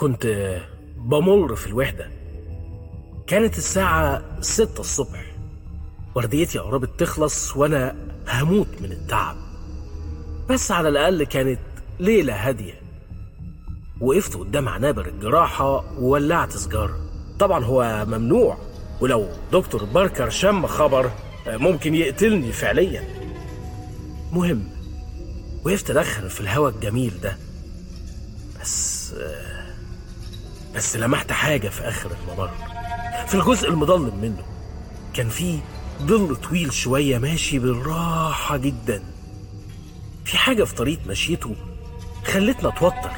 [0.00, 0.56] كنت
[0.96, 2.10] بمر في الوحدة.
[3.26, 5.34] كانت الساعة ستة الصبح.
[6.14, 7.96] ورديتي قربت تخلص وأنا
[8.28, 9.36] هموت من التعب.
[10.50, 11.60] بس على الأقل كانت
[11.98, 12.80] ليلة هادية.
[14.00, 16.96] وقفت قدام عنابر الجراحة وولعت سجارة
[17.38, 18.58] طبعا هو ممنوع.
[19.00, 21.10] ولو دكتور باركر شم خبر
[21.46, 23.04] ممكن يقتلني فعليا.
[24.32, 24.68] مهم.
[25.64, 27.36] وقفت أدخن في الهواء الجميل ده.
[28.60, 29.14] بس
[30.74, 32.50] بس لمحت حاجة في آخر الممر
[33.26, 34.42] في الجزء المظلم منه
[35.14, 35.58] كان في
[36.02, 39.02] ظل طويل شوية ماشي بالراحة جدا.
[40.24, 41.54] في حاجة في طريقة مشيته
[42.24, 43.10] خلتنا أتوتر.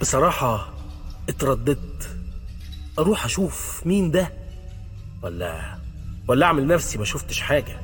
[0.00, 0.68] بصراحة
[1.28, 2.08] اترددت.
[2.98, 4.32] أروح أشوف مين ده؟
[5.22, 5.78] ولا
[6.28, 7.80] ولا أعمل نفسي ما شفتش حاجة.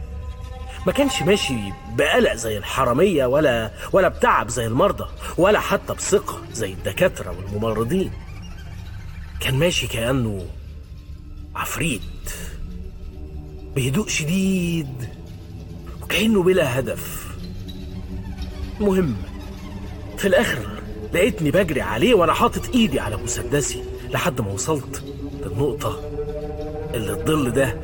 [0.86, 1.58] ما كانش ماشي
[1.96, 5.04] بقلق زي الحرامية ولا ولا بتعب زي المرضى
[5.38, 8.12] ولا حتى بثقة زي الدكاترة والممرضين.
[9.44, 10.46] كان ماشي كأنه
[11.56, 12.00] عفريت.
[13.76, 15.08] بهدوء شديد
[16.02, 17.26] وكأنه بلا هدف.
[18.80, 19.16] المهم
[20.18, 20.68] في الآخر
[21.14, 25.02] لقيتني بجري عليه وأنا حاطط إيدي على مسدسي لحد ما وصلت
[25.42, 26.00] للنقطة
[26.94, 27.80] اللي الظل ده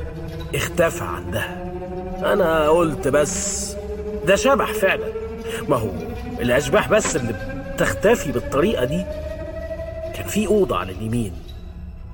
[0.55, 1.73] اختفى عندها.
[2.33, 3.71] أنا قلت بس
[4.27, 5.13] ده شبح فعلا.
[5.69, 5.91] ما هو
[6.39, 9.05] الأشباح بس اللي بتختفي بالطريقة دي.
[10.15, 11.33] كان في أوضة على اليمين.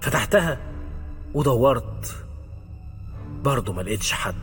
[0.02, 0.58] فتحتها
[1.34, 2.16] ودورت.
[3.44, 4.36] برضه ما لقيتش حد.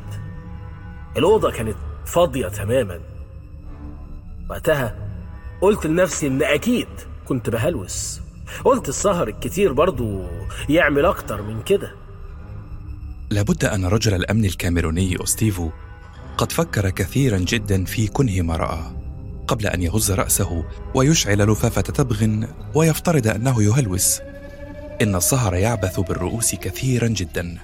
[1.17, 3.01] الأوضة كانت فاضية تماما.
[4.51, 4.97] وقتها
[5.61, 6.89] قلت لنفسي إن أكيد
[7.25, 8.21] كنت بهلوس.
[8.65, 10.29] قلت السهر الكتير برضه
[10.69, 11.95] يعمل أكتر من كده.
[13.31, 15.71] لابد أن رجل الأمن الكاميروني أوستيفو
[16.39, 18.93] قد فكر كثيرا جدا في كنه ما رآه
[19.49, 24.21] قبل أن يهز رأسه ويشعل لفافة تبغ ويفترض أنه يهلوس.
[25.03, 27.59] إن السهر يعبث بالرؤوس كثيرا جدا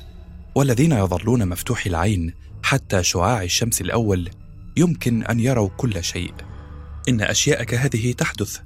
[0.54, 4.30] والذين يظلون مفتوحي العين حتى شعاع الشمس الأول
[4.76, 6.32] يمكن أن يروا كل شيء.
[7.08, 8.58] إن أشياء كهذه تحدث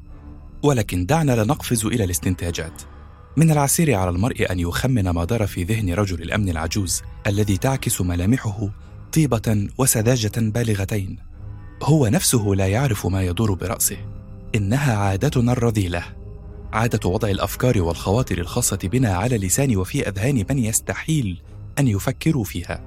[0.62, 2.82] ولكن دعنا لا نقفز إلى الاستنتاجات.
[3.36, 8.00] من العسير على المرء أن يخمن ما دار في ذهن رجل الأمن العجوز الذي تعكس
[8.00, 8.68] ملامحه
[9.12, 11.18] طيبة وسذاجة بالغتين.
[11.82, 13.96] هو نفسه لا يعرف ما يدور برأسه.
[14.54, 16.23] إنها عادتنا الرذيلة.
[16.74, 21.42] عادة وضع الأفكار والخواطر الخاصة بنا على لسان وفي أذهان من يستحيل
[21.78, 22.80] أن يفكروا فيها.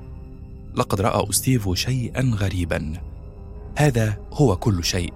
[0.75, 2.93] لقد رأى أستيفو شيئا غريبا.
[3.77, 5.13] هذا هو كل شيء.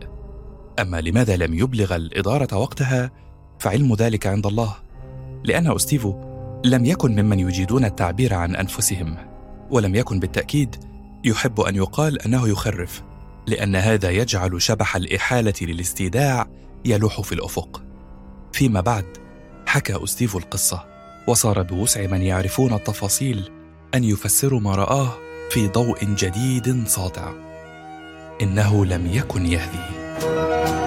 [0.80, 3.12] أما لماذا لم يبلغ الإدارة وقتها
[3.60, 4.76] فعلم ذلك عند الله.
[5.44, 6.16] لأن أستيفو
[6.66, 9.18] لم يكن ممن يجيدون التعبير عن أنفسهم
[9.72, 10.76] ولم يكن بالتأكيد
[11.24, 13.04] يحب أن يقال أنه يخرف
[13.48, 16.48] لأن هذا يجعل شبح الإحالة للاستيداع
[16.86, 17.91] يلوح في الأفق.
[18.54, 19.06] فيما بعد
[19.66, 20.86] حكى أستيفو القصة
[21.28, 23.52] وصار بوسع من يعرفون التفاصيل
[23.96, 25.14] أن يفسروا ما رآه
[25.50, 27.34] في ضوء جديد ساطع
[28.42, 30.81] إنه لم يكن يهدي.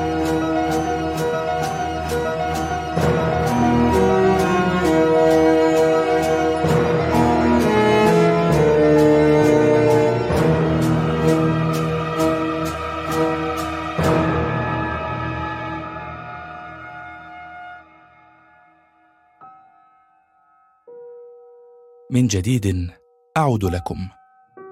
[22.15, 22.91] من جديد
[23.37, 24.09] أعود لكم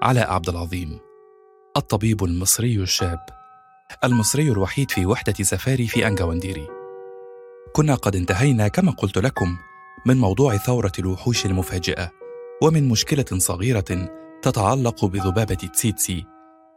[0.01, 0.99] علاء عبد العظيم
[1.77, 3.25] الطبيب المصري الشاب
[4.03, 6.67] المصري الوحيد في وحدة سفاري في أنجاونديري
[7.73, 9.57] كنا قد انتهينا كما قلت لكم
[10.05, 12.11] من موضوع ثورة الوحوش المفاجئة
[12.61, 14.09] ومن مشكلة صغيرة
[14.41, 16.25] تتعلق بذبابة تسيتسي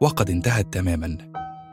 [0.01, 1.17] وقد انتهت تماما.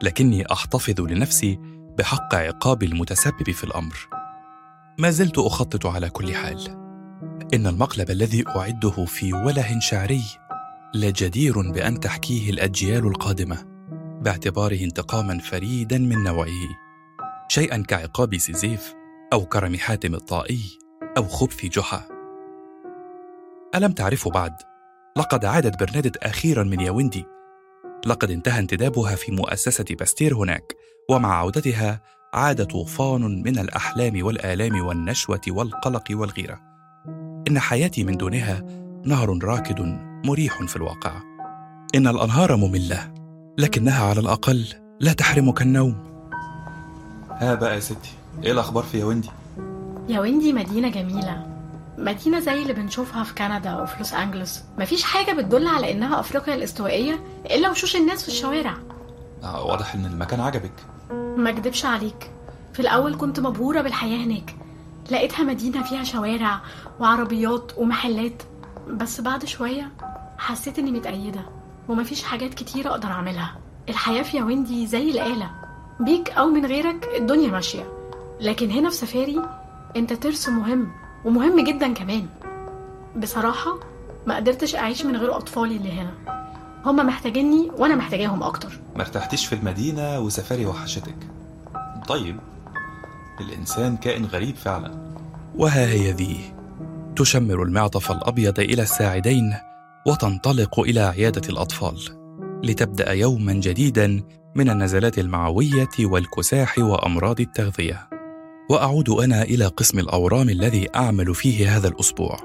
[0.02, 1.58] لكني أحتفظ لنفسي
[1.98, 4.08] بحق عقاب المتسبب في الأمر.
[4.98, 6.83] ما زلت أخطط على كل حال.
[7.54, 10.22] إن المقلب الذي أعده في وله شعري
[10.94, 13.64] لجدير بأن تحكيه الأجيال القادمة
[14.22, 16.68] باعتباره انتقاما فريدا من نوعه
[17.48, 18.94] شيئا كعقاب سيزيف
[19.32, 20.78] أو كرم حاتم الطائي
[21.16, 22.08] أو خبث جحا.
[23.74, 24.54] ألم تعرفوا بعد؟
[25.16, 27.24] لقد عادت برنادت أخيرا من ياوندي.
[28.06, 30.76] لقد انتهى انتدابها في مؤسسة باستير هناك
[31.10, 32.00] ومع عودتها
[32.34, 36.73] عاد طوفان من الأحلام والآلام والنشوة والقلق والغيرة.
[37.48, 38.62] إن حياتي من دونها
[39.04, 39.80] نهر راكد
[40.26, 41.12] مريح في الواقع.
[41.94, 43.14] إن الأنهار مملة
[43.58, 44.66] لكنها على الأقل
[45.00, 45.96] لا تحرمك النوم.
[47.30, 48.10] ها بقى يا ستي
[48.42, 49.28] إيه الأخبار في ياوندي؟
[50.08, 51.46] ياوندي مدينة جميلة.
[51.98, 54.60] مدينة زي اللي بنشوفها في كندا وفي لوس أنجلوس.
[54.78, 57.20] مفيش حاجة بتدل على إنها أفريقيا الاستوائية
[57.50, 58.74] إلا وشوش الناس في الشوارع.
[59.42, 60.72] آه واضح إن المكان عجبك.
[61.36, 62.30] ما أكدبش عليك.
[62.72, 64.54] في الأول كنت مبهورة بالحياة هناك
[65.10, 66.60] لقيتها مدينة فيها شوارع
[67.00, 68.42] وعربيات ومحلات.
[68.88, 69.92] بس بعد شوية
[70.38, 71.40] حسيت إني متأيدة
[71.88, 73.56] ومفيش حاجات كتيرة أقدر أعملها.
[73.88, 75.50] الحياة في ياوندي زي الآلة.
[76.00, 77.84] بيك أو من غيرك الدنيا ماشية.
[78.40, 79.40] لكن هنا في سفاري
[79.96, 80.92] أنت ترس مهم
[81.24, 82.26] ومهم جدا كمان.
[83.16, 83.78] بصراحة
[84.26, 86.14] ما قدرتش أعيش من غير أطفالي اللي هنا.
[86.86, 88.80] هما محتاجيني وأنا محتاجاهم أكتر.
[88.96, 91.16] ما ارتحتيش في المدينة وسفاري وحشتك.
[92.08, 92.40] طيب
[93.40, 95.14] الإنسان كائن غريب فعلا.
[95.54, 96.36] وها هي ذي.
[97.16, 99.54] تشمر المعطف الأبيض إلى الساعدين
[100.06, 101.98] وتنطلق إلى عيادة الأطفال.
[102.64, 104.22] لتبدأ يوما جديدا
[104.54, 108.08] من النزلات المعوية والكساح وأمراض التغذية.
[108.70, 112.38] وأعود أنا إلى قسم الأورام الذي أعمل فيه هذا الأسبوع.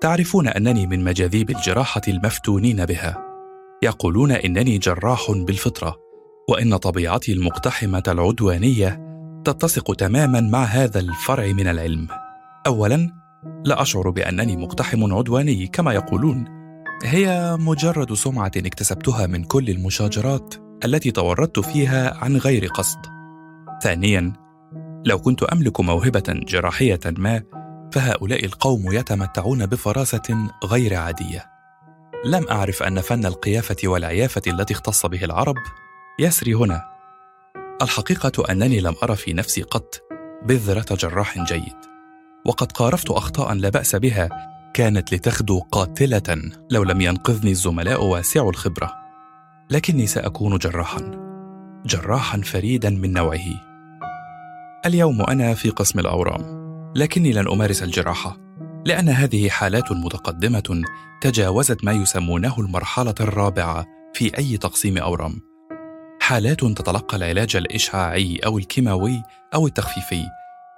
[0.00, 3.24] تعرفون أنني من مجاذيب الجراحة المفتونين بها.
[3.82, 5.96] يقولون إنني جراح بالفطرة
[6.48, 9.13] وإن طبيعتي المقتحمة العدوانية
[9.44, 12.08] تتسق تماما مع هذا الفرع من العلم.
[12.66, 13.10] اولا
[13.64, 16.44] لا أشعر بأنني مقتحم عدواني كما يقولون.
[17.04, 20.54] هي مجرد سمعة اكتسبتها من كل المشاجرات
[20.84, 22.98] التي تورطت فيها عن غير قصد.
[23.82, 24.32] ثانيا
[25.04, 27.42] لو كنت أملك موهبة جراحية ما
[27.92, 31.44] فهؤلاء القوم يتمتعون بفراسة غير عادية.
[32.24, 35.56] لم أعرف أن فن القيافة والعيافة التي اختص به العرب
[36.18, 36.93] يسري هنا.
[37.82, 40.02] الحقيقة أنني لم ارى في نفسي قط
[40.46, 41.76] بذرة جراح جيد.
[42.46, 44.28] وقد قارفت أخطاء لا بأس بها
[44.74, 48.92] كانت لتخدو قاتلة لو لم ينقذني الزملاء واسعو الخبرة.
[49.70, 51.00] لكني سأكون جراحا
[51.86, 53.46] جراحا فريدا من نوعه.
[54.86, 56.64] اليوم أنا في قسم الأورام
[56.96, 58.36] لكني لن أمارس الجراحة
[58.84, 60.82] لأن هذه حالات متقدمة
[61.20, 65.53] تجاوزت ما يسمونه المرحلة الرابعة في أي تقسيم أورام.
[66.24, 69.22] حالات تتلقى العلاج الإشعاعي أو الكيماوي
[69.54, 70.26] أو التخفيفي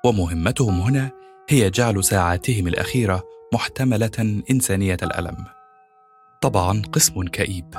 [0.04, 1.10] ومهمتهم هنا
[1.48, 3.22] هي جعل ساعاتهم الأخيرة
[3.54, 5.36] محتملة إنسانية الألم.
[6.40, 7.74] طبعا قسم كئيب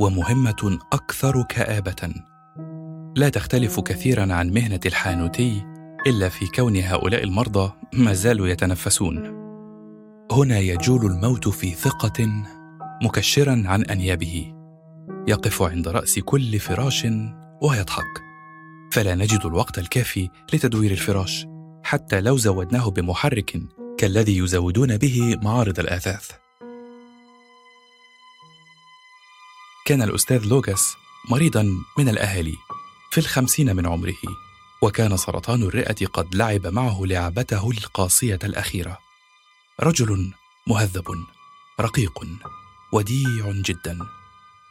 [0.00, 2.14] ومهمة أكثر كآبة.
[3.16, 5.62] لا تختلف كثيرا عن مهنة الحانوتي
[6.06, 9.18] إلا في كون هؤلاء المرضى ما زالوا يتنفسون.
[10.32, 12.28] هنا يجول الموت في ثقة
[13.02, 14.55] مكشرا عن أنيابه.
[15.28, 17.06] يقف عند رأس كل فراش
[17.62, 18.22] ويضحك.
[18.92, 21.46] فلا نجد الوقت الكافي لتدوير الفراش
[21.84, 23.62] حتى لو زودناه بمحرك
[23.98, 26.30] كالذي يزودون به معارض الآثاث.
[29.86, 30.94] كان الأستاذ لوغاس
[31.30, 31.62] مريضا
[31.98, 32.54] من الأهالي
[33.10, 34.16] في الخمسين من عمره
[34.82, 38.98] وكان سرطان الرئة قد لعب معه لعبته القاسية الأخيرة.
[39.80, 40.32] رجل
[40.66, 41.04] مهذب
[41.80, 42.26] رقيق
[42.92, 44.15] وديع جدا.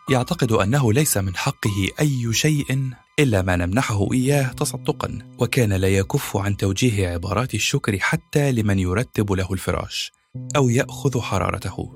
[0.09, 6.37] يعتقد أنه ليس من حقه أي شيء إلا ما نمنحه إياه تصدقا وكان لا يكف
[6.37, 10.11] عن توجيه عبارات الشكر حتى لمن يرتب له الفراش
[10.55, 11.93] أو يأخذ حرارته.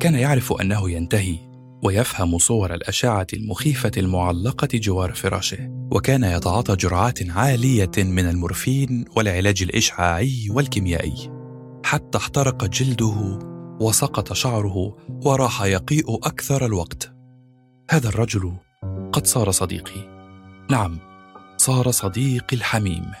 [0.00, 1.38] كان يعرف أنه ينتهي
[1.84, 10.46] ويفهم صور الأشعة المخيفة المعلقة جوار فراشه وكان يتعاطى جرعات عالية من المورفين والعلاج الإشعاعي
[10.50, 11.30] والكيميائي.
[11.84, 13.38] حتى احترق جلده
[13.80, 17.15] وسقط شعره وراح يقيء أكثر الوقت.
[17.90, 18.56] هذا الرجل
[19.12, 20.00] قد صار صديقي.
[20.70, 20.98] نعم
[21.56, 23.12] صار صديقي الحميم.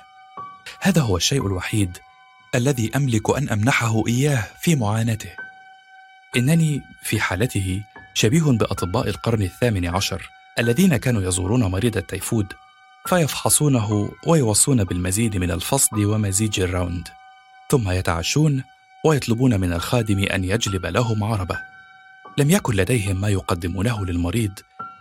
[0.80, 1.98] هذا هو الشيء الوحيد
[2.54, 5.30] الذي أملك أن أمنحه إياه في معاناته.
[6.36, 7.82] إنني في حالته
[8.14, 12.52] شبيه بأطباء القرن الثامن عشر الذين كانوا يزورون مريض التيفود
[13.06, 17.08] فيفحصونه ويوصون بالمزيد من الفصد ومزيج الراوند
[17.70, 18.62] ثم يتعشون
[19.04, 21.75] ويطلبون من الخادم أن يجلب لهم عربة.
[22.38, 24.52] لم يكن لديهم ما يقدمونه للمريض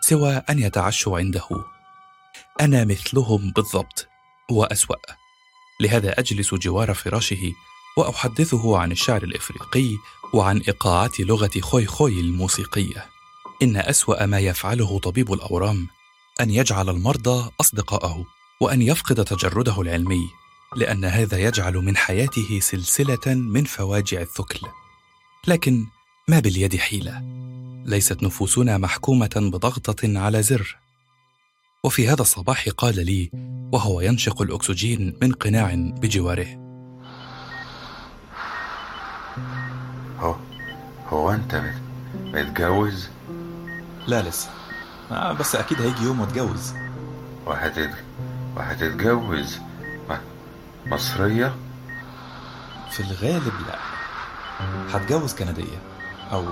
[0.02, 1.48] سوى أن يتعشوا عنده.
[2.62, 4.08] أنا مثلهم بالضبط
[4.52, 4.96] واسوا
[5.82, 7.54] لهذا أجلس جوار فراشه
[7.98, 9.90] وأحدثه عن الشعر الإفريقي
[10.34, 13.06] وعن إيقاعات لغة خوي خوي الموسيقية.
[13.64, 15.88] إن أسوأ ما يفعله طبيب الأورام
[16.42, 18.26] أن يجعل المرضى أصدقاءه
[18.62, 20.30] وأن يفقد تجرده العلمي
[20.76, 24.68] لأن هذا يجعل من حياته سلسلة من فواجع الثكل.
[25.48, 25.88] لكن
[26.30, 27.22] ما باليد حيلة.
[27.86, 30.78] ليست نفوسنا محكومة بضغطة على زر.
[31.84, 33.32] وفي هذا الصباح قال لي
[33.74, 36.48] وهو ينشق الأكسجين من قناع بجواره.
[40.20, 40.36] هو
[41.08, 43.08] هو أنت مت- متجوز
[44.08, 44.50] لا لسه.
[45.12, 46.74] آه بس أكيد هيجي يوم وأتجوز.
[47.46, 47.92] وهتت...
[48.56, 49.58] وهتتجوز؟
[50.10, 50.14] م...
[50.86, 51.56] مصرية؟
[52.92, 53.80] في الغالب لا.
[54.90, 55.95] هتجوز كندية.
[56.32, 56.46] أو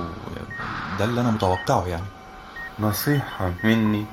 [1.00, 2.06] ده اللي أنا متوقعه يعني.
[2.80, 4.06] نصيحة مني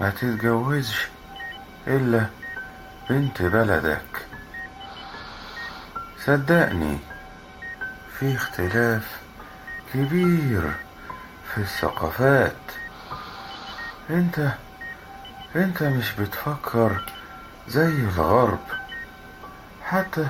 [0.00, 1.08] ما تتجوزش
[1.86, 2.26] إلا
[3.10, 4.26] بنت بلدك.
[6.24, 6.98] صدقني
[8.18, 9.20] في اختلاف
[9.94, 10.74] كبير
[11.54, 12.56] في الثقافات.
[14.10, 14.52] أنت
[15.56, 17.04] أنت مش بتفكر
[17.68, 18.58] زي الغرب.
[19.84, 20.28] حتى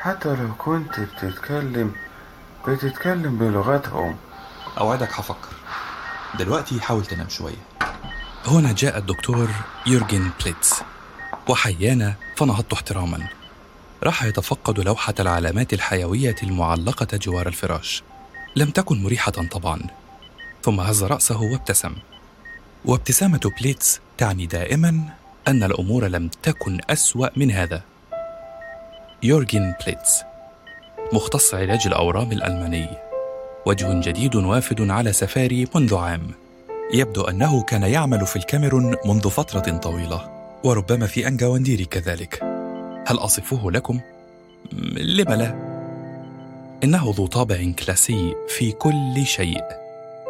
[0.00, 1.94] حتى لو كنت بتتكلم
[2.68, 4.16] بتتكلم بلغتهم.
[4.78, 5.48] أوعدك هفكر.
[6.38, 7.62] دلوقتي حاول تنام شوية.
[8.46, 9.48] هنا جاء الدكتور
[9.86, 10.74] يورجن بليتز
[11.48, 13.28] وحيانا فنهضت احتراما.
[14.02, 18.02] راح يتفقد لوحة العلامات الحيوية المعلقة جوار الفراش.
[18.56, 19.80] لم تكن مريحة طبعا.
[20.62, 21.94] ثم هز رأسه وابتسم.
[22.84, 25.02] وابتسامة بليتز تعني دائما
[25.48, 27.82] أن الأمور لم تكن أسوأ من هذا.
[29.22, 30.22] يورجن بليتز
[31.12, 32.88] مختص علاج الأورام الألماني.
[33.66, 36.30] وجه جديد وافد على سفاري منذ عام.
[36.94, 40.30] يبدو أنه كان يعمل في الكاميرون منذ فترة طويلة.
[40.64, 42.42] وربما في أنجاونديري كذلك.
[43.06, 44.00] هل أصفه لكم؟
[44.96, 45.54] لم لا؟
[46.84, 49.64] إنه ذو طابع كلاسي في كل شيء.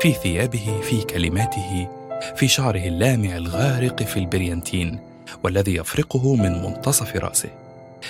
[0.00, 1.88] في ثيابه في كلماته
[2.36, 4.98] في شعره اللامع الغارق في البريانتين
[5.44, 7.50] والذي يفرقه من منتصف رأسه.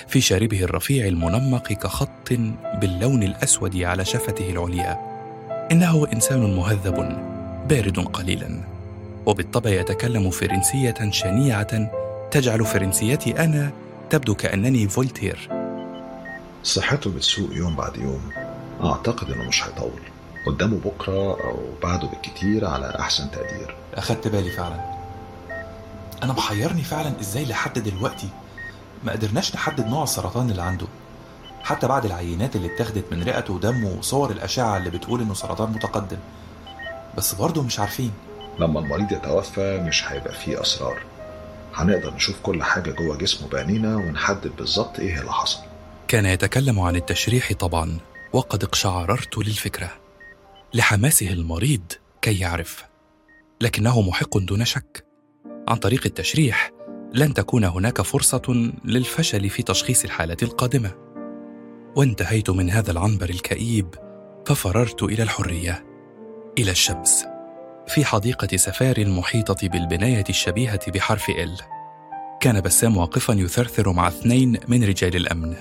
[0.07, 2.33] في شاربه الرفيع المنمق كخط
[2.81, 4.99] باللون الأسود على شفته العليا.
[5.71, 6.95] إنه إنسان مهذب
[7.69, 8.63] بارد قليلا.
[9.25, 11.91] وبالطبع يتكلم فرنسية شنيعة
[12.31, 13.71] تجعل فرنسيتي أنا
[14.09, 15.49] تبدو كأنني فولتير.
[16.63, 18.21] صحته بتسوء يوم بعد يوم.
[18.83, 20.01] أعتقد إنه مش هيطول.
[20.47, 23.75] قدامه بكرة أو بعده بالكتير على أحسن تقدير.
[23.93, 24.79] أخدت بالي فعلا.
[26.23, 28.29] أنا محيرني فعلا إزاي لحد دلوقتي
[29.03, 30.87] ما قدرناش نحدد نوع السرطان اللي عنده.
[31.63, 36.17] حتى بعد العينات اللي اتاخدت من رئته ودمه وصور الأشعة اللي بتقول إنه سرطان متقدم.
[37.17, 38.11] بس برضه مش عارفين.
[38.59, 41.03] لما المريض يتوفى مش هيبقى فيه أسرار.
[41.75, 45.59] هنقدر نشوف كل حاجة جوه جسمه بعينينا ونحدد بالظبط إيه اللي حصل.
[46.07, 47.97] كان يتكلم عن التشريح طبعا
[48.33, 49.91] وقد اقشعررت للفكرة.
[50.73, 51.81] لحماسه المريض
[52.21, 52.85] كي يعرف.
[53.61, 55.05] لكنه محق دون شك.
[55.67, 56.71] عن طريق التشريح
[57.13, 60.91] لن تكون هناك فرصة للفشل في تشخيص الحاله القادمة.
[61.95, 63.95] وانتهيت من هذا العنبر الكئيب
[64.45, 65.85] ففررت إلى الحرية
[66.57, 67.25] إلى الشمس
[67.87, 71.57] في حديقة سفاري المحيطة بالبناية الشبيهة بحرف ال
[72.41, 75.55] كان بسام واقفا يثرثر مع اثنين من رجال الأمن.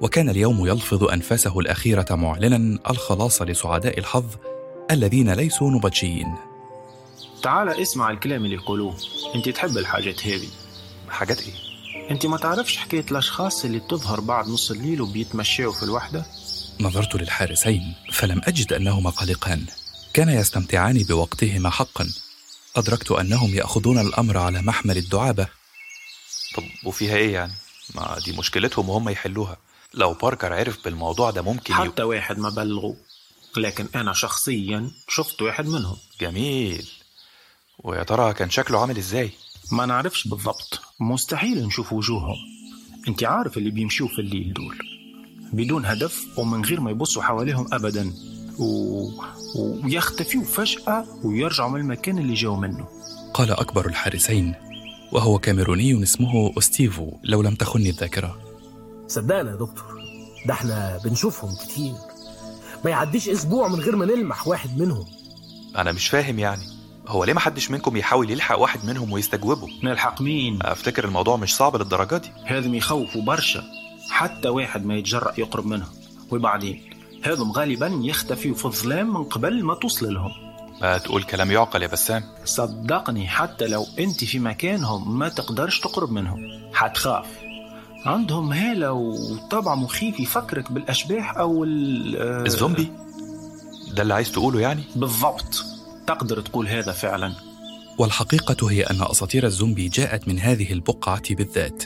[0.00, 4.26] وكان اليوم يلفظ أنفاسه الأخيرة معلنا الخلاص لسعداء الحظ
[4.90, 6.34] الذين ليسوا نبطشيين.
[7.42, 8.94] تعال اسمع الكلام اللي يقولوه.
[9.34, 10.48] أنت تحب الحاجات هذه.
[11.10, 11.54] حاجات إيه؟
[12.10, 16.26] أنت ما تعرفش حكاية الأشخاص اللي بتظهر بعد نص الليل وبيتمشوا في الوحدة؟
[16.80, 19.66] نظرت للحارسين فلم أجد أنهما قلقان.
[20.12, 22.12] كانا يستمتعان بوقتهما حقا.
[22.76, 25.48] أدركت أنهم يأخذون الأمر على محمل الدعابة.
[26.56, 27.52] طب وفيها إيه يعني؟
[27.94, 29.56] ما دي مشكلتهم وهم يحلوها.
[29.94, 32.94] لو باركر عرف بالموضوع ده ممكن حتى واحد ما بلغوا
[33.56, 35.96] لكن أنا شخصيا شفت واحد منهم.
[36.20, 36.88] جميل.
[37.78, 39.30] ويا ترى كان شكله عامل إزاي؟
[39.72, 40.80] ما نعرفش بالضبط.
[41.00, 42.36] مستحيل نشوف وجوههم.
[43.08, 44.78] انت عارف اللي بيمشوا في الليل دول.
[45.52, 48.12] بدون هدف ومن غير ما يبصوا حواليهم ابدا.
[48.58, 49.08] و...
[49.56, 52.88] ويختفيوا فجأة ويرجعوا من المكان اللي جاوا منه.
[53.34, 54.54] قال أكبر الحارسين
[55.12, 58.38] وهو كاميروني اسمه أستيفو لو لم تخني الذاكرة.
[59.08, 60.04] صدقنا يا دكتور.
[60.46, 61.94] ده إحنا بنشوفهم كتير.
[62.84, 65.04] ما يعديش أسبوع من غير ما نلمح واحد منهم.
[65.76, 66.62] أنا مش فاهم يعني.
[67.08, 71.56] هو ليه ما حدش منكم يحاول يلحق واحد منهم ويستجوبه؟ نلحق مين؟ أفتكر الموضوع مش
[71.56, 72.30] صعب للدرجة دي.
[72.44, 73.64] هذم يخوفوا برشا.
[74.10, 75.88] حتى واحد ما يتجرأ يقرب منهم.
[76.30, 76.82] وبعدين
[77.22, 80.30] هذم غالبا يختفيوا في الظلام من قبل ما توصل لهم.
[80.82, 82.22] ما تقول كلام يعقل يا بسام.
[82.44, 86.38] صدقني حتى لو أنت في مكانهم ما تقدرش تقرب منهم.
[86.74, 87.26] حتخاف.
[88.06, 92.92] عندهم هالة وطبع مخيف يفكرك بالأشباح أو ال- الزومبي؟
[93.92, 95.64] ده اللي عايز تقوله يعني؟ بالضبط.
[96.06, 97.32] تقدر تقول هذا فعلا؟
[97.98, 101.84] والحقيقة هي أن أساطير الزومبي جاءت من هذه البقعة بالذات.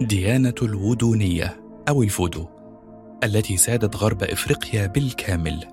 [0.00, 2.46] ديانة الودونية أو الفودو
[3.24, 5.64] التي سادت غرب إفريقيا بالكامل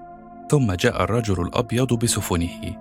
[0.51, 2.77] ثم جاء الرجل الأبيض بسفنه.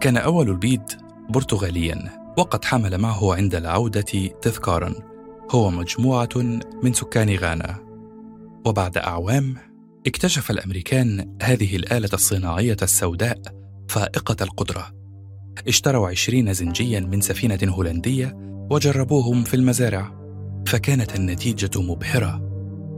[0.00, 0.92] كان أول البيد
[1.30, 4.94] برتغاليا وقد حمل معه عند العودة تذكارا.
[5.50, 6.28] هو مجموعة
[6.82, 7.76] من سكان غانا.
[8.66, 9.56] وبعد أعوام
[10.06, 13.57] اكتشف الأمريكان هذه الآلة الصناعية السوداء
[13.88, 14.86] فائقة القدرة.
[15.68, 18.36] اشتروا عشرين زنجيا من سفينة هولندية
[18.70, 20.18] وجربوهم في المزارع
[20.66, 22.40] فكانت النتيجة مبهرة.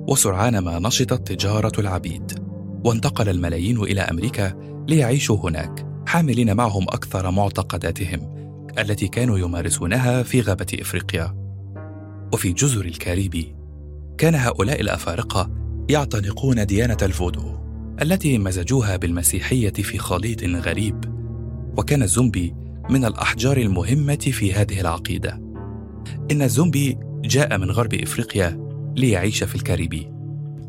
[0.09, 2.33] وسرعان ما نشطت تجارة العبيد.
[2.85, 4.53] وانتقل الملايين إلى أمريكا
[4.89, 8.21] ليعيشوا هناك حاملين معهم أكثر معتقداتهم
[8.79, 11.35] التي كانوا يمارسونها في غابة إفريقيا.
[12.33, 13.57] وفي جزر الكاريبي
[14.19, 15.51] كان هؤلاء الأفارقة
[15.89, 17.60] يعتنقون ديانة الفودو.
[18.03, 21.05] التي مزجوها بالمسيحية في خليط غريب
[21.79, 22.55] وكان الزومبي
[22.91, 25.41] من الأحجار المهمة في هذه العقيدة.
[26.31, 28.61] إن الزومبي جاء من غرب إفريقيا
[28.97, 30.13] ليعيش في الكاريبي.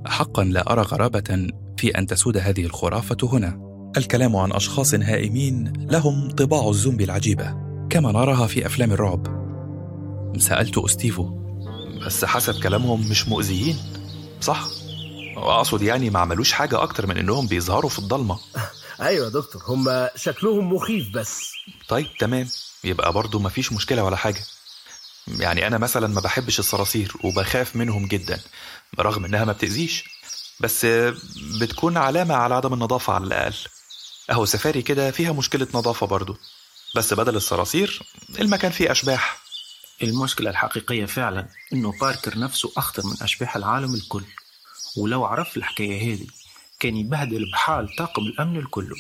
[0.06, 1.48] حقا لا أرى غرابة
[1.78, 3.72] في أن تسود هذه الخرافة هنا.
[3.98, 7.56] الكلام عن أشخاص هائمين لهم طباع الزومبي العجيبة
[7.90, 9.28] كما نراها في أفلام الرعب.
[10.38, 11.42] سألت أستيفو
[12.06, 13.76] بس حسب كلامهم مش مؤذيين
[14.42, 14.68] صح؟
[15.38, 18.40] أقصد يعني ما عملوش حاجة أكتر من إنهم بيظهروا في الضلمة.
[19.02, 21.52] أيوه يا دكتور هم شكلهم مخيف بس.
[21.88, 22.48] طيب تمام.
[22.84, 24.44] يبقى برضو مفيش مشكلة ولا حاجة.
[25.28, 28.40] يعني أنا مثلا ما بحبش الصراصير وبخاف منهم جدا
[29.00, 30.04] رغم إنها ما بتأذيش.
[30.60, 30.86] بس
[31.62, 33.56] بتكون علامة على عدم النظافة على الأقل.
[34.32, 36.38] أهو سفاري كده فيها مشكلة نظافة برضو
[36.96, 38.02] بس بدل الصراصير
[38.40, 39.42] المكان فيه أشباح.
[40.04, 44.24] المشكلة الحقيقية فعلا إنه باركر نفسه أخطر من أشباح العالم الكل.
[44.98, 46.28] ولو عرف الحكاية هذه
[46.80, 48.96] كان يبهدل بحال طاقم الأمن الكله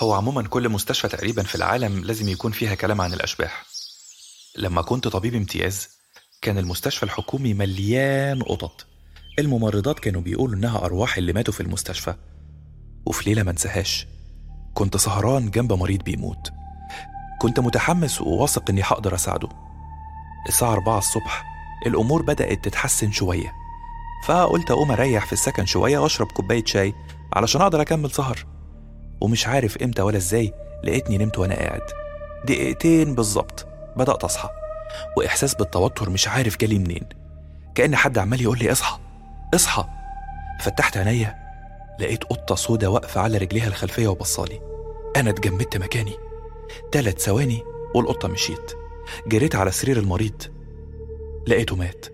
[0.00, 3.66] هو عموما كل مستشفى تقريبا في العالم لازم يكون فيها كلام عن الأشباح.
[4.56, 5.88] لما كنت طبيب امتياز
[6.42, 8.86] كان المستشفى الحكومي مليان قطط
[9.38, 12.14] الممرضات كانوا بيقولوا إنها أرواح اللي ماتوا في المستشفى.
[13.06, 14.06] وفي ليلة ما انساهاش
[14.74, 16.52] كنت سهران جنب مريض بيموت.
[17.40, 19.48] كنت متحمس وواثق إني هقدر أساعده.
[20.48, 21.44] الساعة 4 الصبح
[21.86, 23.57] الأمور بدأت تتحسن شوية.
[24.26, 26.94] فقلت أقوم أريح في السكن شوية وأشرب كوباية شاي
[27.32, 28.46] علشان أقدر أكمل سهر.
[29.20, 30.52] ومش عارف إمتى ولا إزاي
[30.84, 31.82] لقيتني نمت وأنا قاعد.
[32.44, 34.48] دقيقتين بالظبط بدأت أصحى
[35.16, 37.08] وإحساس بالتوتر مش عارف جالي منين.
[37.74, 38.98] كأن حد عمال يقول لي اصحى
[39.54, 39.84] اصحى.
[40.60, 41.36] فتحت عينيا
[42.00, 44.60] لقيت قطة سودة واقفة على رجليها الخلفية وبصالي.
[45.16, 46.14] أنا اتجمدت مكاني.
[46.92, 47.62] تلات ثواني
[47.94, 48.72] والقطة مشيت.
[49.26, 50.42] جريت على سرير المريض.
[51.46, 52.06] لقيته مات.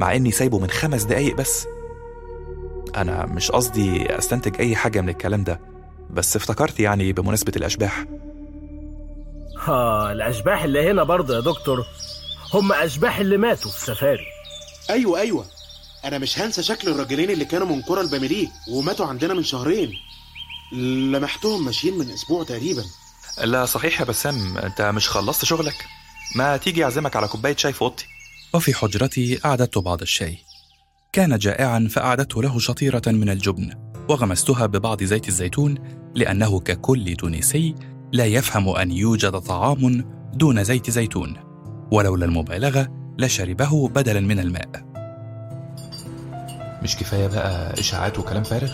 [0.00, 1.66] مع إني سايبه من خمس دقايق بس.
[2.96, 5.60] أنا مش قصدي أستنتج أي حاجة من الكلام ده
[6.10, 8.04] بس افتكرت يعني بمناسبة الأشباح.
[9.58, 11.86] ها الأشباح اللي هنا برضه يا دكتور
[12.54, 14.26] هم أشباح اللي ماتوا في سفاري.
[14.90, 15.44] أيوه أيوه.
[16.04, 19.92] أنا مش هنسى شكل الراجلين اللي كانوا من قرى الباميليك وماتوا عندنا من شهرين.
[20.72, 22.84] لمحتهم ماشيين من أسبوع تقريبا.
[23.44, 25.74] لا صحيح يا بسام أنت مش خلصت شغلك؟
[26.36, 28.06] ما تيجي أعزمك على كوباية شاي في أوضتي.
[28.54, 30.38] وفي حجرتي أعددت بعض الشاي
[31.12, 33.70] كان جائعا فأعددت له شطيرة من الجبن
[34.08, 35.74] وغمستها ببعض زيت الزيتون
[36.14, 37.74] لأنه ككل تونسي
[38.12, 41.36] لا يفهم أن يوجد طعام دون زيت زيتون
[41.92, 44.70] ولولا المبالغة لشربه بدلا من الماء.
[46.82, 48.72] مش كفاية بقى إشاعات وكلام فارغ؟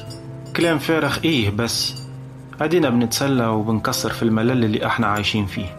[0.57, 1.95] كلام فارغ إيه بس؟
[2.61, 5.77] أدينا بنتسلى وبنكسر في الملل اللي إحنا عايشين فيه.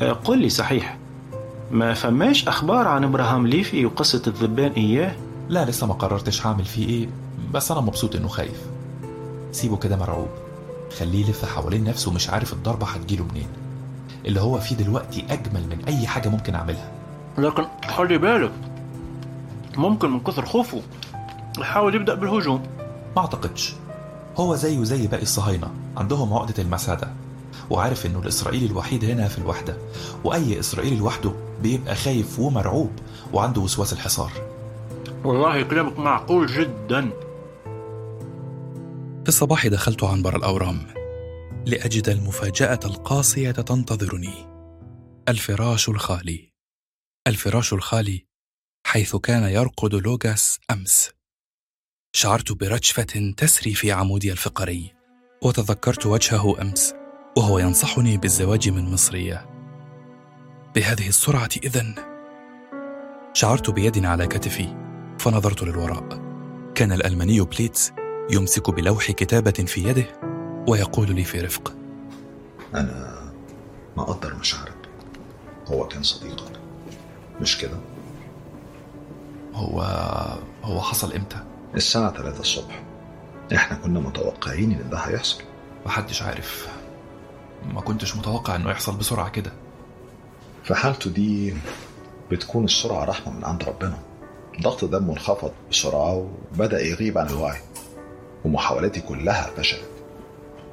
[0.00, 0.98] أه، قل لي صحيح
[1.70, 5.16] ما فماش أخبار عن إبراهام ليفي وقصة الذبان إياه؟
[5.48, 7.08] لا لسه ما قررتش هعمل فيه إيه
[7.54, 8.66] بس أنا مبسوط إنه خايف.
[9.52, 10.28] سيبه كده مرعوب.
[10.98, 13.48] خليه يلف حوالين نفسه مش عارف الضربة هتجيله منين.
[14.26, 16.90] اللي هو فيه دلوقتي أجمل من أي حاجة ممكن أعملها.
[17.38, 17.64] لكن
[17.96, 18.52] خلي بالك
[19.76, 20.82] ممكن من كثر خوفه
[21.58, 22.62] يحاول يبدأ بالهجوم.
[23.16, 23.74] ما أعتقدش.
[24.36, 27.08] هو زيه زي باقي الصهاينة عندهم عقدة المسادة
[27.70, 29.76] وعارف إنه الإسرائيلي الوحيد هنا في الوحدة.
[30.24, 32.92] وأي إسرائيلي لوحده بيبقى خايف ومرعوب
[33.32, 34.32] وعنده وسواس الحصار.
[35.24, 37.10] والله كلامك معقول جدا.
[39.22, 40.86] في الصباح دخلت عنبر الأورام
[41.66, 44.46] لأجد المفاجأة القاسية تنتظرني.
[45.28, 46.52] الفراش الخالي.
[47.26, 48.26] الفراش الخالي
[48.86, 51.10] حيث كان يرقد لوغاس أمس.
[52.12, 54.92] شعرت برجفة تسري في عمودي الفقري
[55.42, 56.94] وتذكرت وجهه أمس
[57.36, 59.57] وهو ينصحني بالزواج من مصرية.
[60.74, 61.94] بهذه السرعة إذن.
[63.32, 64.76] شعرت بيد على كتفي
[65.18, 66.08] فنظرت للوراء.
[66.74, 67.92] كان الألماني بليتز
[68.30, 70.06] يمسك بلوح كتابة في يده
[70.68, 71.72] ويقول لي في رفق.
[72.74, 73.18] أنا
[73.96, 74.88] مقدر مشاعرك.
[75.66, 76.60] هو كان صديقك.
[77.40, 77.78] مش كده؟
[79.54, 79.80] هو
[80.64, 82.82] هو حصل إمتى؟ الساعة 3 الصبح.
[83.54, 85.42] إحنا كنا متوقعين إن ده هيحصل.
[85.86, 86.68] محدش عارف.
[87.74, 89.52] ما كنتش متوقع إنه يحصل بسرعة كده.
[90.68, 91.54] في حالته دي
[92.30, 93.98] بتكون السرعة رحمة من عند ربنا.
[94.62, 97.58] ضغط دمه انخفض بسرعة وبدأ يغيب عن الوعي
[98.44, 99.88] ومحاولاتي كلها فشلت.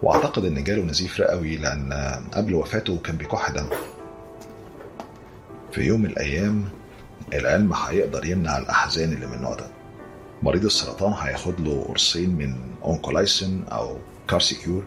[0.03, 1.93] وأعتقد إن جاله نزيف رئوي لأن
[2.33, 3.69] قبل وفاته كان بيكح دم.
[5.71, 6.69] في يوم من الأيام
[7.33, 9.67] العلم هيقدر يمنع الأحزان اللي من النوع ده.
[10.43, 14.83] مريض السرطان هياخد له قرصين من أونكولايسين أو كارسيكيور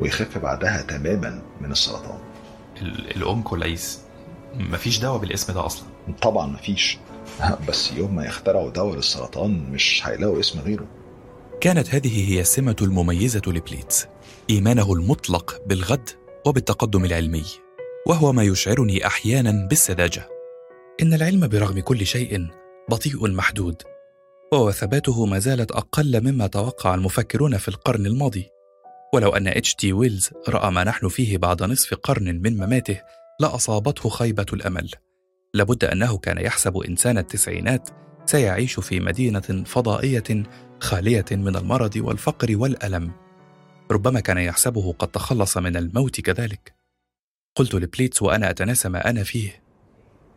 [0.00, 2.18] ويخف بعدها تماما من السرطان.
[2.82, 4.00] ال- الأونكولايس.
[4.54, 5.88] مفيش دواء بالاسم ده أصلا.
[6.22, 6.98] طبعا مفيش.
[7.68, 10.86] بس يوم ما يخترعوا دواء للسرطان مش هيلاقوا اسم غيره.
[11.60, 14.06] كانت هذه هي السمة المميزة لبليتز.
[14.50, 16.10] إيمانه المطلق بالغد
[16.46, 17.44] وبالتقدم العلمي.
[18.06, 20.28] وهو ما يشعرني أحيانا بالسذاجة.
[21.02, 22.46] إن العلم برغم كل شيء
[22.90, 23.82] بطيء محدود.
[24.52, 28.50] ووثباته ما زالت أقل مما توقع المفكرون في القرن الماضي.
[29.14, 33.00] ولو أن اتش جي ويلز رأى ما نحن فيه بعد نصف قرن من مماته
[33.40, 34.90] لأصابته خيبة الأمل.
[35.54, 37.88] لابد أنه كان يحسب إنسان التسعينات
[38.26, 40.42] سيعيش في مدينة فضائية
[40.80, 43.12] خالية من المرض والفقر والألم.
[43.90, 46.74] ربما كان يحسبه قد تخلص من الموت كذلك.
[47.56, 49.62] قلت لبليتس وأنا أتناسى ما أنا فيه.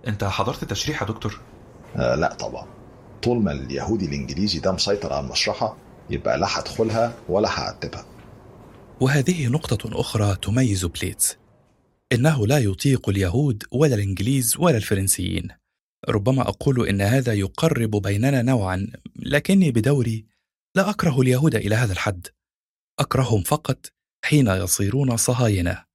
[0.07, 1.39] أنت حضرت التشريح يا دكتور؟
[1.95, 2.67] آه لا طبعا.
[3.23, 5.77] طول ما اليهودي الإنجليزي ده مسيطر على المشرحة
[6.09, 8.05] يبقى لا هدخلها ولا هعتبها
[9.01, 11.37] وهذه نقطة أخرى تميز بليتس.
[12.13, 15.47] إنه لا يطيق اليهود ولا الإنجليز ولا الفرنسيين.
[16.09, 20.25] ربما أقول إن هذا يقرب بيننا نوعا لكني بدوري
[20.75, 22.27] لا أكره اليهود إلى هذا الحد.
[22.99, 23.91] أكرههم فقط
[24.25, 25.85] حين يصيرون صهاينة.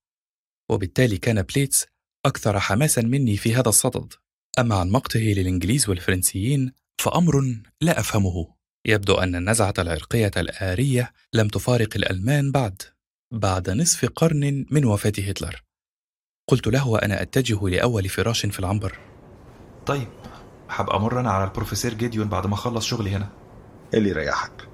[0.71, 1.87] وبالتالي كان بليتس
[2.27, 4.13] أكثر حماسا مني في هذا الصدد.
[4.59, 8.55] أما عن مقته للإنجليز والفرنسيين فأمر لا أفهمه.
[8.87, 12.83] يبدو أن النزعة العرقية الآرية لم تفارق الألمان بعد
[13.33, 15.68] بعد نصف قرن من وفاة هتلر.
[16.49, 18.99] قلت له وأنا أتجه لأول فراش في العنبر.
[19.87, 20.09] طيب
[20.69, 23.29] هبقى أمر أنا على البروفيسور جيديون بعد ما أخلص شغلي هنا.
[23.95, 24.69] اللي يريحك.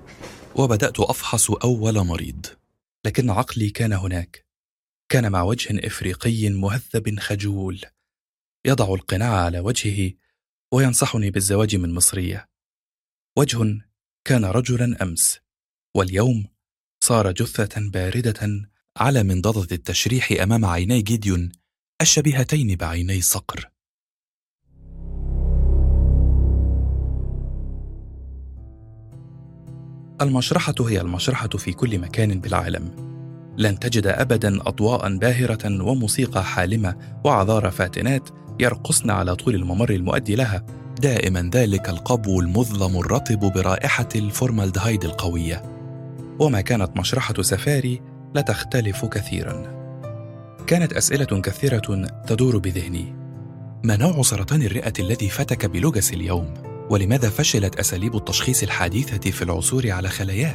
[0.57, 2.47] وبدأت أفحص أول مريض
[3.05, 4.47] لكن عقلي كان هناك.
[5.09, 7.81] كان مع وجه إفريقي مهذب خجول.
[8.67, 10.13] يضع القناع على وجهه
[10.73, 12.49] وينصحني بالزواج من مصرية.
[13.39, 13.81] وجه
[14.25, 15.39] كان رجلا أمس
[15.97, 16.47] واليوم
[17.05, 21.53] صار جثة باردة على منضدة التشريح أمام عيني جيديون
[22.05, 23.71] الشبيهتين بعيني صقر.
[30.21, 32.91] المشرحة هي المشرحة في كل مكان بالعالم.
[33.59, 38.29] لن تجد أبدا أضواء باهرة وموسيقى حالمة وعذارى فاتنات
[38.61, 40.67] يرقصن على طول الممر المؤدي لها
[41.01, 45.63] دائما ذلك القبو المظلم الرطب برائحة الفورمالدهايد القوية.
[46.41, 48.03] وما كانت مشرحة سفاري
[48.35, 49.84] لتختلف كثيرا.
[50.67, 53.15] كانت أسئلة كثيرة تدور بذهني.
[53.85, 56.55] ما نوع سرطان الرئة الذي فتك بلوجس اليوم؟
[56.91, 60.55] ولماذا فشلت أساليب التشخيص الحديثة في العثور على خلاياه؟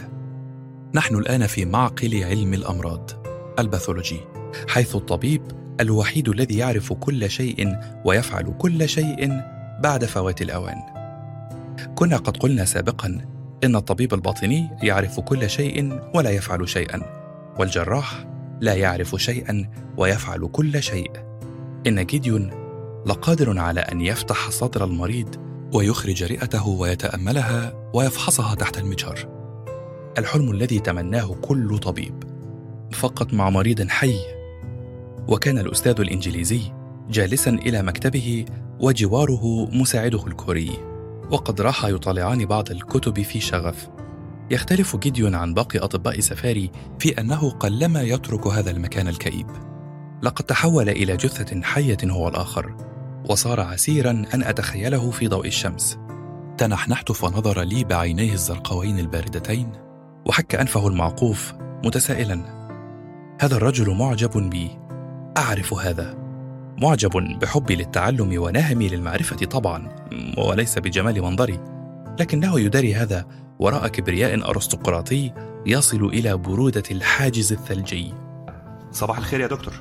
[0.95, 3.11] نحن الآن في معقل علم الأمراض.
[3.59, 4.19] ال pathology.
[4.67, 5.41] حيث الطبيب
[5.79, 9.41] الوحيد الذي يعرف كل شيء ويفعل كل شيء
[9.83, 10.77] بعد فوات الأوان.
[11.95, 13.25] كنا قد قلنا سابقا
[13.63, 17.01] إن الطبيب الباطني يعرف كل شيء ولا يفعل شيئا.
[17.59, 18.25] والجراح
[18.61, 21.11] لا يعرف شيئا ويفعل كل شيء.
[21.87, 22.51] إن جيديون
[23.05, 25.35] لقادر على أن يفتح صدر المريض
[25.73, 29.39] ويخرج رئته ويتأملها ويفحصها تحت المجهر.
[30.17, 32.23] الحلم الذي تمناه كل طبيب
[32.93, 34.17] فقط مع مريض حي.
[35.27, 36.61] وكان الأستاذ الإنجليزي
[37.09, 38.45] جالسا إلى مكتبه
[38.79, 40.71] وجواره مساعده الكوري.
[41.31, 43.89] وقد راح يطالعان بعض الكتب في شغف.
[44.51, 49.47] يختلف جيديون عن باقي أطباء سفاري في أنه قلما يترك هذا المكان الكئيب.
[50.21, 52.75] لقد تحول إلى جثة حية هو الآخر
[53.29, 55.97] وصار عسيرا أن أتخيله في ضوء الشمس.
[56.57, 59.71] تنحنحت فنظر لي بعينيه الزرقاوين الباردتين
[60.25, 61.53] وحك أنفه المعقوف
[61.85, 62.59] متسائلا.
[63.41, 64.69] هذا الرجل معجب بي.
[65.37, 66.17] أعرف هذا.
[66.81, 69.89] معجب بحبي للتعلم ونهمي للمعرفة طبعا
[70.37, 71.59] وليس بجمال منظري.
[72.19, 73.25] لكنه يداري هذا
[73.59, 75.33] وراء كبرياء أرستقراطي
[75.65, 78.13] يصل إلى برودة الحاجز الثلجي.
[78.91, 79.73] صباح الخير يا دكتور.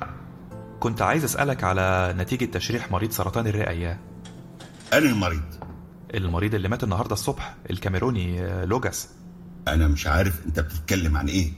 [0.79, 3.69] كنت عايز أسألك على نتيجة تشريح مريض سرطان الرئة.
[3.69, 3.99] اياه
[4.93, 5.43] أنا المريض.
[6.13, 9.09] المريض اللي مات النهارده الصبح الكاميروني آه، لوجاس.
[9.67, 11.51] أنا مش عارف أنت بتتكلم عن إيه.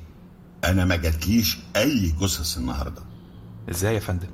[0.65, 3.01] أنا ما جاتليش أي جثث النهاردة.
[3.69, 4.29] إزاي يا فندم؟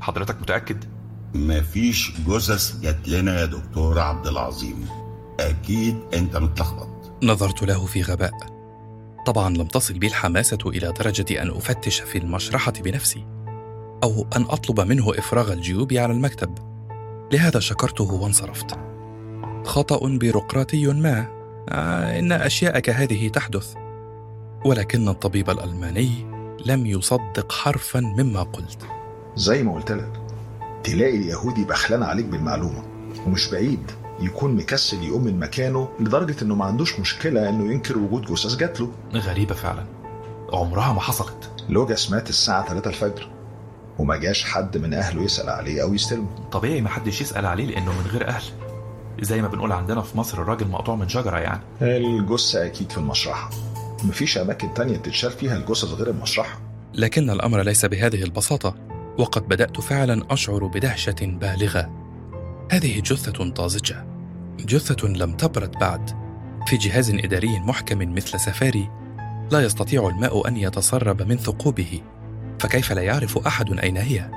[0.00, 0.84] حضرتك متأكد؟
[1.34, 4.86] مفيش جثث جات لنا يا دكتور عبد العظيم.
[5.40, 6.95] أكيد أنت متلخبط.
[7.22, 8.32] نظرت له في غباء.
[9.26, 13.26] طبعا لم تصل بي الحماسة إلى درجة أن أفتش في المشرحة بنفسي
[14.02, 16.58] أو أن أطلب منه إفراغ الجيوب على المكتب.
[17.32, 18.78] لهذا شكرته وانصرفت.
[19.64, 21.26] خطأ بيروقراطي ما
[21.68, 23.74] آه إن اشياء كهذه تحدث.
[24.64, 26.10] ولكن الطبيب الألماني
[26.66, 28.86] لم يصدق حرفا مما قلت.
[29.36, 30.20] زي ما قلت لك
[30.84, 32.82] تلاقي اليهودي بخلان عليك بالمعلومة
[33.26, 33.90] ومش بعيد.
[34.20, 38.80] يكون مكسل يقوم من مكانه لدرجة إنه ما عندوش مشكلة إنه ينكر وجود جثث جات
[38.80, 38.92] له.
[39.14, 39.84] غريبة فعلا.
[40.52, 41.50] عمرها ما حصلت.
[41.68, 43.28] لوجاس مات الساعة 3 الفجر
[43.98, 46.28] وما جاش حد من أهله يسأل عليه أو يستلمه.
[46.52, 48.42] طبيعي ما حدش يسأل عليه لأنه من غير أهل.
[49.20, 51.60] زي ما بنقول عندنا في مصر الراجل مقطوع من شجرة يعني.
[51.82, 53.50] الجثة أكيد في المشرحة.
[54.04, 56.60] مفيش أماكن تانية تتشال فيها الجثث غير المشرحة.
[56.94, 58.74] لكن الأمر ليس بهذه البساطة
[59.18, 62.05] وقد بدأت فعلا أشعر بدهشة بالغة.
[62.70, 64.06] هذه جثة طازجة.
[64.60, 66.10] جثة لم تبرد بعد.
[66.66, 68.90] في جهاز إداري محكم مثل سفاري
[69.50, 72.00] لا يستطيع الماء أن يتسرب من ثقوبه.
[72.60, 74.30] فكيف لا يعرف أحد أين هي؟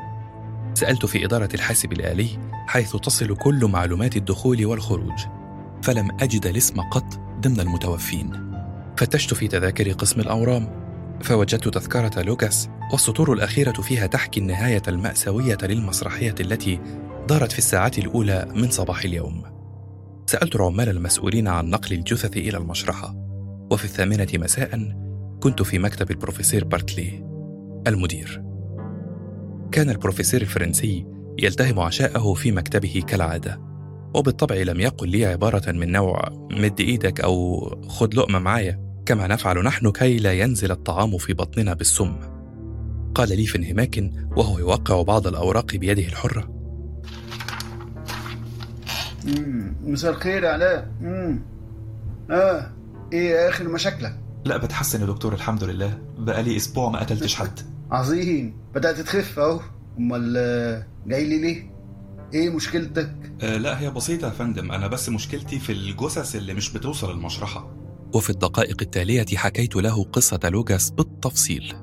[0.73, 2.29] سألت في إدارة الحاسب الآلي
[2.67, 5.19] حيث تصل كل معلومات الدخول والخروج.
[5.83, 8.53] فلم أجد الاسم قط ضمن المتوفين.
[8.97, 10.79] فتشت في تذاكر قسم الأورام.
[11.21, 16.79] فوجدت تذكرة لوكاس والسطور الأخيرة فيها تحكي النهاية المأساوية للمسرحية التي
[17.29, 19.43] دارت في الساعات الأولى من صباح اليوم.
[20.25, 23.15] سألت العمال المسؤولين عن نقل الجثث إلى المشرحة
[23.71, 24.95] وفي الثامنة مساء
[25.39, 27.25] كنت في مكتب البروفيسور بارتلي
[27.87, 28.43] المدير.
[29.71, 31.05] كان البروفيسور الفرنسي
[31.39, 33.61] يلتهم عشاءه في مكتبه كالعادة
[34.15, 39.63] وبالطبع لم يقل لي عبارة من نوع مد إيدك أو خد لقمة معايا كما نفعل
[39.63, 42.15] نحن كي لا ينزل الطعام في بطننا بالسم.
[43.15, 46.58] قال لي في انهماك وهو يوقع بعض الأوراق بيده الحرة.
[49.83, 50.91] مساء الخير يا علاء.
[52.31, 52.71] آه
[53.13, 55.97] إيه اخر مشاكلك لا بتحسن يا دكتور الحمد لله.
[56.17, 57.59] بقالي أسبوع ما قتلتش حد.
[57.91, 58.57] عظيم.
[58.75, 59.59] بدأت تخف أهو.
[59.97, 61.71] أمال آه، جاي لي ليه؟
[62.33, 64.71] إيه مشكلتك؟ أه لا هي بسيطة يا فندم.
[64.71, 67.75] أنا بس مشكلتي في الجثث اللي مش بتوصل المشرحة.
[68.13, 71.73] وفي الدقائق التالية حكيت له قصة لوكاس بالتفصيل.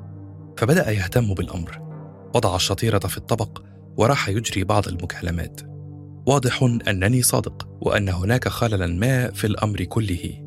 [0.58, 1.78] فبدأ يهتم بالأمر.
[2.34, 3.62] وضع الشطيرة في الطبق
[3.96, 5.75] وراح يجري بعض المكالمات.
[6.26, 10.42] واضح أنني صادق وأن هناك خللا ما في الأمر كله.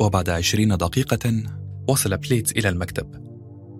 [0.00, 1.42] وبعد عشرين دقيقة
[1.88, 3.26] وصل بليتز إلى المكتب.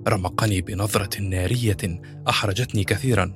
[0.09, 3.33] رمقني بنظرة نارية أحرجتني كثيرا.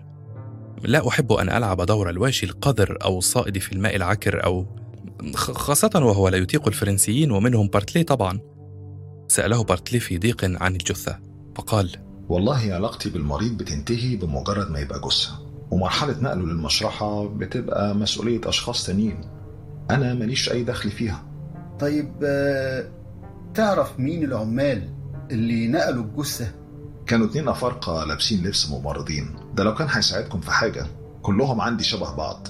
[0.85, 4.66] لا أحب أن ألعب دور الواشي القذر أو الصائد في الماء العكر أو
[5.35, 8.40] خاصة وهو لا يطيق الفرنسيين ومنهم بارتلي طبعا.
[9.28, 11.18] سأله بارتلي في ضيق عن الجثة
[11.56, 11.96] فقال
[12.28, 15.49] والله علاقتي بالمريض بتنتهي بمجرد ما يبقى جثة.
[15.70, 19.20] ومرحلة نقله للمشرحة بتبقى مسؤولية أشخاص تانيين.
[19.90, 21.22] أنا ماليش أي دخل فيها.
[21.80, 22.85] طيب آه،
[23.54, 24.88] تعرف مين العمال
[25.30, 26.52] اللي نقلوا الجثة؟
[27.06, 29.37] كانوا اتنين أفارقة لابسين لبس ممرضين.
[29.54, 30.87] ده لو كان هيساعدكم في حاجة
[31.22, 32.48] كلهم عندي شبه بعض.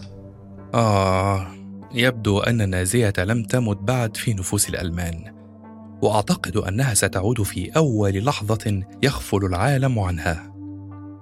[0.74, 1.46] آه
[1.94, 5.34] يبدو أن النازية لم تمت بعد في نفوس الألمان
[6.02, 10.54] وأعتقد أنها ستعود في أول لحظة يغفل العالم عنها.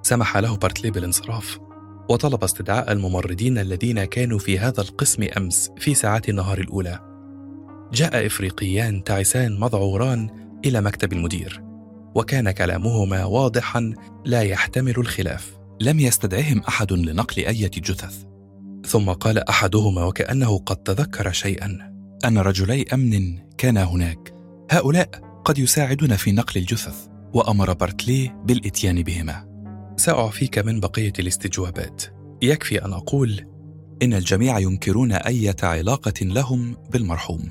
[0.02, 1.58] سمح له بارتلي بالانصراف.
[2.08, 7.00] وطلب استدعاء الممرضين الذين كانوا في هذا القسم أمس في ساعات النهار الأولى.
[7.92, 10.30] جاء إفريقيان تعسان مذعوران
[10.64, 11.62] إلى مكتب المدير
[12.14, 13.94] وكان كلامهما واضحا
[14.24, 15.58] لا يحتمل الخلاف.
[15.80, 18.24] لم يستدعهم أحد لنقل أي جثث.
[18.86, 21.78] ثم قال أحدهما وكأنه قد تذكر شيئا
[22.24, 24.34] أن رجلي أمن كانا هناك.
[24.70, 25.08] هؤلاء
[25.44, 29.47] قد يساعدون في نقل الجثث وأمر بارتلي بالإتيان بهما.
[29.98, 32.02] سأعفيك من بقية الاستجوابات.
[32.42, 33.46] يكفي أن أقول
[34.02, 37.48] إن الجميع ينكرون أي علاقة لهم بالمرحوم.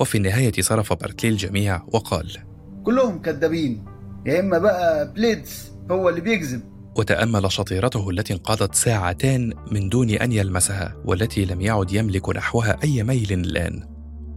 [0.00, 2.36] وفي النهاية صرف بارتلي الجميع وقال
[2.84, 3.84] كلهم كذابين.
[4.26, 6.62] يا إما بقى بليتز هو اللي بيكذب.
[6.96, 13.02] وتأمل شطيرته التي انقضت ساعتان من دون أن يلمسها والتي لم يعد يملك نحوها أي
[13.02, 13.84] ميل الآن.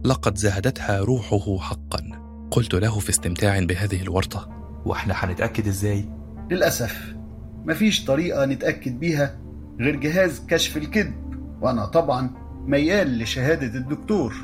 [0.04, 2.22] لقد زهدتها روحه حقا.
[2.50, 4.48] قلت له في استمتاع بهذه الورطة.
[4.86, 6.08] وإحنا هنتأكد إزاي؟
[6.50, 7.21] للأسف.
[7.66, 9.38] مفيش طريقة نتأكد بيها
[9.80, 11.14] غير جهاز كشف الكذب
[11.60, 12.30] وأنا طبعا
[12.66, 14.34] ميال لشهادة الدكتور.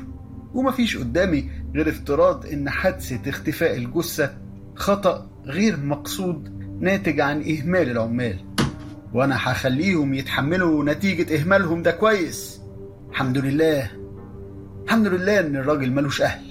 [0.53, 4.37] ومفيش قدامي غير افتراض إن حادثة اختفاء الجثة
[4.75, 8.35] خطأ غير مقصود ناتج عن إهمال العمال.
[9.13, 12.61] وأنا هخليهم يتحملوا نتيجة إهمالهم ده كويس.
[13.09, 13.91] الحمد لله.
[14.85, 16.45] الحمد لله إن الراجل ملوش أهل.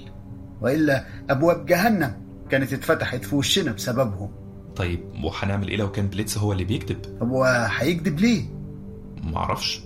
[0.61, 2.11] وإلا أبواب جهنم
[2.49, 4.31] كانت اتفتحت في وشنا بسببهم.
[4.79, 8.45] طيب وهنعمل إيه لو كان بليتس هو اللي بيكذب؟ طب وهيكذب ليه؟
[9.23, 9.81] معرفش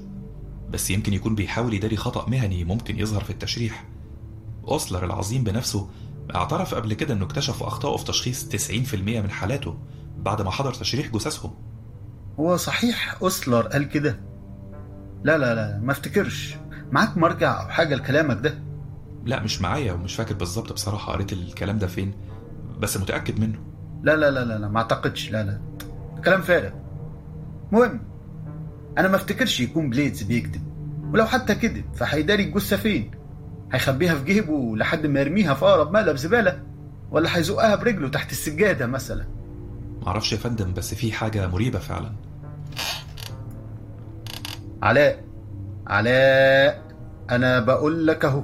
[0.70, 3.86] بس يمكن يكون بيحاول يداري خطأ مهني ممكن يظهر في التشريح
[4.68, 5.90] أوسلر العظيم بنفسه
[6.36, 9.78] اعترف قبل كده إنه اكتشف اخطائه في تشخيص 90% من حالاته
[10.18, 11.52] بعد ما حضر تشريح جثثهم
[12.40, 14.20] هو صحيح أوسلر قال كده؟
[15.24, 16.56] لا لا لا ما افتكرش
[16.92, 18.60] معاك مرجع أو حاجة لكلامك ده
[19.26, 22.14] لا مش معايا ومش فاكر بالظبط بصراحة قريت الكلام ده فين
[22.80, 23.73] بس متأكد منه
[24.04, 25.32] لا لا لا لا, لا ما أعتقدش.
[25.32, 25.60] لا لا.
[26.26, 26.70] كلام فارغ.
[27.72, 28.00] مهم.
[28.98, 30.62] أنا ما أفتكرش يكون بليدز بيكذب.
[31.14, 33.12] ولو حتى كذب فهيداري الجثه فين
[33.72, 36.64] هيخبيها في جيبه لحد ما يرميها في أقرب مقلب زبالة.
[37.12, 39.26] ولا هيزقها برجله تحت السجادة مثلا.
[40.06, 42.12] معرفش يا فندم بس في حاجة مريبة فعلا.
[44.82, 45.24] علاء
[45.88, 46.82] علاء
[47.30, 48.44] أنا بقول لك أهو.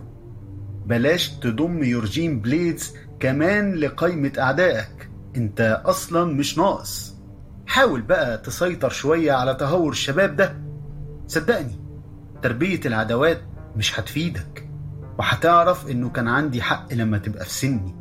[0.85, 5.08] بلاش تضم يورجين بليدز كمان لقائمة أعدائك.
[5.39, 7.15] أنت أصلا مش ناقص.
[7.67, 10.55] حاول بقى تسيطر شوية على تهور الشباب ده.
[11.27, 11.79] صدقني
[12.41, 13.41] تربية العداوات
[13.75, 14.69] مش هتفيدك
[15.19, 17.95] وهتعرف إنه كان عندي حق لما تبقى في سني.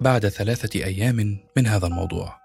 [0.00, 2.40] بعد ثلاثة أيام من هذا الموضوع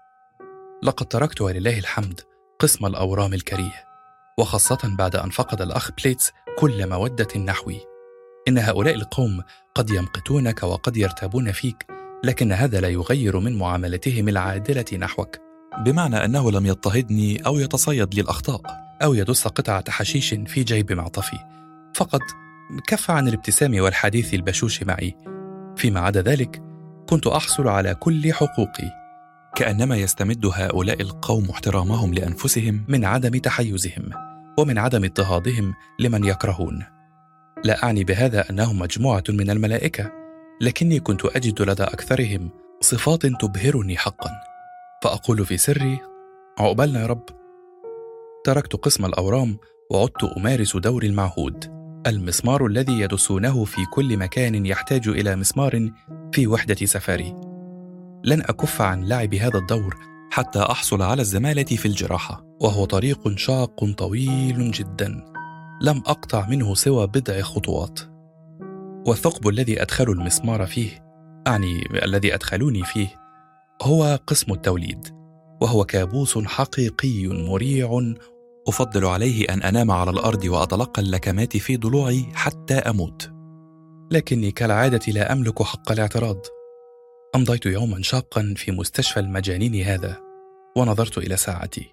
[0.82, 2.20] لقد تركت ولله الحمد
[2.58, 3.84] قسم الأورام الكريه
[4.38, 7.80] وخاصة بعد أن فقد الأخ بليتس كل مودة نحوي
[8.48, 9.42] إن هؤلاء القوم
[9.74, 11.86] قد يمقتونك وقد يرتابون فيك
[12.24, 15.36] لكن هذا لا يغير من معاملتهم العادلة نحوك.
[15.84, 18.60] بمعنى أنه لم يضطهدني أو يتصيد لي الأخطاء.
[19.02, 21.38] أو يدس قطعة حشيش في جيب معطفي.
[21.94, 22.20] فقط
[22.86, 25.14] كف عن الابتسام والحديث البشوش معي.
[25.76, 26.62] فيما عدا ذلك
[27.08, 28.90] كنت أحصل على كل حقوقي.
[29.56, 32.84] كأنما يستمد هؤلاء القوم احترامهم لأنفسهم.
[32.88, 34.10] من عدم تحيزهم
[34.58, 36.95] ومن عدم اضطهادهم لمن يكرهون.
[37.66, 40.12] لا أعني بهذا أنهم مجموعة من الملائكة
[40.60, 42.50] لكني كنت أجد لدى أكثرهم
[42.80, 44.30] صفات تبهرني حقا.
[45.02, 45.98] فأقول في سري
[46.58, 47.24] عقبالنا يا رب.
[48.44, 49.58] تركت قسم الأورام
[49.90, 51.76] وعدت أمارس دوري المعهود.
[52.06, 55.90] المسمار الذي يدسونه في كل مكان يحتاج إلى مسمار
[56.32, 57.34] في وحدة سفري
[58.24, 59.96] لن أكف عن لعب هذا الدور
[60.30, 65.35] حتى أحصل على الزمالة في الجراحة وهو طريق شاق طويل جدا.
[65.82, 68.00] لم أقطع منه سوى بضع خطوات.
[69.06, 71.06] والثقب الذي أدخل المسمار فيه
[71.46, 73.08] أعني الذي أدخلوني فيه
[73.82, 75.08] هو قسم التوليد
[75.62, 78.14] وهو كابوس حقيقي مريع
[78.68, 83.30] أفضل عليه أن أنام على الأرض وأتلقى اللكمات في ضلوعي حتى أموت.
[84.10, 86.40] لكني كالعادة لا أملك حق الاعتراض.
[87.34, 90.20] أمضيت يوما شاقا في مستشفى المجانين هذا
[90.76, 91.92] ونظرت إلى ساعتي.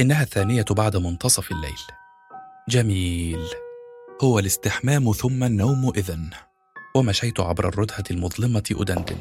[0.00, 2.03] إنها الثانية بعد منتصف الليل.
[2.68, 3.40] جميل.
[4.24, 6.30] هو الاستحمام ثم النوم إذن.
[6.96, 9.16] ومشيت عبر الردهة المظلمة أدندن.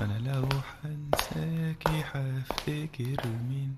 [0.00, 3.76] أنا لو حنساكي حفتكر مين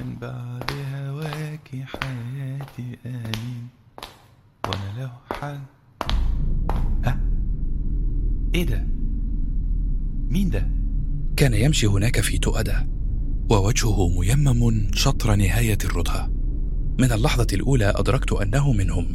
[0.00, 3.68] من بعد هواكي حياتي آمين.
[4.66, 5.60] وأنا لو حن
[7.04, 7.20] ها؟
[8.54, 8.86] إيه ده؟
[10.28, 10.68] مين ده؟
[11.36, 13.01] كان يمشي هناك في تؤدة.
[13.52, 16.30] ووجهه ميمم شطر نهاية الردهة
[17.00, 19.06] من اللحظة الأولى أدركت أنه منهم.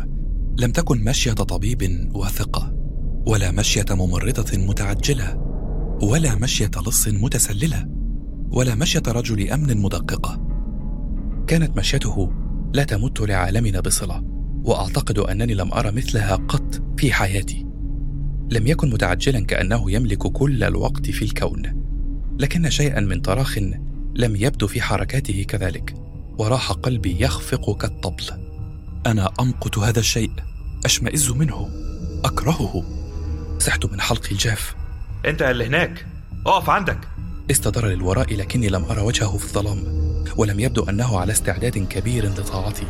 [0.59, 2.73] لم تكن مشية طبيب واثقة
[3.27, 5.37] ولا مشية ممرضة متعجلة
[6.01, 7.87] ولا مشية لص متسللة
[8.51, 10.47] ولا مشية رجل أمن مدققة
[11.47, 12.31] كانت مشيته
[12.73, 14.23] لا تمت لعالمنا بصلة
[14.63, 17.65] وأعتقد أنني لم أرى مثلها قط في حياتي.
[18.51, 21.61] لم يكن متعجلا كأنه يملك كل الوقت في الكون
[22.39, 23.57] لكن شيئا من طراخ
[24.17, 25.95] لم يبدو في حركاته كذلك
[26.37, 28.23] وراح قلبي يخفق كالطبل.
[29.05, 30.31] أنا أمقت هذا الشيء
[30.85, 31.69] أشمئز منه
[32.25, 32.83] أكرهه.
[33.59, 34.75] سحت من حلقي الجاف.
[35.25, 36.05] أنت اللي هناك
[36.45, 36.99] أقف عندك.
[37.51, 39.83] استدار للوراء لكني لم أرى وجهه في الظلام
[40.37, 42.87] ولم يبدو أنه على استعداد كبير لطاعتي.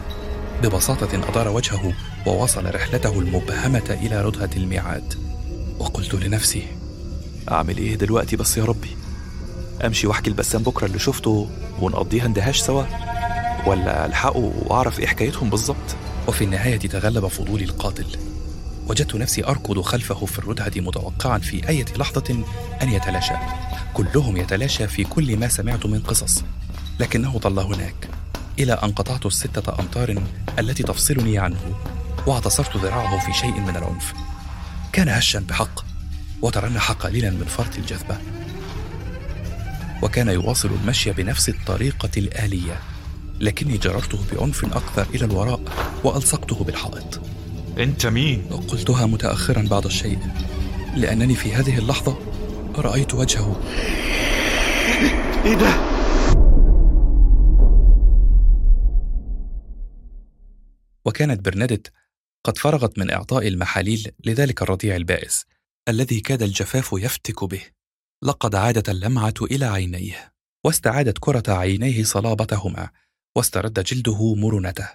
[0.64, 1.94] ببساطة أدار وجهه
[2.26, 5.14] وواصل رحلته المبهمة إلى ردهة الميعاد.
[5.80, 6.68] وقلت لنفسي
[7.52, 8.90] أعمل إيه دلوقتي بس يا ربي؟
[9.86, 11.50] أمشي وأحكي البسام بكرة اللي شفته
[11.82, 12.84] ونقضيها اندهاش سوا؟
[13.66, 15.96] ولا ألحقه وأعرف إيه حكايتهم بالظبط؟
[16.28, 18.06] وفي النهاية تغلب فضولي القاتل.
[18.88, 22.44] وجدت نفسي أركض خلفه في الردهة متوقعا في أي لحظة
[22.82, 23.34] أن يتلاشى.
[23.94, 26.44] كلهم يتلاشى في كل ما سمعت من قصص.
[27.00, 28.10] لكنه ظل هناك
[28.60, 30.24] إلى أن قطعت الستة أمتار
[30.60, 31.60] التي تفصلني عنه
[32.28, 34.14] واعتصرت ذراعه في شيء من العنف.
[34.94, 35.86] كان هشا بحق
[36.42, 38.18] وترنح قليلا من فرط الجذبة.
[40.04, 42.80] وكان يواصل المشي بنفس الطريقة الآلية
[43.40, 45.62] لكني جررته بعنف أكثر إلى الوراء
[46.04, 47.22] وألصقته بالحائط
[47.78, 50.20] أنت مين؟ قلتها متأخرا بعض الشيء
[50.96, 52.18] لأنني في هذه اللحظة
[52.76, 53.62] رأيت وجهه
[55.46, 55.98] إيه ده؟
[61.06, 61.92] وكانت برنادت
[62.44, 65.46] قد فرغت من إعطاء المحاليل لذلك الرضيع البائس
[65.90, 67.62] الذي كاد الجفاف يفتك به
[68.24, 70.34] لقد عادت اللمعة إلى عينيه
[70.66, 72.90] واستعادت كرة عينيه صلابتهما
[73.36, 74.90] واسترد جلده مرونته.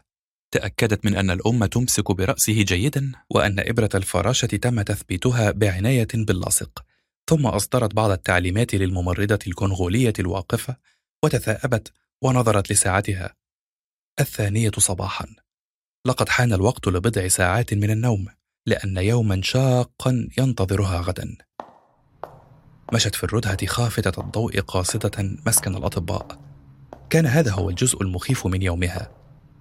[0.51, 6.85] تأكدت من أن الأم تمسك برأسه جيدا وأن إبرة الفراشة تم تثبيتها بعناية باللاصق.
[7.31, 10.77] ثم أصدرت بعض التعليمات للممرضة الكونغولية الواقفة
[11.25, 11.93] وتثاءبت
[12.23, 13.35] ونظرت لساعتها.
[14.20, 15.27] الثانية صباحا.
[16.07, 18.27] لقد حان الوقت لبضع ساعات من النوم
[18.66, 21.37] لأن يوما شاقا ينتظرها غدا.
[22.93, 26.38] مشت في الردهة خافتة الضوء قاصدة مسكن الأطباء.
[27.11, 29.11] كان هذا هو الجزء المخيف من يومها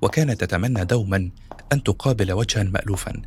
[0.01, 1.31] وكانت تتمنى دوما
[1.73, 3.21] أن تقابل وجها مألوفا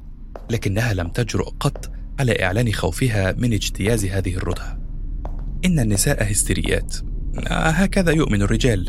[0.51, 1.91] لكنها لم تجرؤ قط
[2.21, 4.79] على إعلان خوفها من اجتياز هذه الردهة.
[5.65, 6.97] إن النساء هستيريات.
[7.49, 8.89] هكذا يؤمن الرجال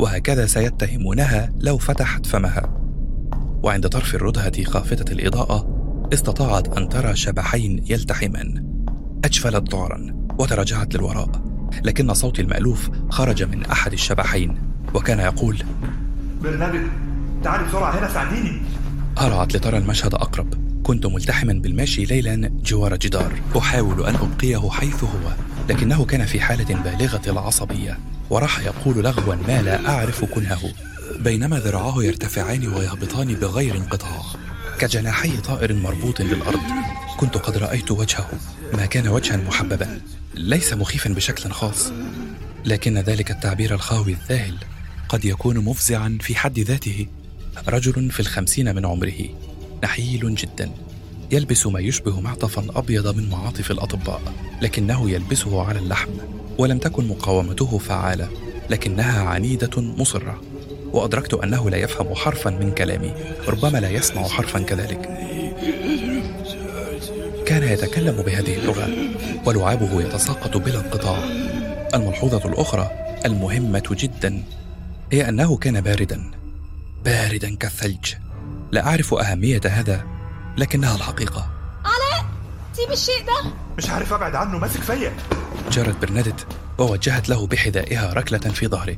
[0.00, 2.74] وهكذا سيتهمونها لو فتحت فمها.
[3.62, 5.78] وعند طرف الردهة خافتة الإضاءة
[6.12, 8.77] استطاعت أن ترى شبحين يلتحمان
[9.24, 11.30] أجفلت ذعرا وتراجعت للوراء
[11.84, 14.58] لكن صوت المألوف خرج من أحد الشبحين
[14.94, 15.62] وكان يقول
[16.42, 16.88] برنابل
[17.44, 18.60] تعالي بسرعة هنا ساعديني.
[19.18, 20.54] هرعت لترى المشهد أقرب.
[20.82, 23.32] كنت ملتحما بالماشي ليلا جوار جدار.
[23.58, 25.32] أحاول أن أبقيه حيث هو
[25.68, 27.98] لكنه كان في حالة بالغة العصبية
[28.30, 30.72] وراح يقول لغوا ما لا أعرف كنهه.
[31.20, 34.22] بينما ذراعاه يرتفعان ويهبطان بغير انقطاع.
[34.78, 36.60] كجناحي طائر مربوط بالأرض
[37.18, 38.30] كنت قد رأيت وجهه
[38.74, 40.00] ما كان وجها محببا
[40.34, 41.92] ليس مخيفا بشكل خاص.
[42.64, 44.54] لكن ذلك التعبير الخاوي الذاهل
[45.08, 47.06] قد يكون مفزعا في حد ذاته.
[47.68, 49.28] رجل في الخمسين من عمره
[49.84, 50.70] نحيل جدا
[51.30, 54.22] يلبس ما يشبه معطفا أبيض من معاطف الأطباء
[54.62, 56.10] لكنه يلبسه على اللحم
[56.58, 58.28] ولم تكن مقاومته فعالة
[58.70, 60.42] لكنها عنيدة مصرة.
[60.92, 63.14] وأدركت أنه لا يفهم حرفا من كلامي
[63.48, 65.08] ربما لا يسمع حرفا كذلك.
[67.48, 68.88] كان يتكلم بهذه اللغة
[69.46, 71.18] ولعابه يتساقط بلا انقطاع.
[71.94, 72.90] الملحوظة الأخرى
[73.26, 74.42] المهمة جدا
[75.12, 76.30] هي أنه كان باردا
[77.04, 78.14] باردا كالثلج.
[78.72, 80.04] لا أعرف أهمية هذا
[80.56, 81.50] لكنها الحقيقة.
[81.84, 82.24] علاء
[82.72, 83.50] سيب الشيء ده.
[83.78, 85.12] مش عارف أبعد عنه ماسك فيا.
[85.70, 86.46] جرت برنادت
[86.78, 88.96] ووجهت له بحذائها ركلة في ظهره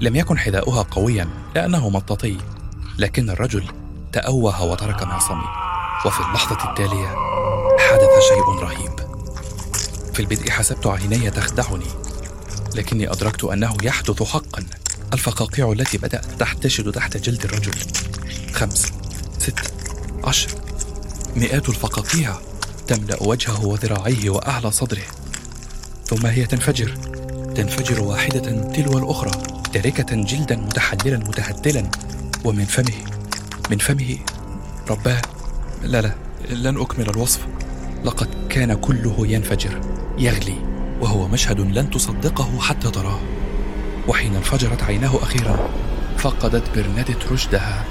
[0.00, 2.36] لم يكن حذاؤها قويا لأنه مطاطي.
[2.98, 3.64] لكن الرجل
[4.12, 5.44] تأوه وترك معصمي
[6.06, 7.14] وفي اللحظة التالية
[7.90, 9.00] حدث شيء رهيب.
[10.14, 11.84] في البدء حسبت عيني تخدعني
[12.74, 14.66] لكني أدركت أنه يحدث حقا.
[15.12, 17.72] الفقاقيع التي بدأت تحتشد تحت جلد الرجل.
[18.52, 18.92] خمس
[19.38, 19.72] ست
[20.24, 20.48] عشر.
[21.36, 22.36] مئات الفقاقيع
[22.86, 25.06] تملأ وجهه وذراعيه وأعلى صدره.
[26.06, 26.94] ثم هي تنفجر.
[27.54, 29.30] تنفجر واحدة تلو الأخرى
[29.72, 31.90] تاركة جلدا متحللا متهدلا
[32.44, 33.04] ومن فمه
[33.70, 34.18] من فمه
[34.90, 35.22] رباه
[35.82, 36.14] لا لا
[36.50, 37.40] لن أكمل الوصف.
[38.04, 39.80] لقد كان كله ينفجر
[40.18, 40.56] يغلي
[41.00, 43.20] وهو مشهد لن تصدقه حتى تراه.
[44.08, 45.70] وحين انفجرت عيناه أخيرا
[46.18, 47.84] فقدت برنادت رشدها.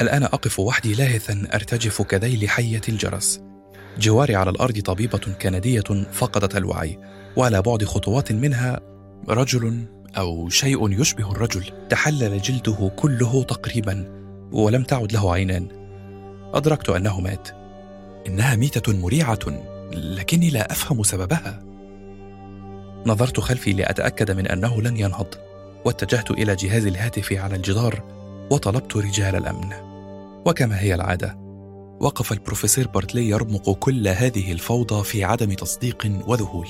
[0.00, 3.40] الآن أقف وحدي لاهثا أرتجف كذيل حية الجرس.
[3.98, 6.98] جواري على الأرض طبيبة كندية فقدت الوعي
[7.36, 8.80] وعلى بعد خطوات منها
[9.28, 11.64] رجل أو شيء يشبه الرجل.
[11.88, 14.04] تحلل جلده كله تقريبا
[14.52, 15.66] ولم تعد له عينان.
[16.54, 17.48] أدركت أنه مات.
[18.26, 19.38] إنها ميتة مريعة
[19.92, 21.62] لكني لا أفهم سببها.
[23.06, 25.26] نظرت خلفي لأتأكد من أنه لن ينهض
[25.84, 28.02] واتجهت إلى جهاز الهاتف على الجدار
[28.50, 29.72] وطلبت رجال الأمن.
[30.46, 31.38] وكما هي العادة
[32.00, 36.68] وقف البروفيسور بارتلي يرمق كل هذه الفوضى في عدم تصديق وذهول.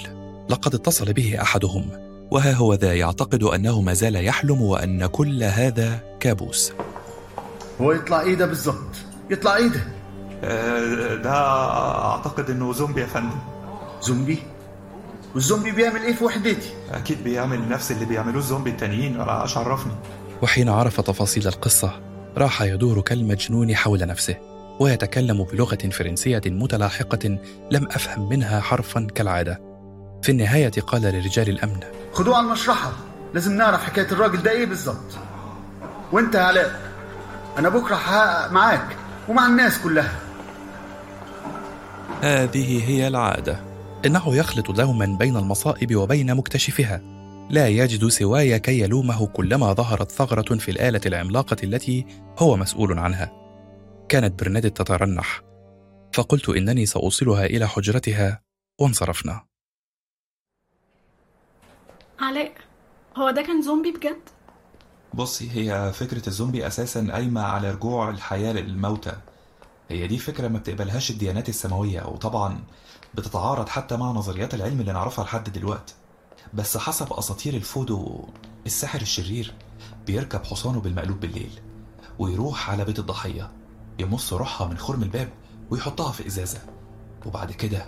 [0.49, 2.12] لقد اتصل به أحدهم.
[2.33, 6.73] وها هو ذا يعتقد أنه ما زال يحلم وأن كل هذا كابوس.
[7.81, 8.97] هو يطلع إيه ده بالظبط
[9.31, 9.81] يطلع إيه ده
[10.45, 11.31] آه، ده
[12.11, 13.39] أعتقد إنه زومبي يا فندم.
[14.03, 14.39] زومبي؟
[15.35, 19.93] والزومبي بيعمل إيه في وحدتي أكيد بيعمل نفس اللي بيعملوه الزومبي التانيين وأنا إيش عرفني
[20.43, 22.01] وحين عرف تفاصيل القصة
[22.37, 24.37] راح يدور كالمجنون حول نفسه
[24.81, 27.39] ويتكلم بلغة فرنسية متلاحقة
[27.71, 29.61] لم أفهم منها حرفا كالعادة.
[30.23, 31.81] في النهاية قال لرجال الأمن
[32.13, 32.93] خدوه على المشرحة.
[33.35, 35.19] لازم نعرف حكاية الراجل ده إيه بالظبط.
[36.13, 36.81] وأنت يا علاء
[37.59, 38.97] أنا بكرة هحقق معاك
[39.29, 40.17] ومع الناس كلها.
[42.23, 43.61] هذه هي العادة.
[44.07, 47.01] إنه يخلط دوما بين المصائب وبين مكتشفها.
[47.51, 52.07] لا يجد سواي كي يلومه كلما ظهرت ثغرة في الآلة العملاقة التي
[52.39, 53.33] هو مسؤول عنها.
[54.09, 55.41] كانت برنادت تترنح.
[56.13, 58.41] فقلت إنني سأوصلها إلى حجرتها
[58.81, 59.52] وانصرفنا.
[62.21, 62.53] علاء
[63.17, 64.21] هو ده كان زومبي بجد؟
[65.15, 69.13] بصي هي فكرة الزومبي أساسا قايمة على رجوع الحياة للموتى.
[69.89, 72.61] هي دي فكرة ما بتقبلهاش الديانات السماوية وطبعا
[73.15, 75.95] بتتعارض حتى مع نظريات العلم اللي نعرفها لحد دلوقتي
[76.55, 78.25] بس حسب أساطير الفودو
[78.67, 79.55] الساحر الشرير
[80.07, 81.61] بيركب حصانه بالمقلوب بالليل
[82.19, 83.51] ويروح على بيت الضحية
[83.99, 85.29] يمص روحها من خرم الباب
[85.71, 86.59] ويحطها في إزازة
[87.27, 87.87] وبعد كده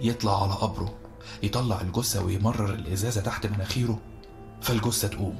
[0.00, 0.94] يطلع على قبره.
[1.42, 3.98] يطلع الجثة ويمرر الإزازة تحت مناخيره
[4.60, 5.36] فالجثة تقوم.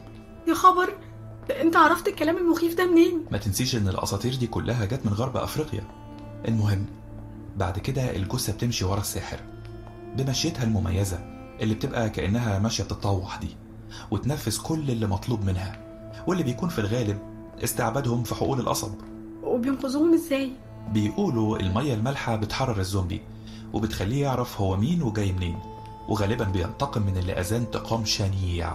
[0.49, 0.89] يا خبر
[1.61, 5.37] أنت عرفت الكلام المخيف ده منين؟ ما تنسيش إن الأساطير دي كلها جت من غرب
[5.37, 5.85] أفريقيا.
[6.49, 6.87] المهم
[7.57, 9.41] بعد كده الجثة بتمشي ورا الساحر
[10.17, 11.19] بمشيتها المميزة
[11.61, 13.57] اللي بتبقى كأنها ماشية بتطوح دي
[14.11, 15.81] وتنفذ كل اللي مطلوب منها
[16.27, 17.19] واللي بيكون في الغالب
[17.65, 18.95] استعبادهم في حقول القصب.
[19.43, 20.53] وبينقذوهم إزاي؟
[20.93, 23.21] بيقولوا المية المالحة بتحرر الزومبي
[23.73, 25.59] وبتخليه يعرف هو مين وجاي منين.
[26.11, 28.73] وغالبا بينتقم من اللي أذاه انتقام شنيع.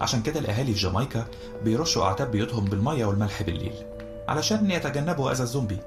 [0.00, 1.26] عشان كده الأهالي في جامايكا
[1.64, 3.74] بيرشوا أعتاب بيوتهم بالمية والملح بالليل
[4.28, 5.78] علشان يتجنبوا أذى الزومبي.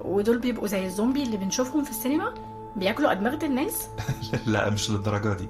[0.00, 2.34] ودول بيبقوا زي الزومبي اللي بنشوفهم في السينما؟
[2.76, 3.86] بياكلوا أدمغة الناس؟
[4.46, 5.48] لا مش للدرجة دي.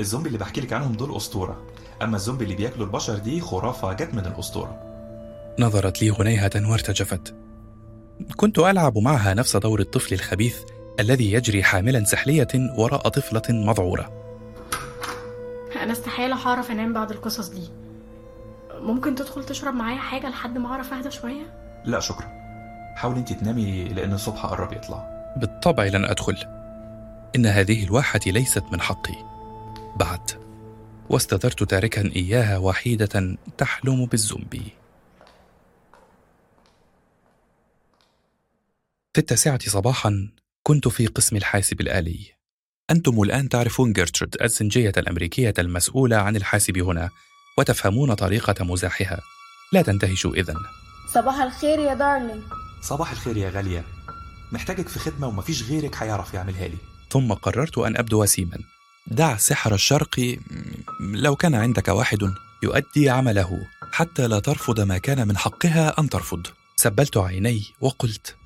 [0.00, 1.62] الزومبي اللي بحكي لك عنهم دول أسطورة.
[2.02, 4.78] أما الزومبي اللي بياكلوا البشر دي خرافة جت من الأسطورة.
[5.58, 7.34] نظرت لي هنيهة وارتجفت.
[8.36, 10.56] كنت ألعب معها نفس دور الطفل الخبيث
[11.00, 14.20] الذي يجري حاملا سحلية وراء طفلة مذعورة
[15.82, 17.68] أنا استحالة هعرف أنام بعد القصص دي.
[18.74, 21.42] ممكن تدخل تشرب معايا حاجة لحد ما أعرف أهدى شوية؟
[21.84, 22.26] لا شكرا.
[22.96, 25.32] حاولي انت تنامي لأن الصبح قرب يطلع.
[25.36, 26.36] بالطبع لن أدخل.
[27.36, 29.14] إن هذه الواحة ليست من حقي.
[29.96, 30.30] بعد.
[31.10, 34.72] واستدرت تاركا إياها وحيدة تحلم بالزومبي.
[39.14, 40.28] في التاسعة صباحا
[40.62, 42.26] كنت في قسم الحاسب الآلي.
[42.90, 47.10] أنتم الآن تعرفون جيرترود الزنجية الأمريكية المسؤولة عن الحاسب هنا
[47.58, 49.20] وتفهمون طريقة مزاحها.
[49.72, 50.56] لا تندهشوا إذن.
[51.14, 52.42] صباح الخير يا دارلينج
[52.82, 53.84] صباح الخير يا غالية.
[54.52, 56.76] محتاجك في خدمة ومفيش غيرك هيعرف يعملها لي.
[57.10, 58.58] ثم قررت أن أبدو وسيما
[59.06, 60.38] دع سحر الشرق
[61.00, 62.18] لو كان عندك واحد
[62.62, 66.46] يؤدي عمله حتى لا ترفض ما كان من حقها أن ترفض.
[66.76, 68.36] سبلت عيني وقلت.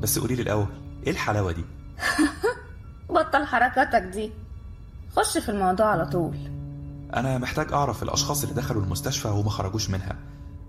[0.00, 1.64] بس قولي لي الأول إيه الحلاوة دي؟
[3.14, 4.32] بطل حركاتك دي.
[5.16, 6.36] خش في الموضوع على طول.
[7.14, 10.16] أنا محتاج أعرف الأشخاص اللي دخلوا المستشفى وما خرجوش منها.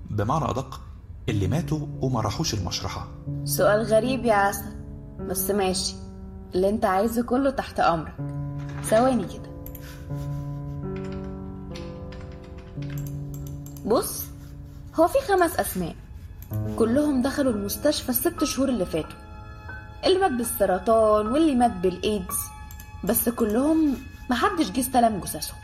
[0.09, 0.81] بمعنى أدق
[1.29, 3.07] اللي ماتوا وما راحوش المشرحة.
[3.45, 4.75] سؤال غريب يا عسل.
[5.19, 5.95] بس ماشي.
[6.55, 8.15] اللي أنت عايزه كله تحت أمرك.
[8.83, 9.47] ثواني كده.
[13.85, 14.25] بص
[14.95, 15.95] هو في خمس اسماء
[16.79, 19.26] كلهم دخلوا المستشفى الست شهور اللي فاتوا.
[20.05, 22.35] اللي مات بالسرطان واللي مات بالإيدز
[23.03, 23.97] بس كلهم
[24.29, 25.57] محدش جه استلم جثثهم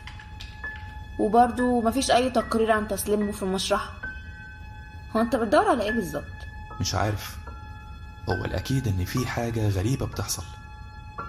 [1.18, 3.92] وبرضه مفيش أي تقرير عن تسليمه في المشرحة.
[5.16, 6.24] هو أنت بتدور على إيه بالظبط؟
[6.80, 7.36] مش عارف.
[8.28, 10.42] هو الأكيد إن في حاجة غريبة بتحصل.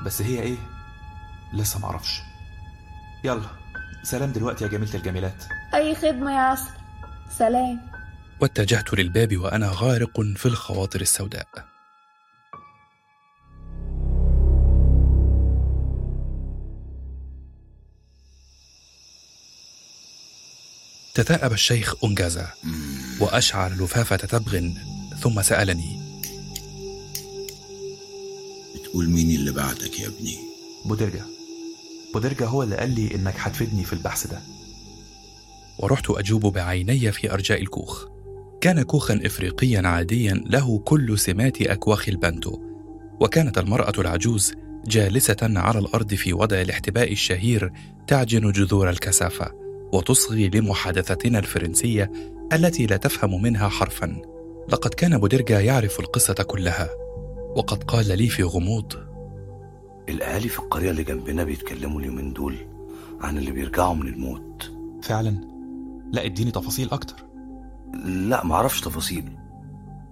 [0.06, 0.58] بس هي إيه؟
[1.54, 2.22] لسه معرفش
[3.24, 3.50] يلا
[4.04, 5.44] سلام دلوقتي يا جميلة الجميلات.
[5.74, 6.70] أي خدمة يا عسل؟
[7.30, 7.82] سلام.
[8.40, 11.75] واتجهت للباب وأنا غارق في الخواطر السوداء.
[21.16, 22.48] تثاءب الشيخ أنجازا
[23.20, 24.70] وأشعل لفافة تبغ
[25.20, 26.00] ثم سألني.
[28.76, 30.38] بتقول مين اللي بعتك يا ابني؟
[30.86, 31.26] بودرجا.
[32.14, 34.40] بودرجا هو اللي قال لي إنك هتفيدني في البحث ده.
[35.80, 38.06] ورحت أجوب بعيني في أرجاء الكوخ.
[38.62, 42.60] كان كوخا إفريقيا عاديا له كل سمات أكواخ البانتو
[43.20, 44.54] وكانت المرأة العجوز
[44.88, 47.72] جالسة على الأرض في وضع الاحتباء الشهير
[48.08, 49.65] تعجن جذور الكثافة.
[49.96, 52.12] وتصغي لمحادثتنا الفرنسية
[52.54, 54.22] التي لا تفهم منها حرفا.
[54.70, 56.90] لقد كان بودرجا يعرف القصة كلها
[57.56, 58.94] وقد قال لي في غموض
[60.10, 62.56] الأهالي في القرية اللي جنبنا بيتكلموا اليومين دول
[63.22, 64.72] عن اللي بيرجعوا من الموت.
[65.02, 65.38] فعلا؟
[66.12, 67.26] لا اديني تفاصيل أكتر.
[68.06, 69.32] لا معرفش تفاصيل.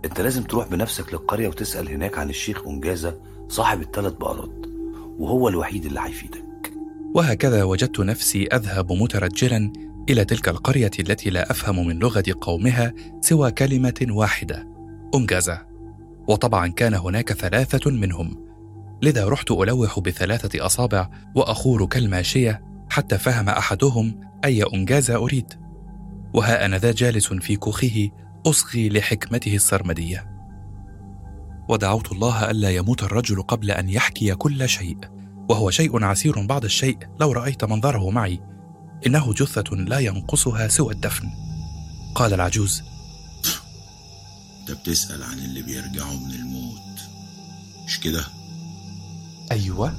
[0.05, 3.17] أنت لازم تروح بنفسك للقرية وتسأل هناك عن الشيخ أنجازة
[3.49, 4.65] صاحب الثلاث بقرات
[5.19, 6.52] وهو الوحيد اللي هيفيدك.
[7.13, 9.73] وهكذا وجدت نفسي أذهب مترجلا
[10.09, 14.67] إلى تلك القرية التي لا أفهم من لغة قومها سوى كلمة واحدة
[15.15, 15.61] أنجازة
[16.27, 18.43] وطبعا كان هناك ثلاثة منهم.
[19.01, 25.53] لذا رحت ألوح بثلاثة أصابع وأخور كالماشية حتى فهم أحدهم أي أنجازة أريد.
[26.33, 28.09] وها أنا ذا جالس في كوخه
[28.45, 30.29] أصغي لحكمته السرمدية.
[31.69, 34.97] ودعوت الله ألا يموت الرجل قبل أن يحكي كل شيء.
[35.49, 38.39] وهو شيء عسير بعض الشيء لو رأيت منظره معي.
[39.07, 41.29] إنه جثة لا ينقصها سوى الدفن.
[42.15, 42.83] قال العجوز.
[44.59, 46.99] أنت بتسأل عن اللي بيرجعوا من الموت.
[47.85, 48.25] مش كده؟
[49.51, 49.93] أيوة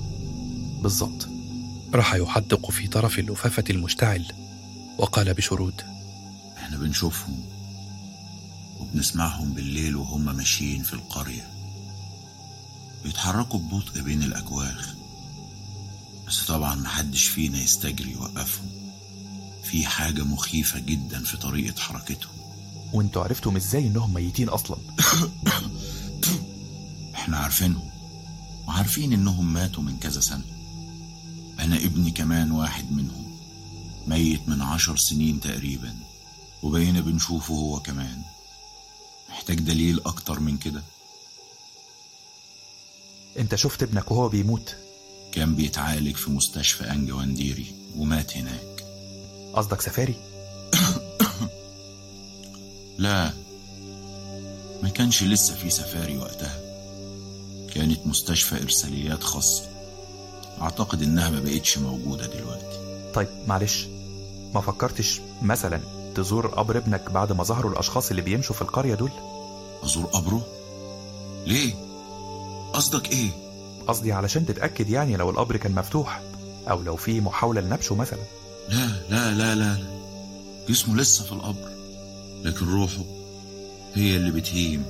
[0.82, 1.28] بالظبط
[1.94, 4.24] راح يحدق في طرف اللفافة المشتعل.
[4.98, 5.82] وقال بشرود.
[6.56, 7.44] إحنا بنشوفهم.
[8.80, 11.48] وبنسمعهم بالليل وهم ماشيين في القرية.
[13.04, 14.94] بيتحركوا ببطء بين الأكواخ.
[16.26, 18.70] بس طبعا محدش فينا يستجري يوقفهم
[19.64, 22.34] في حاجة مخيفة جدا في طريقة حركتهم
[22.92, 24.76] وانتوا عرفتم إزاي انهم ميتين أصلا؟
[27.14, 27.90] إحنا عارفينهم.
[28.68, 30.44] وعارفين انهم ماتوا من كذا سنة.
[31.60, 33.36] أنا ابني كمان واحد منهم.
[34.06, 35.94] ميت من عشر سنين تقريبا.
[36.62, 38.22] وبقينا بنشوفه هو كمان.
[39.30, 40.82] محتاج دليل أكتر من كده.
[43.38, 44.76] انت شفت ابنك وهو بيموت؟
[45.34, 47.66] كان بيتعالج في مستشفى انجا وانديري
[47.96, 48.84] ومات هناك.
[49.54, 50.14] قصدك سفاري؟
[52.98, 53.32] لا
[54.82, 56.60] ما كانش لسه في سفاري وقتها.
[57.74, 59.62] كانت مستشفى إرساليات خاصة.
[60.60, 63.10] أعتقد إنها ما بقتش موجودة دلوقتي.
[63.14, 63.86] طيب معلش.
[64.54, 65.80] ما فكرتش مثلا
[66.14, 69.10] تزور قبر ابنك بعد ما ظهروا الأشخاص اللي بيمشوا في القرية دول؟
[69.84, 70.46] أزور قبره؟
[71.46, 71.74] ليه؟
[72.72, 73.43] قصدك إيه؟
[73.88, 76.22] قصدي علشان تتأكد يعني لو القبر كان مفتوح
[76.70, 78.22] أو لو في محاولة لنبشه مثلا.
[78.68, 79.76] لا لا لا لا
[80.68, 81.70] جسمه لسه في القبر
[82.44, 83.04] لكن روحه
[83.94, 84.84] هي اللي بتهيم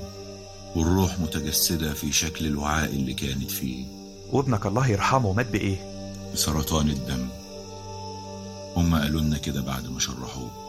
[0.77, 3.85] والروح متجسدة في شكل الوعاء اللي كانت فيه.
[4.33, 7.29] وابنك الله يرحمه مات بإيه؟ بسرطان الدم.
[8.77, 10.64] هما قالوا لنا كده بعد ما شرحوه.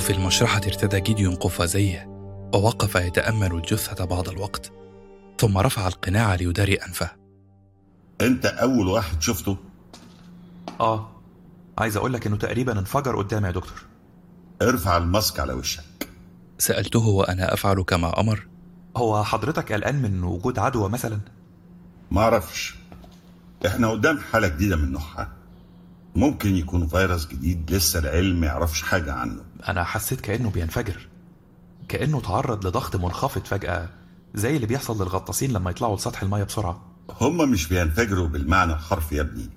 [0.00, 2.06] وفي المشرحة ارتدى جيديون قفازيه
[2.54, 4.72] ووقف يتأمل الجثة بعض الوقت
[5.38, 7.10] ثم رفع القناع ليداري أنفه.
[8.20, 9.56] أنت أول واحد شفته؟
[10.80, 11.10] آه
[11.78, 13.82] عايز أقول لك إنه تقريبا انفجر قدامي يا دكتور.
[14.62, 16.08] ارفع الماسك على وشك.
[16.58, 18.46] سألته وأنا أفعل كما أمر.
[18.96, 21.20] هو حضرتك قلقان من وجود عدوى مثلا؟
[22.10, 22.74] ما أعرفش.
[23.66, 25.39] إحنا قدام حالة جديدة من نوعها.
[26.16, 29.42] ممكن يكون فيروس جديد لسه العلم يعرفش حاجة عنه.
[29.68, 31.08] أنا حسيت كأنه بينفجر
[31.88, 33.88] كأنه تعرض لضغط منخفض فجأة
[34.34, 36.84] زي اللي بيحصل للغطاسين لما يطلعوا لسطح المية بسرعة.
[37.20, 39.50] هما مش بينفجروا بالمعنى الحرفي يا ابني.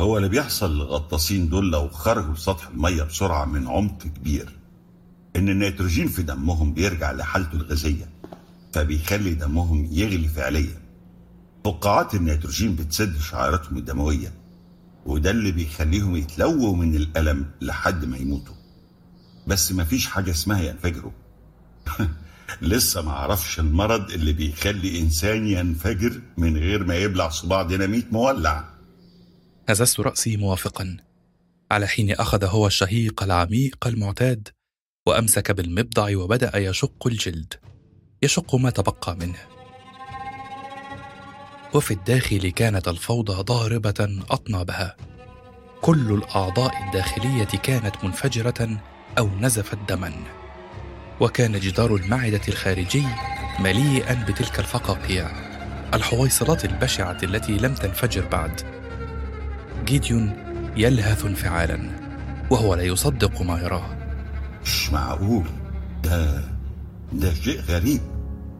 [0.00, 4.58] هو اللي بيحصل للغطاسين دول لو خرجوا لسطح المية بسرعة من عمق كبير
[5.36, 8.08] إن النيتروجين في دمهم بيرجع لحالته الغازية
[8.72, 10.82] فبيخلي دمهم يغلي فعليا.
[11.64, 14.32] فقاعات النيتروجين بتسد شعيراتهم الدموية.
[15.06, 18.54] وده اللي بيخليهم يتلووا من الألم لحد ما يموتوا.
[19.46, 21.12] بس مفيش حاجة اسمها ينفجروا.
[22.62, 28.64] لسه ما عرفش المرض اللي بيخلي إنسان ينفجر من غير ما يبلع صباع ديناميت مولع.
[29.68, 30.96] هززت رأسي موافقا
[31.70, 34.48] على حين أخذ هو الشهيق العميق المعتاد
[35.06, 37.54] وأمسك بالمبضع وبدأ يشق الجلد.
[38.22, 39.51] يشق ما تبقى منه.
[41.74, 44.96] وفي الداخل كانت الفوضى ضاربة أطنابها
[45.82, 48.80] كل الأعضاء الداخلية كانت منفجرة
[49.18, 50.12] أو نزفت دما.
[51.20, 53.04] وكان جدار المعدة الخارجي
[53.60, 55.30] مليئا بتلك الفقاقيع
[55.94, 58.60] الحويصلات البشعة التي لم تنفجر بعد.
[59.84, 60.36] جيديون
[60.76, 61.90] يلهث انفعالا
[62.50, 63.96] وهو لا يصدق ما يراه.
[64.64, 65.44] مش معقول.
[66.04, 66.44] ده
[67.12, 68.00] ده شيء غريب.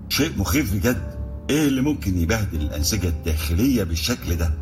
[0.08, 1.21] شيء مخيف بجد.
[1.50, 4.54] إيه اللي ممكن يبهدل الأنسجة الداخلية بالشكل ده؟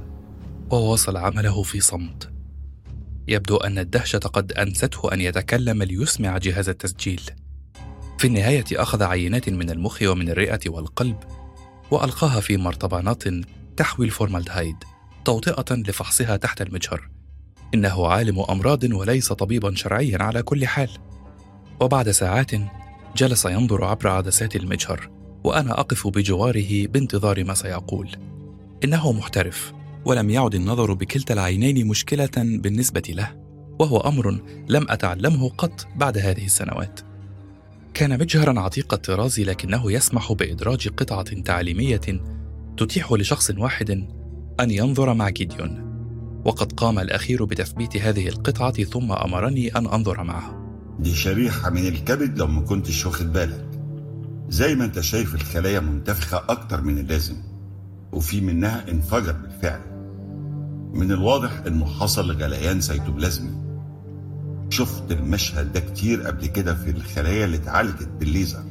[0.70, 2.30] وواصل عمله في صمت.
[3.28, 7.20] يبدو أن الدهشة قد أنسته أن يتكلم ليسمع جهاز التسجيل.
[8.18, 11.16] في النهاية أخذ عينات من المخ ومن الرئة والقلب
[11.90, 13.22] وألقاها في مرطبانات
[13.76, 14.76] تحوي الفورمالدهايد
[15.24, 17.10] توطئة لفحصها تحت المجهر.
[17.74, 20.90] إنه عالم أمراض وليس طبيبا شرعيا على كل حال.
[21.80, 22.50] وبعد ساعات
[23.16, 25.19] جلس ينظر عبر عدسات المجهر.
[25.44, 28.08] وأنا أقف بجواره بانتظار ما سيقول.
[28.84, 29.72] إنه محترف
[30.04, 33.40] ولم يعد النظر بكلتا العينين مشكلة بالنسبة له
[33.78, 37.00] وهو أمر لم أتعلمه قط بعد هذه السنوات.
[37.94, 42.00] كان مجهرا عتيق الطراز لكنه يسمح بإدراج قطعة تعليمية
[42.76, 43.90] تتيح لشخص واحد
[44.60, 45.90] أن ينظر مع جيديون.
[46.44, 50.60] وقد قام الأخير بتثبيت هذه القطعة ثم أمرني أن أنظر معه.
[50.98, 53.69] دي شريحة من الكبد لو ما كنتش واخد بالك.
[54.50, 57.36] زي ما انت شايف الخلايا منتفخة أكتر من اللازم
[58.12, 59.80] وفي منها انفجر بالفعل.
[60.94, 63.50] من الواضح إنه حصل غليان سيتوبلازمي.
[64.70, 68.62] شفت المشهد ده كتير قبل كده في الخلايا اللي اتعالجت بالليزر.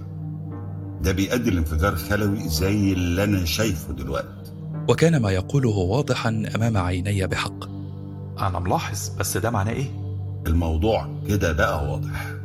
[1.02, 4.52] ده بيؤدي لانفجار خلوي زي اللي أنا شايفه دلوقتي.
[4.90, 7.66] وكان ما يقوله واضحا أمام عيني بحق.
[8.40, 9.88] أنا ملاحظ بس ده معناه إيه؟
[10.48, 12.39] الموضوع كده بقى واضح.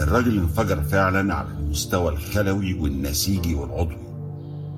[0.00, 3.98] الراجل انفجر فعلا على المستوى الخلوي والنسيجي والعضوي.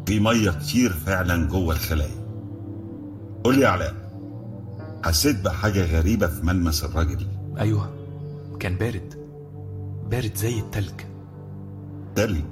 [0.06, 2.24] في مية كتير فعلا جوه الخلايا.
[3.44, 3.94] قول لي يا علاء
[5.04, 7.26] حسيت بحاجة غريبة في ملمس الراجل
[7.58, 7.88] أيوه
[8.60, 9.14] كان بارد.
[10.10, 11.00] بارد زي التلج.
[12.14, 12.44] تلج؟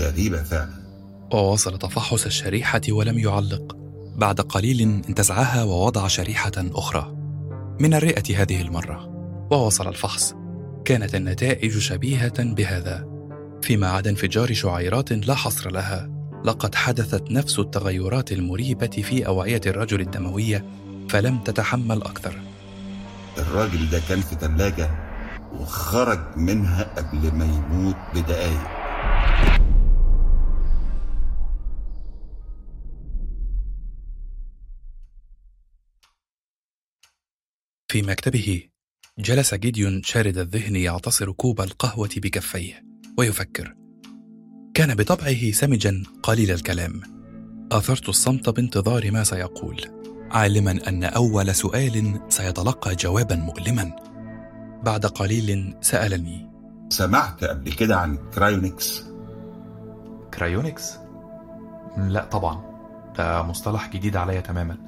[0.00, 0.86] غريبة فعلا.
[1.32, 3.76] وواصل تفحص الشريحة ولم يعلق.
[4.16, 7.16] بعد قليل انتزعها ووضع شريحة أخرى.
[7.80, 9.08] من الرئة هذه المرة
[9.50, 10.34] وواصل الفحص.
[10.86, 13.06] كانت النتائج شبيهة بهذا.
[13.62, 16.10] فيما عدا انفجار شعيرات لا حصر لها
[16.44, 20.64] لقد حدثت نفس التغيرات المريبة في أوعية الرجل الدموية
[21.10, 22.40] فلم تتحمل أكثر.
[23.38, 24.90] الراجل ده كان في تلاجة
[25.52, 28.86] وخرج منها قبل ما يموت بدقايق.
[37.88, 38.75] في مكتبه
[39.18, 42.84] جلس جيديون شارد الذهن يعتصر كوب القهوة بكفيه
[43.18, 43.74] ويفكر.
[44.74, 47.00] كان بطبعه سمجا قليل الكلام.
[47.72, 49.80] آثرت الصمت بانتظار ما سيقول.
[50.30, 53.92] عالما أن أي سؤال سيتلقى جوابا مؤلما.
[54.84, 56.50] بعد قليل سألني.
[56.88, 59.04] سمعت قبل كده عن Cryonics
[60.34, 60.92] Cryonics؟
[61.98, 62.64] لا طبعا.
[63.18, 64.78] ده مصطلح جديد عليا تماما.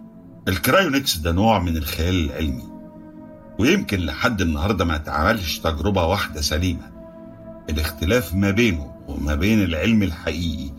[0.48, 2.77] ال Cryonics ده نوع من الخيال العلمي.
[3.59, 6.90] ويمكن لحد النهارده ما اتعملش تجربة واحدة سليمة.
[7.70, 10.70] الاختلاف ما بينه وما بين العلم الحقيقي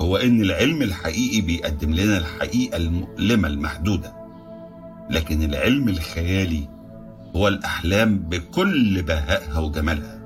[0.00, 4.12] هو إن العلم الحقيقي بيقدم لنا الحقيقة المؤلمة المحدودة.
[5.10, 6.68] لكن العلم الخيالي
[7.36, 10.20] هو الأحلام بكل بهائها وجمالها.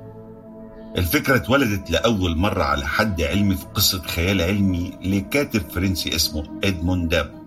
[0.97, 7.09] الفكرة اتولدت لأول مرة على حد علمي في قصة خيال علمي لكاتب فرنسي اسمه إدموند
[7.09, 7.39] دابو.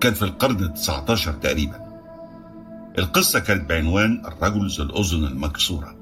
[0.00, 1.83] كان في القرن التسعة عشر تقريبا.
[2.98, 5.96] القصة كانت بعنوان الرجل ذو الأذن المكسورة.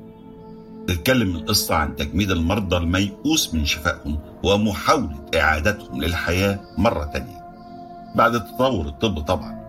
[0.86, 7.42] تتكلم القصة عن تجميد المرضى الميؤوس من شفائهم ومحاولة إعادتهم للحياة مرة تانية.
[8.14, 9.62] بعد تطور الطب طبعا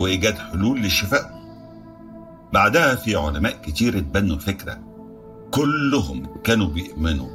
[0.00, 1.42] وإيجاد حلول لشفائهم.
[2.52, 4.78] بعدها في علماء كتير اتبنوا الفكرة.
[5.50, 7.30] كلهم كانوا بيؤمنوا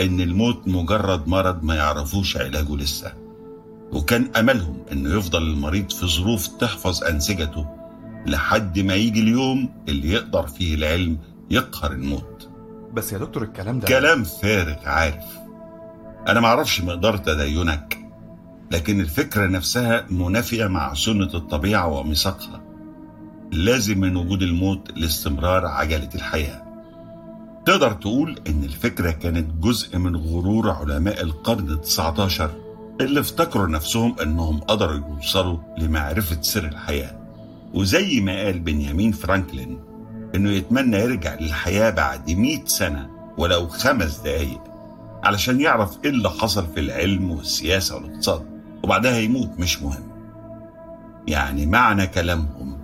[0.00, 3.12] إن الموت مجرد مرض ما يعرفوش علاجه لسه.
[3.92, 7.75] وكان أملهم إنه يفضل المريض في ظروف تحفظ أنسجته
[8.26, 11.18] لحد ما يجي اليوم اللي يقدر فيه العلم
[11.50, 12.48] يقهر الموت.
[12.92, 15.24] بس يا دكتور الكلام ده كلام فارغ عارف.
[16.28, 17.98] أنا معرفش مقدار تدينك
[18.70, 22.62] لكن الفكرة نفسها منافية مع سنة الطبيعة وميثاقها.
[23.52, 26.62] لازم من وجود الموت لاستمرار عجلة الحياة.
[27.66, 32.50] تقدر تقول إن الفكرة كانت جزء من غرور علماء القرن التسعة عشر
[33.00, 37.25] اللي افتكروا نفسهم إنهم قدروا يوصلوا لمعرفة سر الحياة.
[37.74, 39.80] وزي ما قال بنيامين فرانكلين
[40.34, 44.60] إنه يتمنى يرجع للحياة بعد مئة سنة ولو خمس دقايق
[45.24, 48.42] علشان يعرف إيه اللي حصل في العلم والسياسة والاقتصاد
[48.84, 50.08] وبعدها يموت مش مهم.
[51.26, 52.78] يعني معنى كلامهم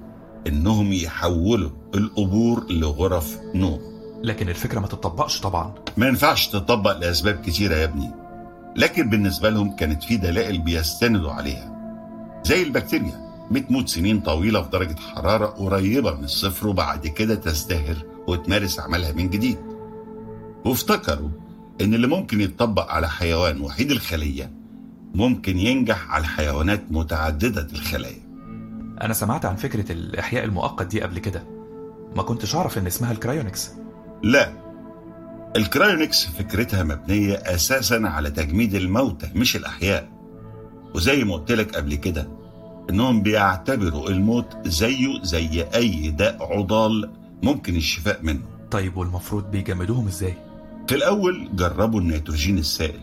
[0.46, 3.80] إنهم يحولوا القبور لغرف نوم
[4.24, 5.74] لكن الفكرة ما تطبقش طبعا.
[5.96, 8.10] ما ينفعش تطبق لأسباب كتيرة يا ابني.
[8.76, 11.72] لكن بالنسبة لهم كانت في دلائل بيستندوا عليها
[12.44, 13.31] زي البكتيريا.
[13.52, 17.96] بتموت سنين طويلة في درجة حرارة قريبة من الصفر وبعد كده تزدهر
[18.26, 19.58] وتمارس عملها من جديد.
[20.64, 21.28] وافتكروا
[21.80, 24.52] إن اللي ممكن يتطبق على حيوان وحيد الخلية
[25.14, 28.22] ممكن ينجح على حيوانات متعددة الخلايا.
[29.02, 31.44] أنا سمعت عن فكرة الإحياء المؤقت دي قبل كده.
[32.16, 33.70] ما كنتش أعرف إن اسمها ال Cryonics.
[34.22, 34.52] لا
[35.56, 40.08] ال Cryonics فكرتها مبنية أساسا على تجميد الموتى مش الأحياء.
[40.94, 42.28] وزي ما قلت لك قبل كده
[42.90, 47.10] إنهم بيعتبروا الموت زيه زي أي داء عضال
[47.42, 50.34] ممكن الشفاء منه طيب والمفروض بيجمدوهم إزاي؟
[50.88, 53.00] في الأول جربوا النيتروجين السائل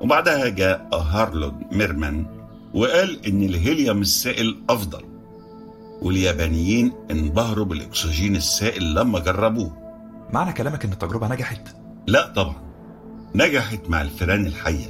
[0.00, 2.26] وبعدها جاء هارلود ميرمان
[2.74, 5.04] وقال إن الهيليوم السائل أفضل
[6.02, 9.72] واليابانيين انبهروا بالأكسجين السائل لما جربوه
[10.32, 11.68] معنى كلامك إن التجربة نجحت؟
[12.06, 12.56] لا طبعا
[13.34, 14.86] نجحت مع الفئران الحية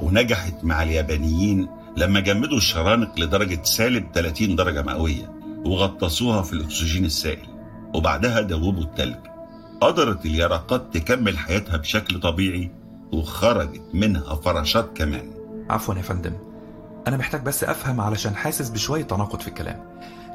[0.00, 1.68] ونجحت مع اليابانيين
[2.00, 5.32] لما جمدوا الشرانق لدرجة سالب 30 درجة مئوية
[5.64, 7.48] وغطسوها في الأكسجين السائل
[7.94, 9.16] وبعدها دوبوا التلج.
[9.80, 12.70] قدرت اليرقات تكمل حياتها بشكل طبيعي
[13.12, 15.30] وخرجت منها فراشات كمان.
[15.70, 16.32] عفوا يا فندم.
[17.08, 19.84] أنا محتاج بس أفهم علشان حاسس بشوية تناقض في الكلام.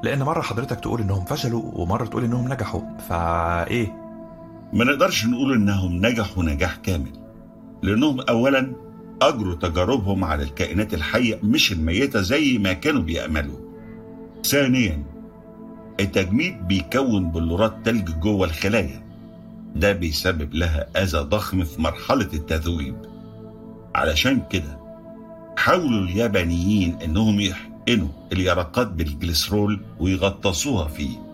[0.03, 2.82] لأن مرة حضرتك تقول إنهم فشلوا ومرة تقول إنهم نجحوا.
[3.09, 3.88] فإيه؟
[4.74, 7.11] ما نقدرش نقول إنهم نجحوا نجاح كامل
[7.84, 8.74] لأنهم أولا
[9.22, 13.59] أجروا تجاربهم على الكائنات الحية مش الميتة زي ما كانوا بيأملوا.
[14.43, 15.03] ثانيا
[15.99, 19.05] التجميد بيكون بلورات تلج جوه الخلايا.
[19.76, 22.95] ده بيسبب لها أذى ضخم في مرحلة التذويب.
[23.95, 24.80] علشان كده
[25.57, 31.26] حاولوا اليابانيين إنهم يحقنوا اليرقات بالجليسرول ويغطسوها فيه.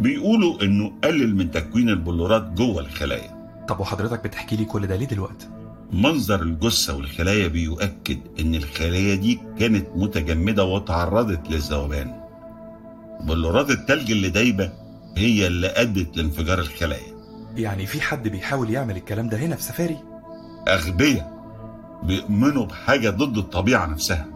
[0.00, 3.64] بيقولوا إنه قلل من تكوين البلورات جوه الخلايا.
[3.68, 5.55] طب وحضرتك بتحكي لي كل ده ليه دلوقتي؟
[5.92, 12.20] منظر الجثة والخلايا بيؤكد إن الخلايا دي كانت متجمدة وتعرضت للذوبان.
[13.20, 14.72] بلورات التلج اللي دايبة
[15.16, 17.16] هي اللي أدت لانفجار الخلايا.
[17.56, 19.96] يعني في حد بيحاول يعمل الكلام ده هنا في سفاري؟
[20.68, 21.36] أغبياء
[22.02, 24.26] بيؤمنوا بحاجة ضد الطبيعة نفسها.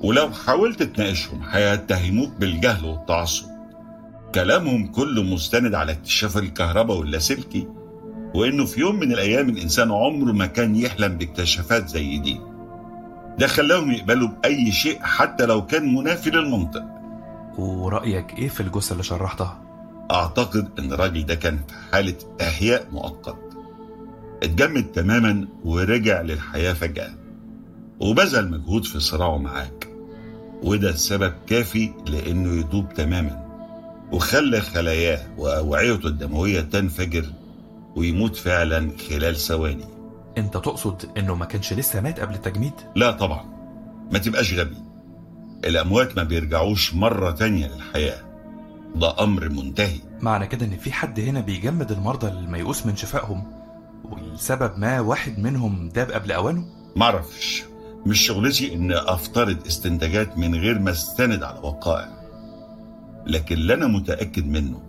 [0.00, 3.46] ولو حاولت تناقشهم هيتهموك بالجهل والتعصب.
[4.34, 7.68] كلامهم كله مستند على اكتشاف الكهرباء واللاسلكي
[8.34, 12.40] وإنه في يوم من الأيام الإنسان عمره ما كان يحلم باكتشافات زي دي.
[13.38, 16.84] ده خلاهم يقبلوا بأي شيء حتى لو كان منافي للمنطق.
[17.58, 19.60] ورأيك إيه في الجثة اللي شرحتها؟
[20.10, 23.38] أعتقد إن الراجل ده كان في حالة إحياء مؤقت.
[24.42, 27.10] اتجمد تماما ورجع للحياة فجأة.
[28.00, 29.88] وبذل مجهود في صراعه معاك.
[30.62, 33.44] وده سبب كافي لأنه يدوب تماما.
[34.12, 37.24] وخلى خلاياه وأوعيته الدموية تنفجر
[37.96, 39.84] ويموت فعلا خلال ثواني.
[40.38, 43.44] أنت تقصد إنه ما كانش لسه مات قبل التجميد؟ لا طبعا.
[44.12, 44.76] ما تبقاش غبي.
[45.64, 48.20] الأموات ما بيرجعوش مرة تانية للحياة.
[48.96, 49.98] ده أمر منتهي.
[50.20, 53.52] معنى كده إن في حد هنا بيجمد المرضى الميؤوس من شفائهم
[54.04, 56.64] ولسبب ما واحد منهم داب قبل أوانه؟
[56.96, 57.64] معرفش
[58.06, 62.24] مش شغلتي إن أفترض استنتاجات من غير ما أستند على وقائع.
[63.26, 64.82] لكن اللي أنا متأكد منه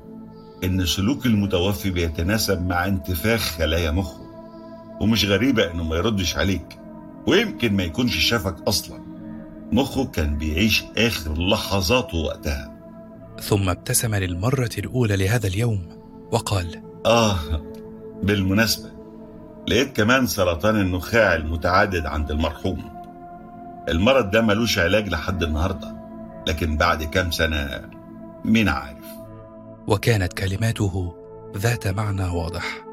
[0.66, 4.26] إن سلوك المتوفي بيتناسب مع انتفاخ خلايا مخه
[5.02, 6.80] ومش غريبة إنه ما يردش عليك
[7.28, 9.00] ويمكن ما يكونش شافك أصلا.
[9.72, 12.72] مخه كان بيعيش آخر لحظاته وقتها.
[13.42, 15.82] ثم ابتسم للمرة الأولى لهذا اليوم
[16.32, 17.40] وقال آه
[18.24, 18.90] بالمناسبة
[19.68, 22.90] لقيت كمان سرطان النخاع المتعدد عند المرحوم.
[23.90, 25.96] المرض ده ملوش علاج لحد النهاردة
[26.48, 27.82] لكن بعد كام سنة
[28.46, 28.95] مين عارف
[29.88, 31.16] وكانت كلماته
[31.58, 32.86] ذات معنى واضح.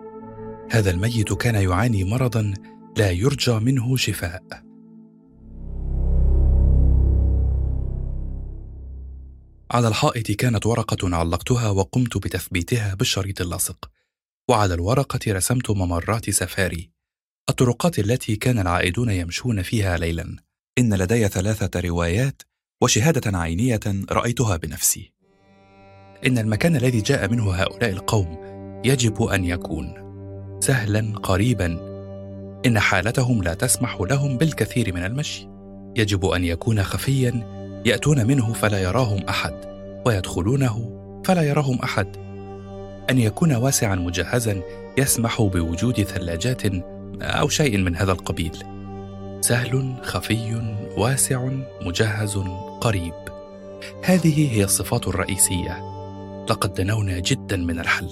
[0.70, 2.54] هذا الميت كان يعاني مرضا
[2.96, 4.42] لا يرجى منه شفاء.
[9.70, 13.90] على الحائط كانت ورقة علقتها وقمت بتثبيتها بالشريط اللاصق.
[14.48, 16.90] وعلى الورقة رسمت ممرات سفاري.
[17.50, 20.36] الطرقات التي كان العائدون يمشون فيها ليلا.
[20.78, 22.42] إن لدي ثلاثة روايات
[22.82, 23.80] وشهادة عينية
[24.10, 25.12] رأيتها بنفسي.
[26.26, 28.36] إن المكان الذي جاء منه هؤلاء القوم
[28.84, 29.94] يجب أن يكون
[30.60, 31.92] سهلا قريبا.
[32.66, 35.48] إن حالتهم لا تسمح لهم بالكثير من المشي.
[35.96, 37.32] يجب أن يكون خفيا.
[37.86, 39.54] يأتون منه فلا يراهم أحد
[40.06, 42.16] ويدخلونه فلا يراهم أحد.
[43.10, 44.62] أن يكون واسعا مجهزا
[44.98, 46.62] يسمح بوجود ثلاجات
[47.22, 48.56] أو شيء من هذا القبيل.
[49.40, 50.62] سهل خفي
[50.96, 51.48] واسع
[51.82, 52.38] مجهز
[52.80, 53.14] قريب.
[54.04, 56.01] هذه هي الصفات الرئيسية.
[56.50, 58.10] لقد دنونا جدا من الحل.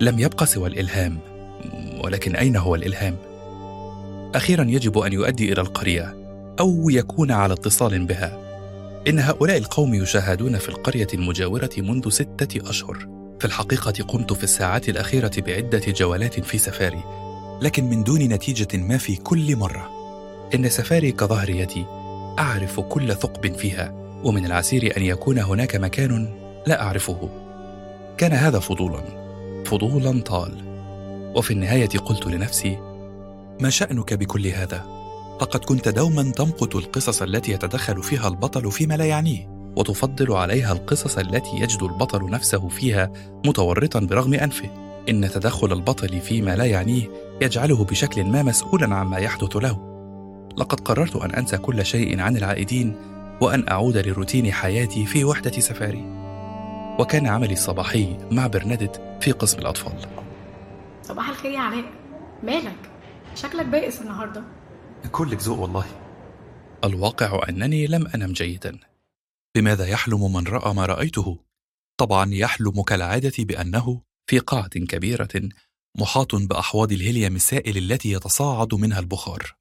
[0.00, 1.18] لم يبق سوى الإلهام
[2.04, 3.16] ولكن أين هو الإلهام؟
[4.34, 6.14] أخيرا يجب أن يؤدي إلى القرية
[6.60, 8.38] أو يكون على اتصال بها.
[9.08, 13.08] إن هؤلاء القوم يشاهدون في القرية المجاورة منذ ستة أشهر.
[13.38, 17.02] في الحقيقة قمت في الساعات الأخيرة بعدة جولات في سفاري
[17.62, 19.90] لكن من دون نتيجة ما في كل مرة.
[20.54, 21.84] إن سفاري كظهر يدي
[22.38, 23.92] أعرف كل ثقب فيها
[24.24, 27.28] ومن العسير أن يكون هناك مكان لا أعرفه.
[28.16, 29.00] كان هذا فضولا
[29.66, 30.74] فضولا طال.
[31.36, 32.78] وفي النهاية قلت لنفسي
[33.60, 34.84] ما شأنك بكل هذا؟
[35.40, 41.18] لقد كنت دوما تمقت القصص التي يتدخل فيها البطل فيما لا يعنيه وتفضل عليها القصص
[41.18, 43.12] التي يجد البطل نفسه فيها
[43.46, 44.70] متورطا برغم أنفه.
[45.08, 47.10] إن تدخل البطل فيما لا يعنيه
[47.42, 49.78] يجعله بشكل ما مسؤولا عما يحدث له.
[50.58, 52.96] لقد قررت أن أنسى كل شيء عن العائدين
[53.40, 56.23] وأن أعود لروتين حياتي في وحدة سفاري.
[56.98, 60.06] وكان عملي الصباحي مع برنادت في قسم الأطفال.
[61.02, 61.84] صباح الخير يا علاء.
[62.42, 62.90] مالك؟
[63.34, 64.44] شكلك بائس النهارده.
[65.12, 65.84] كلك ذوق والله.
[66.84, 68.78] الواقع أنني لم أنم جيدا.
[69.54, 71.38] بماذا يحلم من رأى ما رأيته؟
[71.96, 75.48] طبعا يحلم كالعادة بأنه في قاعة كبيرة
[75.98, 79.54] محاط بأحواض الهيليوم السائل التي يتصاعد منها البخار.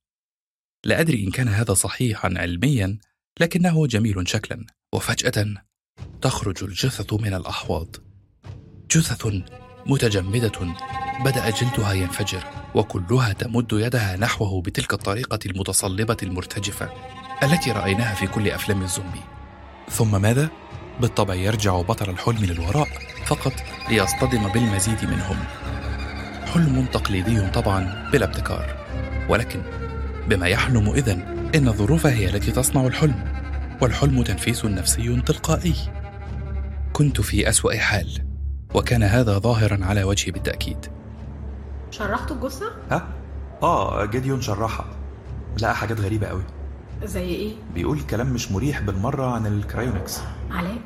[0.86, 2.98] لا أدري إن كان هذا صحيحا علميا
[3.40, 5.64] لكنه جميل شكلا وفجأة
[6.22, 7.88] تخرج الجثث من الأحواض.
[8.92, 9.28] جثث
[9.86, 10.76] متجمدة
[11.26, 12.44] بدأ جلدها ينفجر
[12.76, 16.90] وكلها تمد يدها نحوه بتلك الطريقة المتصلبة المرتجفة
[17.44, 19.22] التي رأيناها في كل أفلام الزومبي.
[19.90, 20.50] ثم ماذا؟
[21.02, 22.88] بالطبع يرجع بطل الحلم للوراء
[23.26, 23.54] فقط
[23.90, 25.38] ليصطدم بالمزيد منهم.
[26.54, 28.86] حلم تقليدي طبعا بلا ابتكار
[29.30, 29.62] ولكن
[30.28, 33.33] بما يحلم إذن إن الظروف هي التي تصنع الحلم.
[33.84, 35.76] والحلم تنفيس نفسي تلقائي.
[36.94, 38.26] كنت في أسوأ حال
[38.74, 40.78] وكان هذا ظاهرا على وجهي بالتأكيد.
[41.92, 43.08] شرحتوا الجثة؟ ها؟
[43.64, 44.86] آه جديون شرحها.
[45.62, 46.44] لقى حاجات غريبة قوي.
[47.04, 50.22] زي إيه؟ بيقول كلام مش مريح بالمرة عن الكرايونكس.
[50.52, 50.78] علاء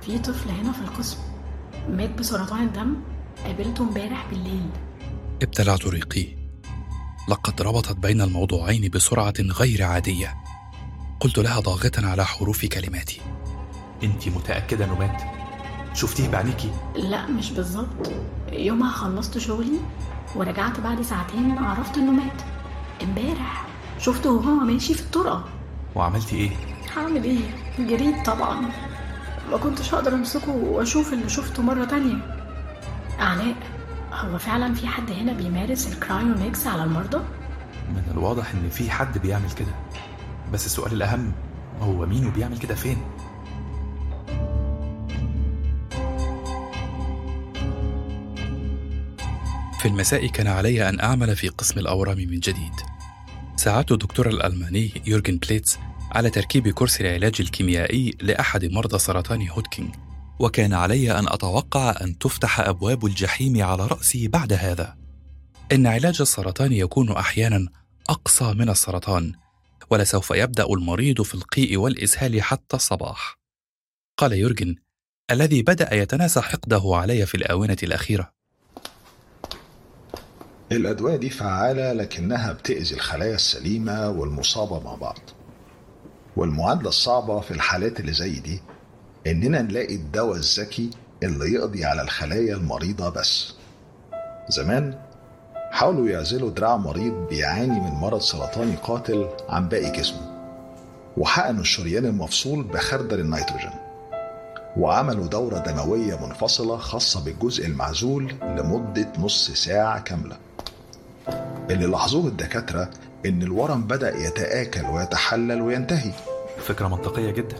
[0.00, 1.18] في طفل هنا في القسم
[1.90, 2.96] مات بسرطان الدم
[3.44, 4.70] قابلته امبارح بالليل.
[5.42, 6.26] ابتلعت ريقي
[7.28, 10.43] لقد ربطت بين الموضوعين بسرعة غير عادية.
[11.24, 13.20] قلت لها ضاغطا على حروف كلماتي.
[14.02, 15.22] انت متأكدة انه مات؟
[15.94, 18.12] شفتيه بعينيكي؟ لا مش بالظبط.
[18.52, 19.78] يومها خلصت شغلي
[20.36, 22.42] ورجعت بعد ساعتين عرفت انه مات.
[23.02, 23.66] امبارح
[23.98, 25.44] شفته وهو ماشي في الطرقة.
[25.94, 26.50] وعملتي إيه؟
[26.96, 27.40] هعمل إيه؟
[27.78, 28.60] جريت طبعا.
[29.50, 32.16] ما كنتش هقدر امسكه واشوف اللي شفته مرة تانية.
[33.18, 33.54] علاء
[34.12, 37.18] هو فعلا في حد هنا بيمارس الكرايونيكس على المرضى؟
[37.88, 39.74] من الواضح إن في حد بيعمل كده.
[40.54, 41.32] بس السؤال الأهم
[41.80, 42.96] هو مين وبيعمل كده فين؟
[49.80, 52.72] في المساء كان علي أن أعمل في قسم الأورام من جديد.
[53.56, 55.78] ساعدت الدكتور الألماني يورجن بليتز
[56.12, 59.94] على تركيب كرسي العلاج الكيميائي لأحد مرضى سرطان هودجكين
[60.38, 64.96] وكان علي أن أتوقع أن تفتح أبواب الجحيم على رأسي بعد هذا.
[65.72, 67.68] إن علاج السرطان يكون أحيانا
[68.08, 69.43] أقسى من السرطان
[69.90, 73.38] ولسوف يبدأ المريض في القيء والإسهال حتى الصباح.
[74.18, 74.76] قال يورجن
[75.30, 78.32] الذي بدأ يتناسى حقده علي في الآونة الأخيرة.
[80.72, 85.18] الأدوية دي فعالة لكنها بتأذي الخلايا السليمة والمصابة مع بعض.
[86.36, 88.62] والمعادلة الصعبة في الحالات اللي زي دي
[89.26, 90.90] إننا نلاقي الدواء الذكي
[91.22, 93.54] اللي يقضي على الخلايا المريضة بس.
[94.48, 94.98] زمان
[95.74, 100.20] حاولوا يعزلوا دراع مريض بيعاني من مرض سرطاني قاتل عن باقي جسمه
[101.16, 103.70] وحقنوا الشريان المفصول بخردل النيتروجين
[104.76, 110.36] وعملوا دورة دموية منفصلة خاصة بالجزء المعزول لمدة نص ساعة كاملة.
[111.70, 112.90] اللي لاحظوه الدكاترة
[113.26, 116.12] إن الورم بدأ يتآكل ويتحلل وينتهي.
[116.58, 117.56] فكرة منطقية جدا.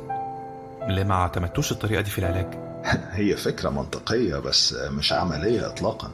[0.89, 2.47] ليه ما اعتمدتوش الطريقة دي في العلاج؟
[3.19, 6.11] هي فكرة منطقية بس مش عملية إطلاقا.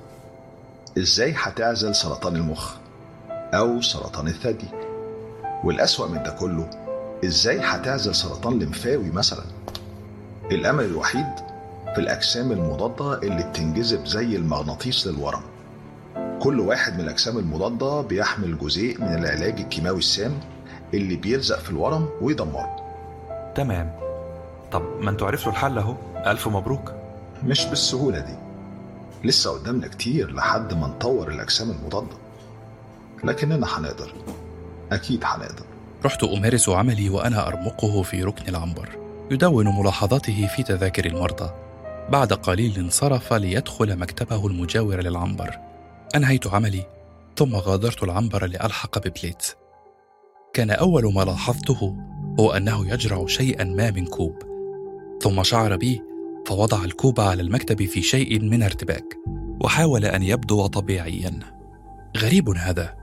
[0.98, 2.74] إزاي هتعزل سرطان المخ
[3.30, 4.68] أو سرطان الثدي؟
[5.64, 6.70] والأسوأ من ده كله
[7.24, 9.44] إزاي هتعزل سرطان لمفاوي مثلا؟
[10.50, 11.26] الأمل الوحيد
[11.94, 15.42] في الأجسام المضادة اللي بتنجذب زي المغناطيس للورم.
[16.42, 20.32] كل واحد من الأجسام المضادة بيحمل جزيء من العلاج الكيماوي السام
[20.94, 22.76] اللي بيلزق في الورم ويدمره.
[23.54, 23.92] تمام.
[24.72, 25.94] طب ما أنتوا عرفتوا الحل اهو.
[26.26, 26.92] ألف مبروك.
[27.44, 28.34] مش بالسهولة دي.
[29.24, 32.16] لسه قدامنا كتير لحد ما نطور الأجسام المضادة.
[33.24, 34.14] لكننا هنقدر.
[34.92, 35.64] أكيد هنقدر.
[36.04, 38.88] رحت أمارس عملي وأنا أرمقه في ركن العنبر.
[39.30, 41.50] يدون ملاحظاته في تذاكر المرضى.
[42.08, 45.58] بعد قليل انصرف ليدخل مكتبه المجاور للعنبر.
[46.16, 46.86] أنهيت عملي
[47.36, 49.54] ثم غادرت العنبر لألحق ببليتز
[50.52, 51.96] كان أول ما لاحظته
[52.40, 54.42] هو أنه يجرع شيئا ما من كوب.
[55.22, 56.02] ثم شعر بي
[56.46, 59.16] فوضع الكوب على المكتب في شيء من ارتباك
[59.60, 61.38] وحاول أن يبدو طبيعيا.
[62.16, 62.94] غريب هذا.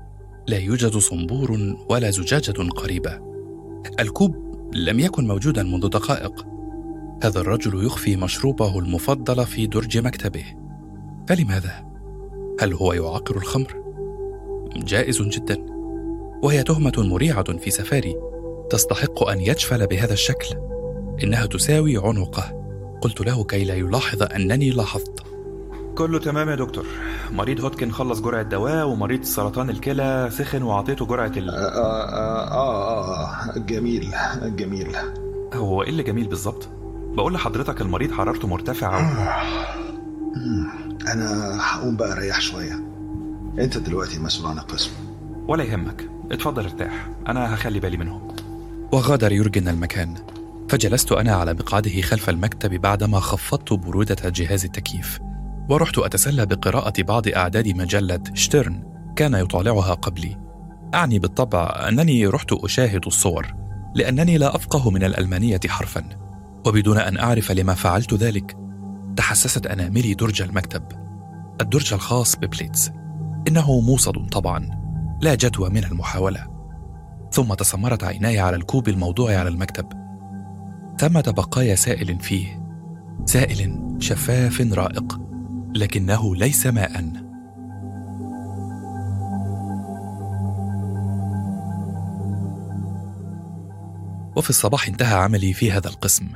[0.48, 3.20] لا يوجد صنبور ولا زجاجة قريبة.
[4.00, 4.36] الكوب
[4.74, 6.46] لم يكن موجودا منذ دقائق.
[7.24, 10.46] هذا الرجل يخفي مشروبه المفضل في درج مكتبه.
[11.28, 11.86] فلماذا
[12.60, 13.84] هل هو يعقر الخمر؟
[14.76, 15.66] جائز جدا.
[16.44, 18.16] وهي تهمة مريعة في سفاري.
[18.70, 20.56] تستحق أن يجفل بهذا الشكل.
[21.24, 22.67] إنها تساوي عنقه.
[23.02, 25.24] قلت له كي لا يلاحظ أنني لاحظت.
[25.96, 26.86] كله تمام يا دكتور.
[27.32, 31.50] مريض هوتكن خلص جرعة دواء ومريض سرطان الكلى سخن وعطيته جرعة ال...
[31.50, 34.96] آه آه آه, آه جميل جميل.
[35.54, 36.70] هو إيه اللي جميل بالظبط؟
[37.14, 39.28] بقول لحضرتك المريض حرارته مرتفعة و...
[41.08, 42.84] أنا هقوم بقى أريح شوية.
[43.60, 44.92] أنت دلوقتي مسؤول عن القسم.
[45.48, 46.10] ولا يهمك.
[46.32, 47.10] اتفضل ارتاح.
[47.28, 48.28] أنا هخلي بالي منهم.
[48.92, 50.16] وغادر يورجن المكان.
[50.70, 55.20] فجلست أنا على مقعده خلف المكتب بعدما خفضت برودة جهاز التكييف
[55.70, 58.84] ورحت أتسلى بقراءة بعض أعداد مجلة شتيرن
[59.16, 60.38] كان يطالعها قبلي.
[60.94, 63.54] أعني بالطبع أنني رحت أشاهد الصور
[63.96, 66.10] لأنني لا أفقه من الألمانية حرفا
[66.66, 68.58] وبدون أن أعرف لما فعلت ذلك
[69.18, 70.84] تحسست أناملي درج المكتب.
[71.62, 72.92] الدرج الخاص ببليتز.
[73.48, 74.70] إنه موصد طبعا
[75.22, 76.48] لا جدوى من المحاولة.
[77.32, 79.97] ثم تسمرت عيناي على الكوب الموضوع على المكتب.
[81.00, 82.68] ثمة بقايا سائل فيه
[83.26, 85.20] سائل شفاف رائق
[85.76, 87.28] لكنه ليس ماء.
[94.36, 96.30] وفي الصباح انتهى عملي في هذا القسم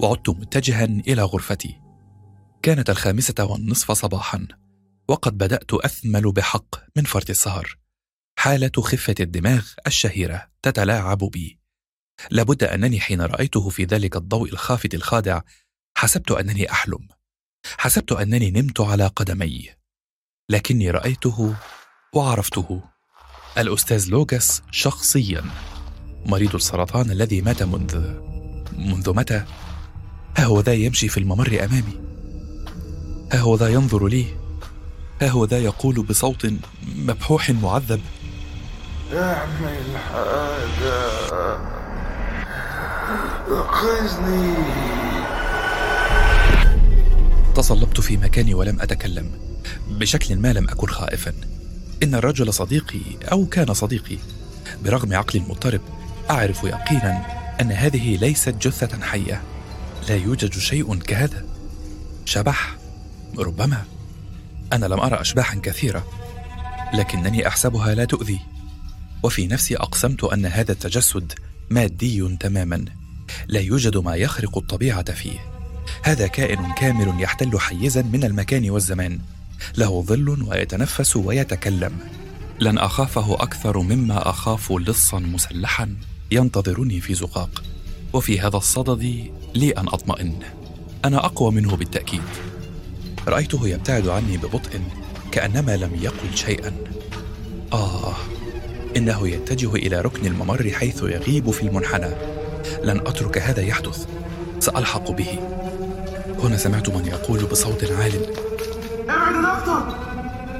[0.00, 1.80] وعدت متجها إلى غرفتي.
[2.62, 4.46] كانت الخامسة والنصف صباحا
[5.08, 7.78] وقد بدأت أثمل بحق من فرط السهر.
[8.38, 11.59] حالة خفة الدماغ الشهيرة تتلاعب بي.
[12.30, 15.40] لابد أنني حين رأيته في ذلك الضوء الخافت الخادع
[15.94, 17.08] حسبت أنني أحلم.
[17.78, 19.68] حسبت أنني نمت على قدمي.
[20.48, 21.54] لكني رأيته
[22.14, 22.82] وعرفته.
[23.58, 25.44] الأستاذ لوكاس شخصيا.
[26.26, 28.20] مريض السرطان الذي مات منذ
[28.72, 29.44] منذ متى؟
[30.36, 32.00] ها هو ذا يمشي في الممر أمامي.
[33.32, 34.26] ها هو ذا ينظر لي.
[35.22, 36.52] ها هو ذا يقول بصوت
[36.96, 38.02] مبحوح معذب.
[39.12, 41.79] اعمل حاجة
[43.50, 44.54] انقذني
[47.54, 49.30] تصلبت في مكاني ولم أتكلم
[49.88, 51.32] بشكل ما لم أكن خائفا.
[52.02, 53.00] إن الرجل صديقي
[53.32, 54.18] أو كان صديقي.
[54.84, 55.80] برغم عقلي المضطرب
[56.30, 57.26] أعرف يقينا
[57.60, 59.42] أن هذه ليست جثة حية.
[60.08, 61.46] لا يوجد شيء كهذا.
[62.24, 62.76] شبح
[63.38, 63.84] ربما.
[64.72, 66.06] أنا لم أرى أشباحا كثيرة
[66.94, 68.40] لكنني أحسبها لا تؤذي.
[69.22, 71.32] وفي نفسي أقسمت أن هذا التجسد
[71.70, 72.84] مادي تماما.
[73.48, 75.38] لا يوجد ما يخرق الطبيعة فيه.
[76.02, 79.18] هذا كائن كامل يحتل حيزا من المكان والزمان.
[79.76, 81.98] له ظل ويتنفس ويتكلم.
[82.60, 85.96] لن أخافه أكثر مما أخاف لصا مسلحا
[86.30, 87.62] ينتظرني في زقاق.
[88.12, 90.34] وفي هذا الصدد لي أن أطمئن.
[91.04, 92.22] أنا أقوى منه بالتأكيد.
[93.28, 94.80] رأيته يبتعد عني ببطء
[95.32, 96.72] كأنما لم يقل شيئا.
[97.72, 98.14] آه
[98.96, 102.39] إنه يتجه إلى ركن الممر حيث يغيب في المنحنى.
[102.84, 104.06] لن أترك هذا يحدث.
[104.60, 105.38] سألحق به.
[106.42, 108.12] هنا سمعت من يقول بصوت عال.
[109.08, 110.10] ابعد دكتور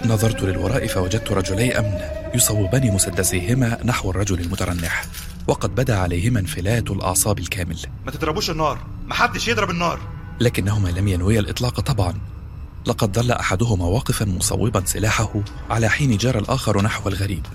[0.04, 1.98] نظرت للوراء فوجدت رجلي امن
[2.34, 5.04] يصوبان مسدسيهما نحو الرجل المترنح
[5.48, 7.78] وقد بدا عليهما انفلات الأعصاب الكامل.
[8.06, 8.78] ما تضربوش النار.
[9.06, 10.00] محدش يضرب النار.
[10.40, 12.14] لكنهما لم ينويا الإطلاق طبعا.
[12.86, 15.34] لقد ظل أحدهما واقفا مصوبا سلاحه
[15.70, 17.46] على حين جرى الآخر نحو الغريب.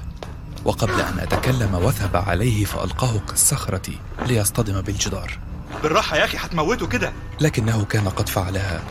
[0.65, 3.91] وقبل أن أتكلم وثب عليه فألقاه كالصخرة
[4.25, 5.39] ليصطدم بالجدار.
[5.83, 7.13] بالراحة يا أخي هتموته كده.
[7.41, 8.81] لكنه كان قد فعلها.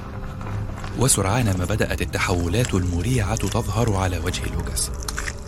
[0.99, 4.91] وسرعان ما بدأت التحولات المريعة تظهر على وجه لوكاس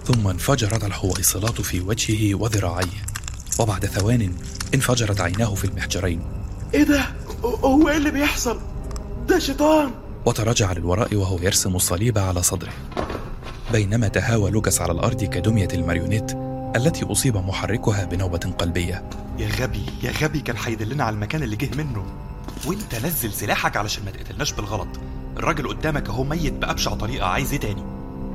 [0.04, 3.06] ثم انفجرت الحويصلات في وجهه وذراعيه.
[3.58, 4.32] وبعد ثوان
[4.74, 6.20] انفجرت عيناه في المحجرين.
[6.74, 7.04] إيه ده؟
[7.44, 8.60] هو إيه اللي بيحصل؟
[9.28, 9.90] ده شيطان!
[10.26, 12.72] وتراجع للوراء وهو يرسم الصليب على صدره.
[13.76, 16.32] بينما تهاوى لوكاس على الأرض كدمية الماريونيت
[16.76, 19.10] التي أصيب محركها بنوبة قلبية.
[19.38, 22.06] يا غبي يا غبي كان هيدلنا على المكان اللي جه منه.
[22.66, 24.88] وانت نزل سلاحك علشان ما تقتلناش بالغلط.
[25.36, 27.82] الراجل قدامك أهو ميت بأبشع طريقة عايز إيه تاني؟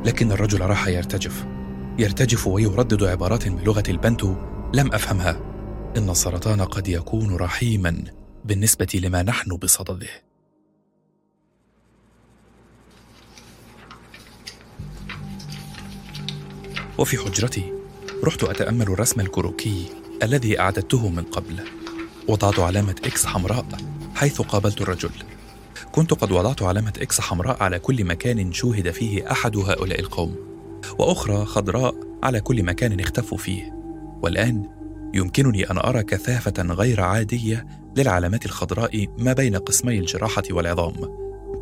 [0.06, 1.46] لكن الرجل راح يرتجف.
[2.00, 4.36] يرتجف ويردد عبارات بلغة البنتو
[4.74, 5.40] لم أفهمها.
[5.98, 8.04] إن السرطان قد يكون رحيما
[8.46, 10.31] بالنسبة لما نحن بصدده.
[16.98, 17.74] وفي حجرتي
[18.24, 19.86] رحت أتأمل الرسم الكروكي
[20.24, 21.60] الذي أعددته من قبل.
[22.28, 23.66] وضعت علامة إكس حمراء
[24.16, 25.10] حيث قابلت الرجل.
[25.92, 30.36] كنت قد وضعت علامة إكس حمراء على كل مكان شوهد فيه أحد هؤلاء القوم
[31.00, 33.74] وأخرى خضراء على كل مكان اختفوا فيه.
[34.22, 34.70] والآن
[35.14, 37.68] يمكنني أن أرى كثافة غير عادية
[37.98, 40.94] للعلامات الخضراء ما بين قسمي الجراحة والعظام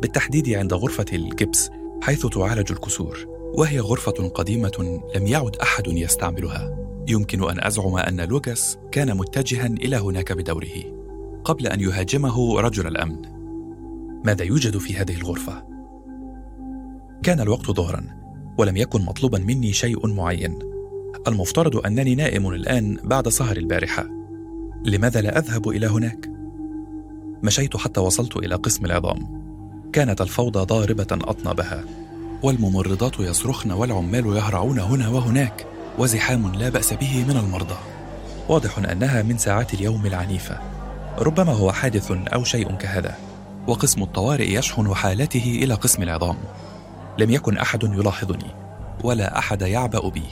[0.02, 1.70] بالتحديد عند غرفة الجبس
[2.02, 3.39] حيث تعالج الكسور.
[3.54, 6.76] وهي غرفة قديمة لم يعد أحد يستعملها.
[7.08, 11.00] يمكن أن أزعم أن لوكاس كان متجها إلى هناك بدوره
[11.44, 13.16] قبل أن يهاجمه رجل الأمن.
[14.24, 15.64] ماذا يوجد في هذه الغرفة؟
[17.22, 18.04] كان الوقت ظهرا
[18.58, 20.58] ولم يكن مطلوبا مني شيء معين.
[21.28, 24.06] المفترض أنني نائم الآن بعد سهر البارحة.
[24.84, 26.30] لماذا لا أذهب إلى هناك؟
[27.42, 29.40] مشيت حتى وصلت إلى قسم العظام.
[29.92, 31.84] كانت الفوضى ضاربة أطنابها.
[32.42, 35.66] والممرضات يصرخن والعمال يهرعون هنا وهناك
[35.98, 37.76] وزحام لا بأس به من المرضى.
[38.48, 40.58] واضح أنها من ساعات اليوم العنيفة.
[41.18, 43.16] ربما هو حادث أو شيء كهذا.
[43.66, 46.36] وقسم الطوارئ يشحن حالته إلى قسم العظام.
[47.18, 48.50] لم يكن أحد يلاحظني
[49.04, 50.24] ولا أحد يعبأ بي.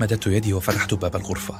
[0.00, 1.54] مددت يدي وفتحت باب الغرفة.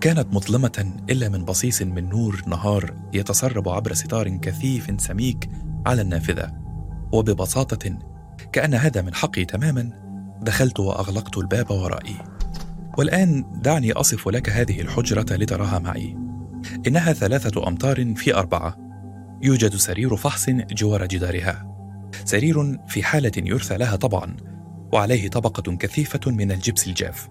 [0.00, 5.50] كانت مظلمة إلا من بصيص من نور نهار يتسرب عبر ستار كثيف سميك
[5.86, 6.52] على النافذة.
[7.12, 8.11] وببساطة
[8.52, 9.90] كأن هذا من حقي تماما
[10.42, 12.16] دخلت وأغلقت الباب ورائي.
[12.98, 16.16] والآن دعني أصف لك هذه الحجرة لتراها معي.
[16.86, 18.76] إنها ثلاثة أمتار في أربعة.
[19.42, 21.66] يوجد سرير فحص جوار جدارها.
[22.24, 24.36] سرير في حالة يرثى لها طبعا
[24.92, 27.28] وعليه طبقة كثيفة من الجبس الجاف.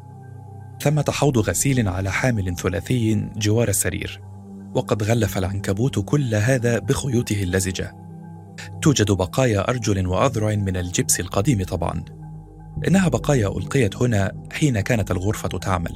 [0.81, 4.21] ثمة حوض غسيل على حامل ثلاثي جوار السرير.
[4.75, 8.00] وقد غلف العنكبوت كل هذا بخيوطه اللزجة.
[8.81, 12.03] توجد بقايا أرجل وأذرع من الجبس القديم طبعا.
[12.87, 15.95] إنها بقايا ألقيت هنا حين كانت الغرفة تعمل.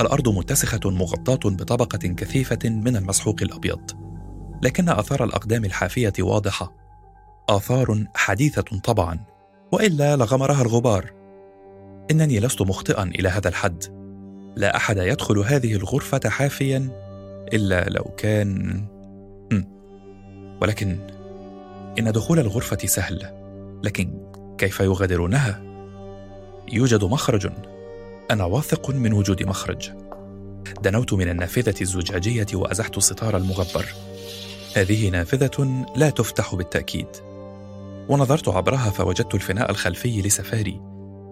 [0.00, 3.90] الأرض متسخة مغطاة بطبقة كثيفة من المسحوق الأبيض.
[4.62, 6.72] لكن آثار الأقدام الحافية واضحة.
[7.48, 9.20] آثار حديثة طبعا.
[9.72, 11.10] وإلا لغمرها الغبار.
[12.10, 13.84] إنني لست مخطئا إلى هذا الحد.
[14.56, 16.88] لا أحد يدخل هذه الغرفة حافيا
[17.52, 18.84] إلا لو كان.
[20.62, 20.98] ولكن
[21.98, 23.30] إن دخول الغرفة سهل
[23.84, 25.62] لكن كيف يغادرونها؟
[26.72, 27.50] يوجد مخرج.
[28.30, 29.90] أنا واثق من وجود مخرج.
[30.82, 33.86] دنوت من النافذة الزجاجية وأزحت الستار المغبر.
[34.76, 37.06] هذه نافذة لا تفتح بالتأكيد.
[38.08, 40.80] ونظرت عبرها فوجدت الفناء الخلفي لسفاري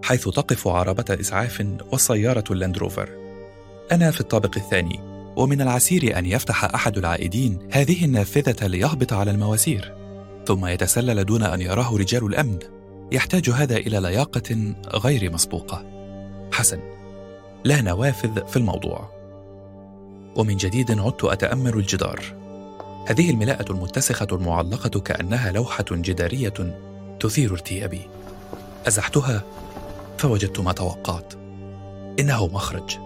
[0.03, 3.09] حيث تقف عربة إسعاف وسيارة اللاندروفر
[3.91, 4.99] أنا في الطابق الثاني
[5.35, 10.02] ومن العسير أن يفتح أحد العائدين هذه النافذة ليهبط على المواسير.
[10.45, 12.59] ثم يتسلل دون أن يراه رجال الأمن.
[13.11, 15.85] يحتاج هذا إلى لياقة غير مسبوقة.
[16.51, 16.79] حسن
[17.63, 19.09] لا نوافذ في الموضوع.
[20.35, 22.23] ومن جديد عدت أتأمل الجدار.
[23.07, 26.77] هذه الملاءة المتسخة المعلقة كأنها لوحة جدارية
[27.19, 28.01] تثير ارتيابي
[28.87, 29.43] أزحتها
[30.17, 31.33] فوجدت ما توقعت.
[32.19, 32.97] إنه مخرج.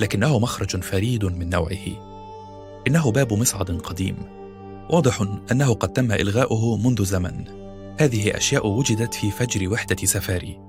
[0.00, 1.86] لكنه مخرج فريد من نوعه.
[2.86, 4.39] إنه باب مصعد قديم.
[4.92, 7.44] واضح أنه قد تم إلغاؤه منذ زمن.
[8.00, 10.60] هذه أشياء وجدت في فجر وحدة سفاري.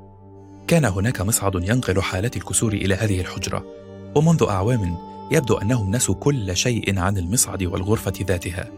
[0.68, 3.65] كان هناك مصعد ينقل حالات الكسور إلى هذه الحجرة
[4.15, 4.98] ومنذ أعوام
[5.31, 8.72] يبدو أنهم نسوا كل شيء عن المصعد والغرفة ذاتها.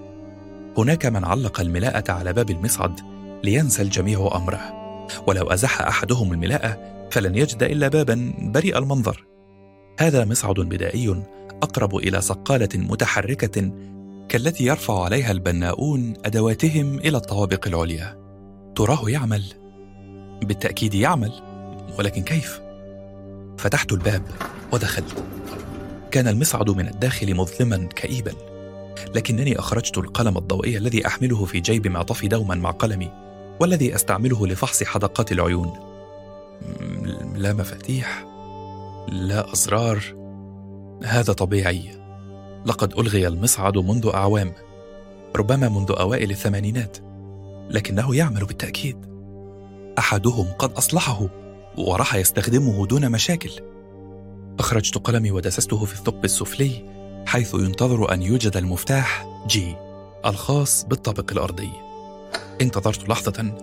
[0.77, 2.99] هناك من علق الملاءة على باب المصعد
[3.43, 4.73] لينسى الجميع أمره.
[5.27, 6.77] ولو أزح أحدهم الملاءة
[7.11, 9.25] فلن يجد إلا بابا بريء المنظر.
[9.99, 11.23] هذا مصعد بدائي
[11.63, 13.71] أقرب إلى صقالة متحركة
[14.29, 18.17] كالتي يرفع عليها البناؤون أدواتهم إلى الطوابق العليا.
[18.75, 19.43] تراه يعمل.
[20.43, 21.31] بالتأكيد يعمل.
[21.99, 22.61] ولكن كيف؟
[23.57, 24.23] فتحت الباب
[24.71, 25.23] ودخلت.
[26.11, 28.31] كان المصعد من الداخل مظلما كئيبا.
[29.15, 33.11] لكنني أخرجت القلم الضوئي الذي أحمله في جيب معطفي دوما مع قلمي
[33.59, 35.73] والذي أستعمله لفحص حدقات العيون.
[37.35, 38.25] لا مفاتيح.
[39.07, 40.03] لا أزرار.
[41.03, 42.02] هذا طبيعي.
[42.65, 44.53] لقد ألغي المصعد منذ أعوام
[45.35, 46.97] ربما منذ أوائل الثمانينات
[47.69, 48.97] لكنه يعمل بالتأكيد.
[49.97, 51.27] أحدهم قد أصلحه
[51.77, 53.51] وراح يستخدمه دون مشاكل.
[54.59, 56.89] أخرجت قلمي ودسسته في الثقب السفلي
[57.27, 59.75] حيث ينتظر أن يوجد المفتاح جي
[60.25, 61.69] الخاص بالطابق الأرضي.
[62.61, 63.53] انتظرت لحظة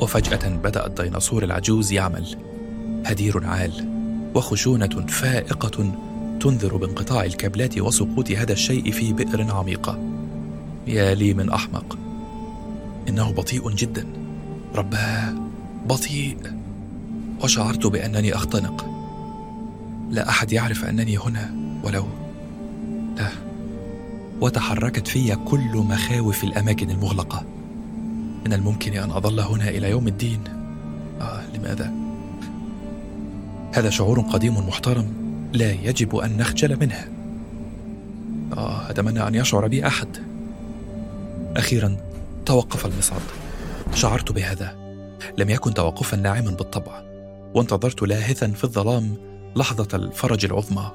[0.00, 2.36] وفجأة بدأ الديناصور العجوز يعمل
[3.06, 3.88] هدير عال
[4.34, 6.05] وخشونة فائقة
[6.40, 9.98] تنذر بانقطاع الكابلات وسقوط هذا الشيء في بئر عميقة
[10.86, 11.98] يا لي من أحمق.
[13.08, 14.06] إنه بطيء جدا.
[14.74, 15.34] رباه
[15.86, 16.36] بطيء.
[17.44, 18.86] وشعرت بأنني أختنق.
[20.10, 21.54] لا أحد يعرف أنني هنا
[21.84, 22.04] ولو.
[23.16, 23.28] لا.
[24.40, 27.42] وتحركت في كل مخاوف الأماكن المغلقة.
[28.46, 30.40] من الممكن أن أظل هنا إلى يوم الدين؟
[31.20, 31.92] آه لماذا؟
[33.72, 35.25] هذا شعور قديم محترم.
[35.56, 37.08] لا يجب أن نخجل منه
[38.56, 40.08] آه أتمنى أن يشعر بي أحد.
[41.56, 41.96] أخيرا
[42.46, 43.20] توقف المصعد.
[43.94, 44.76] شعرت بهذا.
[45.38, 47.02] لم يكن توقفا ناعما بالطبع
[47.54, 49.16] وانتظرت لاهثا في الظلام
[49.56, 50.90] لحظة الفرج العظمى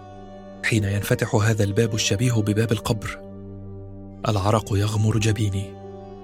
[0.63, 3.19] حين ينفتح هذا الباب الشبيه بباب القبر.
[4.27, 5.73] العرق يغمر جبيني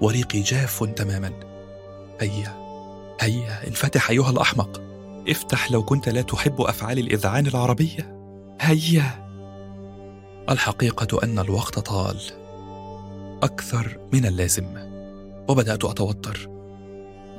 [0.00, 1.32] وريقي جاف تماما.
[2.20, 2.56] هيا
[3.20, 4.80] هيا انفتح أيها الأحمق.
[5.28, 8.17] افتح لو كنت لا تحب أفعال الإذعان العربية.
[8.60, 9.28] هيا.
[10.50, 12.20] الحقيقة أن الوقت طال.
[13.42, 14.66] أكثر من اللازم.
[15.48, 16.48] وبدأت أتوتر.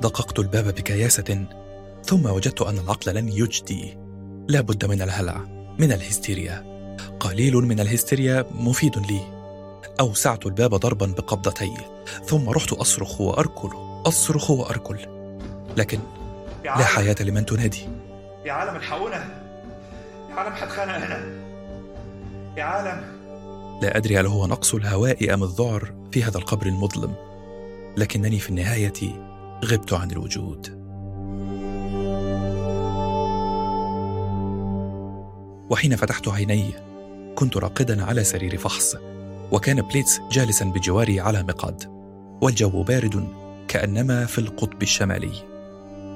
[0.01, 1.45] دققت الباب بكياسة
[2.03, 3.97] ثم وجدت أن العقل لن يجدي.
[4.47, 5.37] لا بد من الهلع
[5.79, 6.69] من الهستيريا.
[7.19, 9.21] قليل من الهستيريا مفيد لي.
[9.99, 11.73] أوسعت الباب ضربا بقبضتي
[12.25, 13.69] ثم رحت أصرخ وأركل
[14.05, 14.97] أصرخ وأركل.
[15.77, 15.99] لكن
[16.63, 17.87] لا حياة لمن تنادي.
[18.45, 19.48] يا عالم الحقونا
[20.29, 21.25] يا عالم حتخانق هنا.
[22.57, 23.01] يا عالم.
[23.81, 27.13] لا أدري هل هو نقص الهواء أم الذعر في هذا القبر المظلم
[27.97, 28.93] لكنني في النهاية
[29.65, 30.79] غبت عن الوجود.
[35.69, 36.73] وحين فتحت عيني
[37.35, 38.95] كنت راقدا على سرير فحص
[39.51, 41.83] وكان بليتس جالسا بجواري على مقعد
[42.41, 43.27] والجو بارد
[43.67, 45.31] كأنما في القطب الشمالي.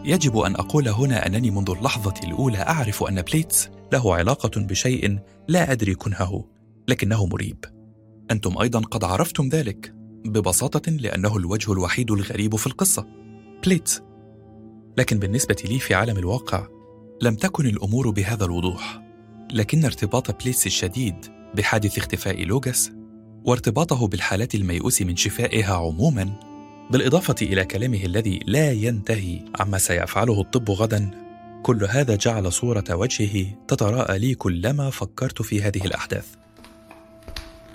[0.06, 5.72] يجب أن أقول هنا أنني منذ اللحظة الأولى أعرف أن بليتس له علاقة بشيء لا
[5.72, 6.46] أدري كنهه
[6.88, 7.66] لكنه مريب.
[8.32, 9.94] أنتم أيضا قد عرفتم ذلك
[10.26, 13.08] ببساطة لأنه الوجه الوحيد الغريب في القصة
[13.66, 14.02] بليتس
[14.98, 16.68] لكن بالنسبة لي في عالم الواقع
[17.22, 19.04] لم تكن الأمور بهذا الوضوح.
[19.54, 21.16] لكن ارتباط بليتس الشديد
[21.56, 22.92] بحادث اختفاء لوجاس
[23.46, 26.40] وارتباطه بالحالات الميؤوس من شفائها عموما
[26.92, 31.23] بالإضافة إلى كلامه الذي لا ينتهي عما سيفعله الطب غدا
[31.64, 36.26] كل هذا جعل صورة وجهه تتراءى لي كلما فكرت في هذه الأحداث.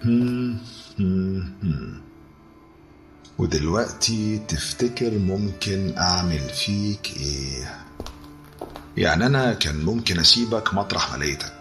[3.38, 7.84] ودلوقتي تفتكر ممكن أعمل فيك إيه؟
[8.96, 11.52] يعني أنا كان ممكن أسيبك مطرح ما لقيتك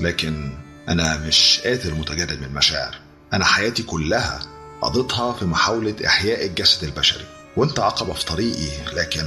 [0.00, 0.50] لكن
[0.88, 2.98] أنا مش قاتل متجرد من المشاعر
[3.32, 4.40] أنا حياتي كلها
[4.82, 7.24] قضيتها في محاولة إحياء الجسد البشري
[7.56, 9.24] وأنت عقبة في طريقي لكن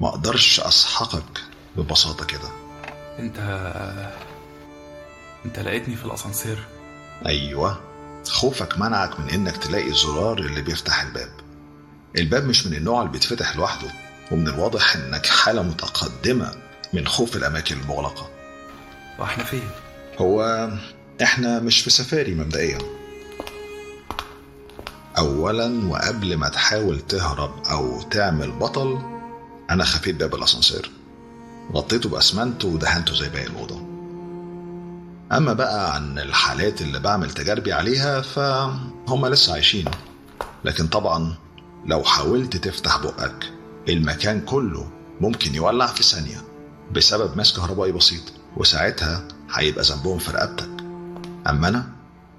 [0.00, 1.42] ما أقدرش أسحقك
[1.76, 2.48] ببساطة كده.
[3.18, 3.38] أنت
[5.44, 6.58] أنت لقيتني في الأسانسير.
[7.26, 7.80] أيوة.
[8.28, 11.30] خوفك منعك من إنك تلاقي الزرار اللي بيفتح الباب.
[12.18, 13.90] الباب مش من النوع اللي بيتفتح لوحده
[14.30, 16.52] ومن الواضح إنك حالة متقدمة
[16.92, 18.30] من خوف الأماكن المغلقة.
[19.18, 19.68] وإحنا فين؟
[20.18, 20.70] هو
[21.22, 22.78] إحنا مش في سفاري مبدئيا.
[25.18, 28.98] أولا وقبل ما تحاول تهرب أو تعمل بطل
[29.70, 30.90] أنا خفيت باب الأسانسير.
[31.74, 33.86] غطيته بأسمنت ودهنته زي باقي الأوضة.
[35.32, 39.84] أما بقى عن الحالات اللي بعمل تجاربي عليها فهم لسه عايشين.
[40.64, 41.34] لكن طبعا
[41.86, 43.52] لو حاولت تفتح بقك
[43.88, 44.90] المكان كله
[45.20, 46.42] ممكن يولع في ثانية
[46.92, 48.22] بسبب ماس كهربائي بسيط
[48.56, 50.68] وساعتها هيبقى ذنبهم في رقبتك.
[51.50, 51.86] أما أنا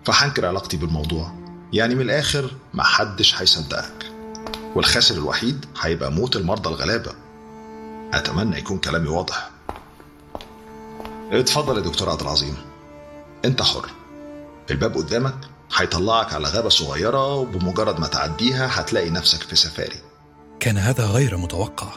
[0.06, 1.32] فهنكر علاقتي بالموضوع.
[1.74, 4.12] يعني من الآخر محدش هيصدقك.
[4.76, 7.12] والخاسر الوحيد هيبقى موت المرضى الغلابة.
[8.14, 9.50] أتمنى يكون كلامي واضح.
[11.32, 12.56] اتفضل يا دكتور عبد العظيم.
[13.46, 13.90] أنت حر.
[14.72, 15.36] الباب قدامك
[15.76, 20.02] هيطلعك على غابة صغيرة وبمجرد ما تعديها هتلاقي نفسك في سفاري.
[20.60, 21.88] كان هذا غير متوقع.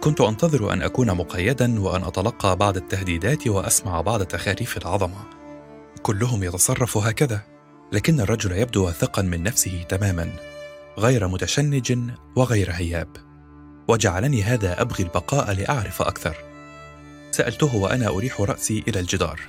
[0.00, 5.24] كنت أنتظر أن أكون مقيدا وأن أتلقى بعض التهديدات وأسمع بعض تخاريف العظمة.
[6.02, 7.40] كلهم يتصرف هكذا
[7.92, 10.32] لكن الرجل يبدو واثقا من نفسه تماما
[10.98, 11.98] غير متشنج
[12.36, 13.29] وغير هياب.
[13.90, 16.36] وجعلني هذا أبغي البقاء لأعرف أكثر.
[17.30, 19.40] سألته وأنا أريح رأسي إلى الجدار.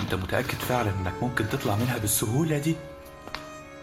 [0.00, 2.76] أنت متأكد فعلا إنك ممكن تطلع منها بالسهولة دي؟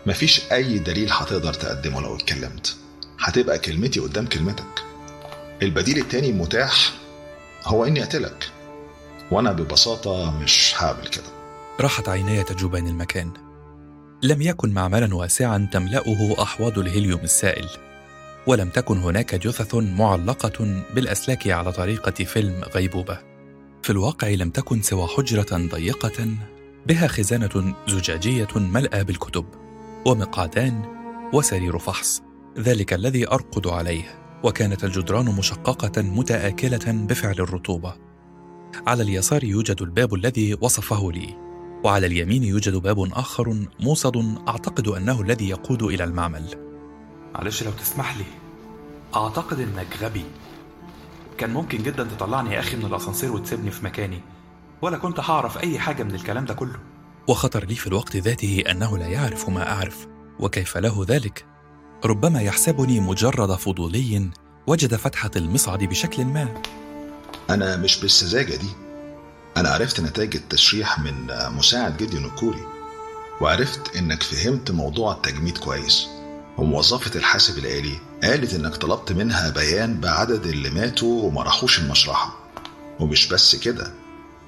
[0.05, 2.75] مفيش أي دليل هتقدر تقدمه لو اتكلمت.
[3.19, 4.83] هتبقى كلمتي قدام كلمتك.
[5.61, 6.91] البديل التاني المتاح
[7.65, 8.51] هو إني أقتلك
[9.31, 11.29] وأنا ببساطة مش هعمل كده.
[11.79, 13.31] راحت عيناي تجوبان المكان.
[14.23, 17.69] لم يكن معملا واسعا تملأه أحواض الهيليوم السائل.
[18.47, 23.19] ولم تكن هناك جثث معلقة بالأسلاك على طريقة فيلم غيبوبة.
[23.83, 26.27] في الواقع لم تكن سوى حجرة ضيقة
[26.87, 29.45] بها خزانة زجاجية ملأى بالكتب
[30.05, 30.81] ومقعدان
[31.33, 32.21] وسرير فحص.
[32.59, 34.03] ذلك الذي أرقد عليه
[34.43, 37.95] وكانت الجدران مشققة متآكلة بفعل الرطوبة.
[38.87, 41.37] على اليسار يوجد الباب الذي وصفه لي
[41.83, 46.64] وعلى اليمين يوجد باب آخر موصد أعتقد أنه الذي يقود إلى المعمل.
[47.35, 48.25] معلش لو تسمح لي.
[49.15, 50.25] أعتقد إنك غبي.
[51.37, 54.21] كان ممكن جدا تطلعني يا أخي من الأسانسير وتسيبني في مكاني.
[54.81, 56.79] ولا كنت هعرف أي حاجة من الكلام ده كله.
[57.27, 60.07] وخطر لي في الوقت ذاته أنه لا يعرف ما أعرف.
[60.39, 61.45] وكيف له ذلك؟
[62.05, 64.29] ربما يحسبني مجرد فضولي
[64.67, 66.61] وجد فتحه المصعد بشكل ما.
[67.49, 68.69] أنا مش بالسذاجة دي.
[69.57, 72.63] أنا عرفت نتائج التشريح من مساعد جدي نكوري.
[73.41, 76.14] وعرفت إنك فهمت موضوع التجميد كويس.
[76.57, 82.35] وموظفة الحاسب الآلي قالت إنك طلبت منها بيان بعدد اللي ماتوا وما راحوش المشرحة.
[82.99, 83.91] ومش بس كده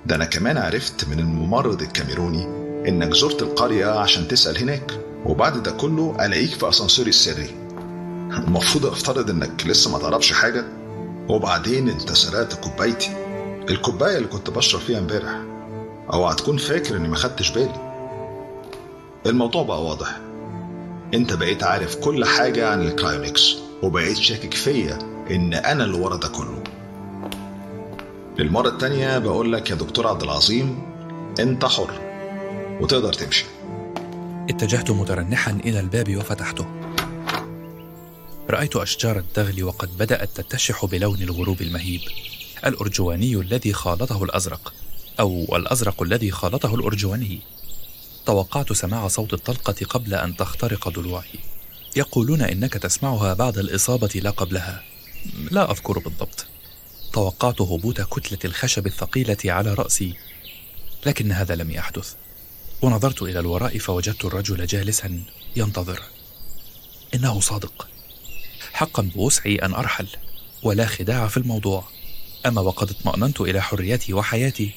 [0.05, 2.43] ده أنا كمان عرفت من الممرض الكاميروني
[2.89, 7.49] إنك زرت القرية عشان تسأل هناك وبعد ده كله ألاقيك في أسانسيري السري.
[8.31, 10.65] المفروض أفترض إنك لسه ما تعرفش حاجة؟
[11.29, 13.09] وبعدين أنت سرقت كوبايتي.
[13.69, 15.41] الكوباية اللي كنت بشرب فيها امبارح.
[16.13, 17.87] اوعى تكون فاكر إني ما خدتش بالي.
[19.25, 20.19] الموضوع بقى واضح.
[21.13, 24.99] انت بقيت عارف كل حاجة عن الكرايونكس وبقيت شاكك فيا
[25.31, 26.63] إن أنا اللي ورا ده كله.
[28.39, 30.81] للمرة التانية بقول لك يا دكتور عبد العظيم
[31.39, 31.93] أنت حر
[32.81, 33.45] وتقدر تمشي.
[34.49, 36.65] اتجهت مترنحا إلى الباب وفتحته.
[38.49, 42.01] رأيت أشجار الدغل وقد بدأت تتشح بلون الغروب المهيب.
[42.65, 44.73] الأرجواني الذي خالطه الأزرق
[45.19, 47.39] أو الأزرق الذي خالطه الأرجواني.
[48.27, 51.39] توقعت سماع صوت الطلقة قبل أن تخترق ضلوعي.
[51.95, 54.83] يقولون إنك تسمعها بعد الإصابة لا قبلها.
[55.51, 56.45] لا أذكر بالضبط.
[57.13, 60.13] توقعت هبوط كتلة الخشب الثقيلة على رأسي
[61.05, 62.13] لكن هذا لم يحدث.
[62.81, 65.23] ونظرت إلى الوراء فوجدت الرجل جالسا
[65.55, 66.01] ينتظر.
[67.13, 67.87] إنه صادق.
[68.73, 70.07] حقا بوسعي أن أرحل
[70.63, 71.83] ولا خداع في الموضوع.
[72.45, 74.71] أما وقد اطمأننت إلى حريتي وحياتي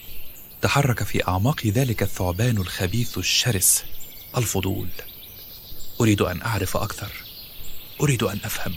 [0.63, 3.85] تحرك في أعماق ذلك الثعبان الخبيث الشرس
[4.37, 4.89] الفضول
[6.01, 7.13] أريد أن أعرف أكثر
[8.01, 8.75] أريد أن أفهم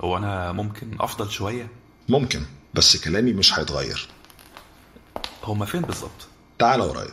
[0.00, 1.68] هو أنا ممكن أفضل شوية؟
[2.08, 2.42] ممكن
[2.74, 4.08] بس كلامي مش هيتغير
[5.44, 6.28] هما فين بالظبط؟
[6.58, 7.12] تعال ورايا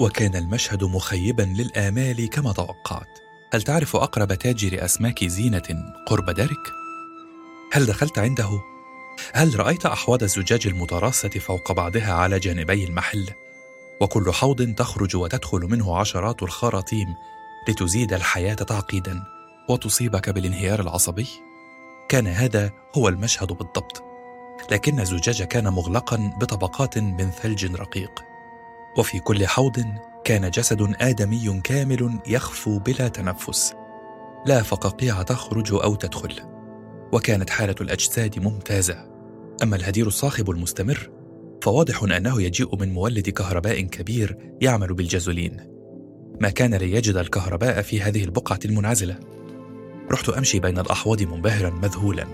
[0.00, 3.18] وكان المشهد مخيبا للآمال كما توقعت
[3.52, 6.85] هل تعرف أقرب تاجر أسماك زينة قرب دارك؟
[7.72, 8.62] هل دخلت عنده؟
[9.32, 13.30] هل رأيت أحواض الزجاج المتراصة فوق بعضها على جانبي المحل؟
[14.00, 17.14] وكل حوض تخرج وتدخل منه عشرات الخراطيم
[17.68, 19.22] لتزيد الحياة تعقيدا
[19.68, 21.26] وتصيبك بالانهيار العصبي؟
[22.08, 24.02] كان هذا هو المشهد بالضبط
[24.70, 28.24] لكن الزجاج كان مغلقا بطبقات من ثلج رقيق
[28.98, 29.84] وفي كل حوض
[30.24, 33.74] كان جسد آدمي كامل يخفو بلا تنفس
[34.46, 36.55] لا فقاقيع تخرج أو تدخل
[37.16, 39.06] وكانت حالة الأجساد ممتازة.
[39.62, 41.10] أما الهدير الصاخب المستمر
[41.62, 45.56] فواضح أنه يجيء من مولد كهرباء كبير يعمل بالجازولين.
[46.40, 49.18] ما كان ليجد الكهرباء في هذه البقعة المنعزلة.
[50.10, 52.26] رحت أمشي بين الأحواض منبهرا مذهولا.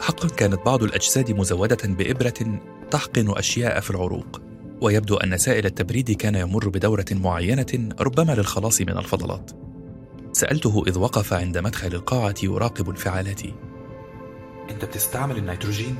[0.00, 2.60] حقا كانت بعض الأجساد مزودة بإبرة
[2.90, 4.40] تحقن أشياء في العروق
[4.80, 9.50] ويبدو أن سائل التبريد كان يمر بدورة معينة ربما للخلاص من الفضلات.
[10.32, 13.54] سألته إذ وقف عند مدخل القاعة يراقب انفعالاتي.
[14.70, 15.96] أنت بتستعمل النيتروجين؟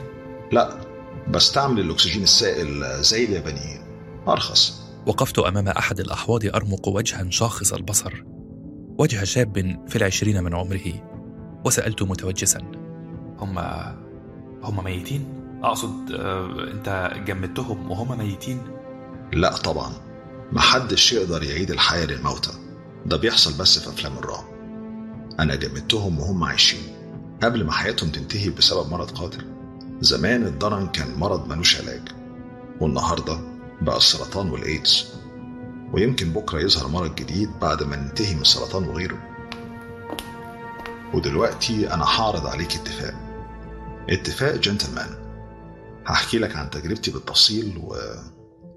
[0.52, 0.80] لا
[1.28, 3.82] بستعمل الأكسجين السائل زي اليابانيين
[4.28, 4.82] أرخص.
[5.06, 8.24] وقفت أمام أحد الأحواض أرمق وجها شاخص البصر.
[8.98, 10.92] وجه شاب في العشرين من عمره.
[11.64, 12.60] وسألت متوجسا.
[13.38, 13.96] هما
[14.62, 15.26] هما ميتين؟
[15.62, 18.62] أقصد آه، أنت جمدتهم وهما ميتين؟
[19.32, 19.92] لا طبعا.
[20.52, 22.50] محدش يقدر يعيد الحياة للموتى.
[23.06, 24.44] ده بيحصل بس في أفلام الرعب.
[25.40, 26.95] أنا جمدتهم وهم عايشين.
[27.42, 29.44] قبل ما حياتهم تنتهي بسبب مرض قاتل
[30.00, 32.02] زمان الضرن كان مرض ملوش علاج
[32.80, 33.38] والنهاردة
[33.80, 35.12] بقى السرطان والإيدز.
[35.92, 39.18] ويمكن بكرة يظهر مرض جديد بعد ما ننتهي من السرطان وغيره.
[41.14, 43.14] ودلوقتي أنا هعرض عليك اتفاق.
[44.10, 45.08] اتفاق جنتلمان.
[46.06, 47.96] هحكي لك عن تجربتي بالتفصيل و...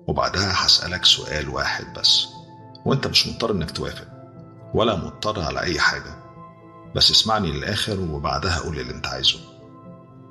[0.08, 2.28] وبعدها هسألك سؤال واحد بس.
[2.86, 4.08] وأنت مش مضطر إنك توافق
[4.74, 6.19] ولا مضطر على أي حاجة.
[6.96, 9.40] بس اسمعني للآخر وبعدها قول اللي انت عايزه.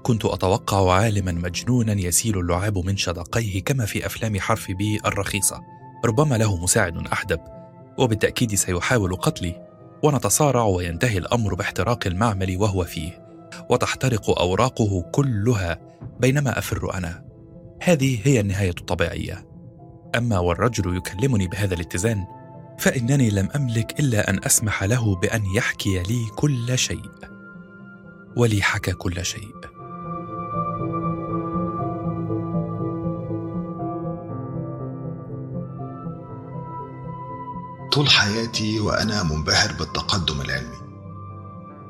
[0.02, 5.60] كنت أتوقع عالما مجنونا يسيل اللعاب من شدقيه كما في أفلام حرف بي الرخيصة.
[6.04, 7.40] ربما له مساعد أحدب
[7.98, 9.68] وبالتأكيد سيحاول قتلي
[10.02, 13.28] ونتصارع وينتهي الأمر باحتراق المعمل وهو فيه.
[13.70, 15.78] وتحترق أوراقه كلها
[16.20, 17.24] بينما أفر أنا.
[17.82, 19.48] هذه هي النهاية الطبيعية.
[20.16, 22.24] أما والرجل يكلمني بهذا الاتزان
[22.78, 27.10] فإنني لم أملك إلا أن أسمح له بأن يحكي لي كل شيء.
[28.36, 29.54] ولي حكى كل شيء.
[37.92, 40.78] طول حياتي وأنا منبهر بالتقدم العلمي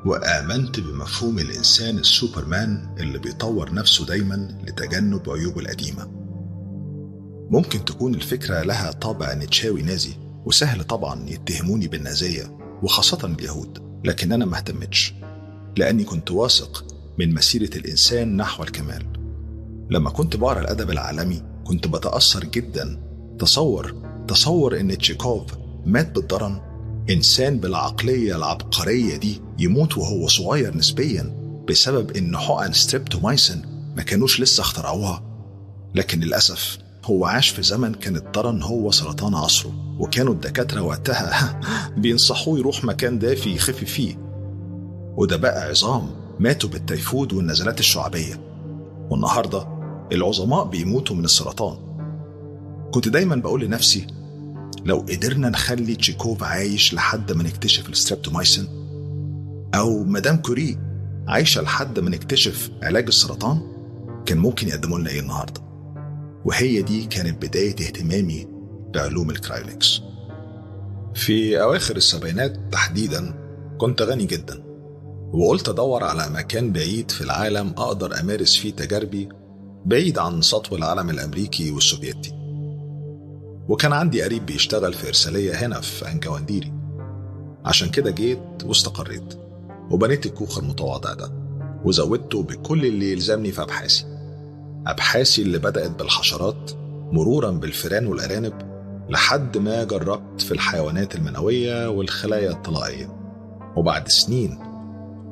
[0.06, 6.09] وآمنت بمفهوم الإنسان السوبرمان اللي بيطور نفسه دايما لتجنب عيوبه القديمة.
[7.51, 14.44] ممكن تكون الفكرة لها طابع نتشاوي نازي وسهل طبعا يتهموني بالنازية وخاصة اليهود لكن أنا
[14.44, 15.14] ما اهتمتش
[15.76, 16.84] لأني كنت واثق
[17.18, 19.06] من مسيرة الإنسان نحو الكمال.
[19.90, 23.00] لما كنت بقرأ الأدب العالمي كنت بتأثر جدا.
[23.38, 23.94] تصور
[24.28, 25.42] تصور إن تشيكوف
[25.86, 26.60] مات بالدرن
[27.10, 31.22] إنسان بالعقلية العبقرية دي يموت وهو صغير نسبيا
[31.68, 33.62] بسبب إن حقن ستريبتومايسين
[33.96, 35.22] ما كانوش لسه اخترعوها.
[35.94, 36.78] لكن للأسف
[37.10, 41.60] هو عاش في زمن كان الدرن هو سرطان عصره وكانوا الدكاترة وقتها
[41.97, 44.16] بينصحوه يروح مكان دافي يخف فيه.
[45.16, 48.40] وده بقى عظماء ماتوا بالتيفود والنزلات الشعبية.
[49.10, 49.66] والنهاردة
[50.12, 51.76] العظماء بيموتوا من السرطان.
[52.90, 54.06] كنت دايما بقول لنفسي
[54.85, 58.66] لو قدرنا نخلي تشيكوف عايش لحد ما نكتشف الستريبتومايسين
[59.74, 60.78] أو مدام كوري
[61.28, 63.60] عايشة لحد ما نكتشف علاج السرطان
[64.26, 65.67] كان ممكن يقدموا لنا إيه النهاردة؟
[66.44, 68.47] وهي دي كانت بداية اهتمامي
[68.94, 70.00] بعلوم ال cryonics.
[71.15, 73.35] في أواخر السبعينات تحديدا
[73.78, 74.62] كنت غني جدا
[75.32, 79.28] وقلت أدور على مكان بعيد في العالم أقدر أمارس فيه تجاربي
[79.86, 82.32] بعيد عن سطو العالم الأمريكي والسوفيتي.
[83.69, 86.73] وكان عندي قريب بيشتغل في إرسالية هنا في أنجوانديري.
[87.65, 89.35] عشان كده جيت واستقريت
[89.90, 91.32] وبنيت الكوخ المتواضع ده
[91.85, 94.05] وزودته بكل اللي يلزمني في أبحاثي.
[94.89, 96.70] أبحاثي اللي بدأت بالحشرات
[97.12, 98.52] مرورا بالفئران والأرانب
[99.09, 103.09] لحد ما جربت في الحيوانات المنوية والخلايا الطلائية.
[103.77, 104.59] وبعد سنين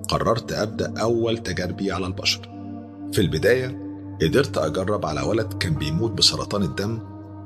[0.09, 2.41] قررت أبدأ أول تجاربي على البشر.
[3.13, 3.79] في البداية
[4.23, 6.99] قدرت أجرب على ولد كان بيموت بسرطان الدم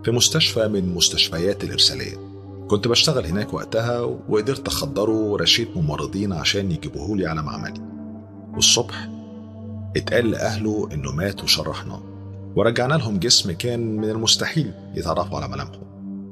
[0.04, 2.16] في مستشفى من مستشفيات الإرسالية.
[2.68, 7.80] كنت بشتغل هناك وقتها وقدرت أخدره ورشيت ممرضين عشان يجيبوهولي على معملي.
[8.54, 9.09] والصبح
[9.96, 12.02] اتقال لأهله إنه مات وشرحناه
[12.56, 15.80] ورجعنا لهم جسم كان من المستحيل يتعرفوا على ملامحه.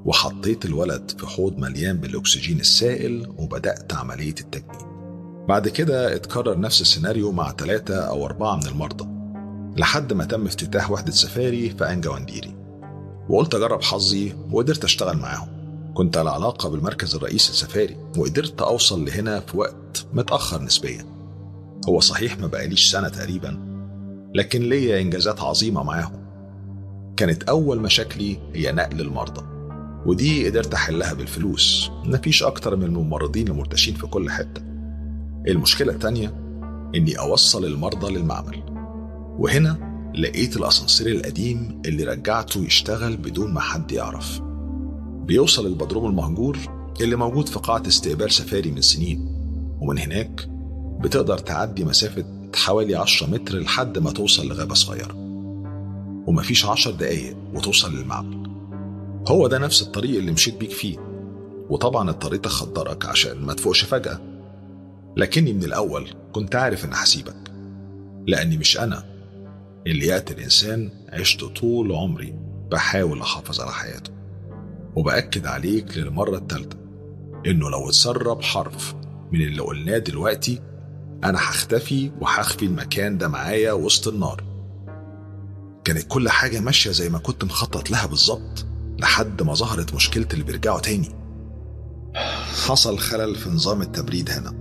[0.05, 4.89] وحطيت الولد في حوض مليان بالأكسجين السائل وبدأت عملية التجميد
[5.49, 9.09] بعد كده اتكرر نفس السيناريو مع ثلاثة أو أربعة من المرضى.
[9.81, 12.55] لحد ما تم افتتاح وحدة سفاري في أنجا ونديري
[13.29, 15.49] وقلت أجرب حظي وقدرت أشتغل معاهم.
[15.95, 21.18] كنت على علاقة بالمركز الرئيسي السفاري وقدرت أوصل لهنا في وقت متأخر نسبيا.
[21.89, 23.69] هو صحيح ما بقاليش سنة تقريبا
[24.35, 26.29] لكن ليا إنجازات عظيمة معاهم.
[27.17, 29.43] كانت أول مشاكلي هي نقل المرضى
[30.07, 31.91] ودي قدرت أحلها بالفلوس.
[32.05, 34.63] مفيش أكتر من الممرضين المرتشين في كل حتة.
[35.49, 36.29] المشكلة التانية
[36.95, 38.63] إني أوصل المرضى للمعمل
[39.39, 44.41] وهنا لقيت الأسانسير القديم اللي رجعته يشتغل بدون ما حد يعرف.
[45.27, 46.59] بيوصل البدروم المهجور
[47.01, 49.27] اللي موجود في قاعة استقبال سفاري من سنين
[49.81, 50.49] ومن هناك
[51.01, 55.15] بتقدر تعدي مسافة حوالي 10 متر لحد ما توصل لغابة صغيرة.
[56.27, 58.49] ومفيش 10 دقايق وتوصل للمعمل
[59.29, 60.99] هو ده نفس الطريق اللي مشيت بيك فيه.
[61.71, 64.21] وطبعا اضطريت أخدرك عشان ما تفوقش فجأة.
[65.17, 67.53] لكني من الأول كنت عارف إن هسيبك.
[68.27, 69.05] لأني مش أنا
[69.87, 72.35] اللي يقتل إنسان عشت طول عمري
[72.71, 74.11] بحاول أحافظ على حياته.
[74.97, 76.77] وبأكد عليك للمرة التالتة
[77.47, 78.95] إنه لو اتسرب حرف
[79.33, 80.61] من اللي قلناه دلوقتي
[81.25, 84.45] أنا هختفي وهخفي المكان ده معايا وسط النار.
[85.85, 88.67] كانت كل حاجة ماشية زي ما كنت مخطط لها بالظبط
[88.99, 91.09] لحد ما ظهرت مشكلة اللي بيرجعوا تاني.
[92.67, 94.55] حصل خلل في نظام التبريد هنا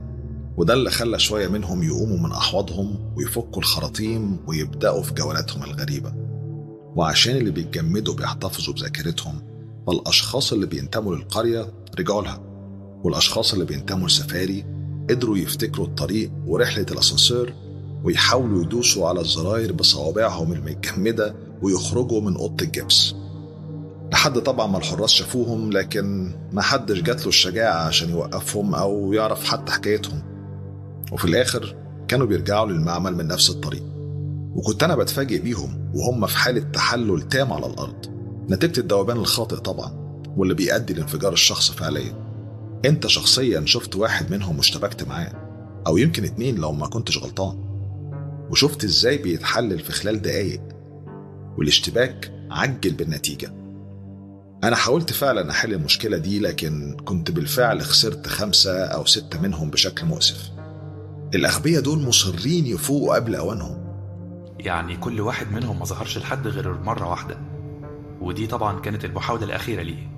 [0.58, 6.14] وده اللي خلى شوية منهم يقوموا من أحواضهم ويفكوا الخراطيم ويبدأوا في جولاتهم الغريبة.
[6.96, 9.42] وعشان اللي بيتجمدوا بيحتفظوا بذاكرتهم
[9.88, 12.40] فالأشخاص اللي بينتموا للقرية رجعوا لها
[13.04, 14.77] والأشخاص اللي بينتموا لسفاري
[15.10, 17.54] قدروا يفتكروا الطريق ورحلة الأسانسير
[18.04, 23.16] ويحاولوا يدوسوا على الزراير بصوابعهم المتجمدة ويخرجوا من أوضة الجبس.
[24.12, 29.44] لحد طبعا ما الحراس شافوهم لكن ما حدش جات له الشجاعة عشان يوقفهم أو يعرف
[29.44, 30.22] حتى حكايتهم.
[31.12, 31.76] وفي الآخر
[32.08, 33.84] كانوا بيرجعوا للمعمل من نفس الطريق.
[34.56, 38.06] وكنت أنا بتفاجئ بيهم وهم في حالة تحلل تام على الأرض.
[38.50, 39.92] نتيجة الذوبان الخاطئ طبعا
[40.38, 42.27] واللي بيؤدي لانفجار الشخص فعليا.
[42.86, 45.34] انت شخصيا شفت واحد منهم واشتبكت معاه
[45.88, 47.68] أو يمكن اتنين لو ما كنتش غلطان
[48.50, 50.62] وشفت إزاي بيتحلل في خلال دقايق
[51.58, 53.54] والاشتباك عجل بالنتيجة.
[54.64, 60.06] أنا حاولت فعلا أحل المشكلة دي لكن كنت بالفعل خسرت خمسة أو ستة منهم بشكل
[60.06, 60.52] مؤسف.
[61.36, 63.88] الأغبياء دول مصرين يفوقوا قبل أوانهم.
[64.60, 67.38] يعني كل واحد منهم ما ظهرش لحد غير مرة واحدة.
[68.22, 70.12] ودي طبعا كانت المحاولة الأخيرة ليه.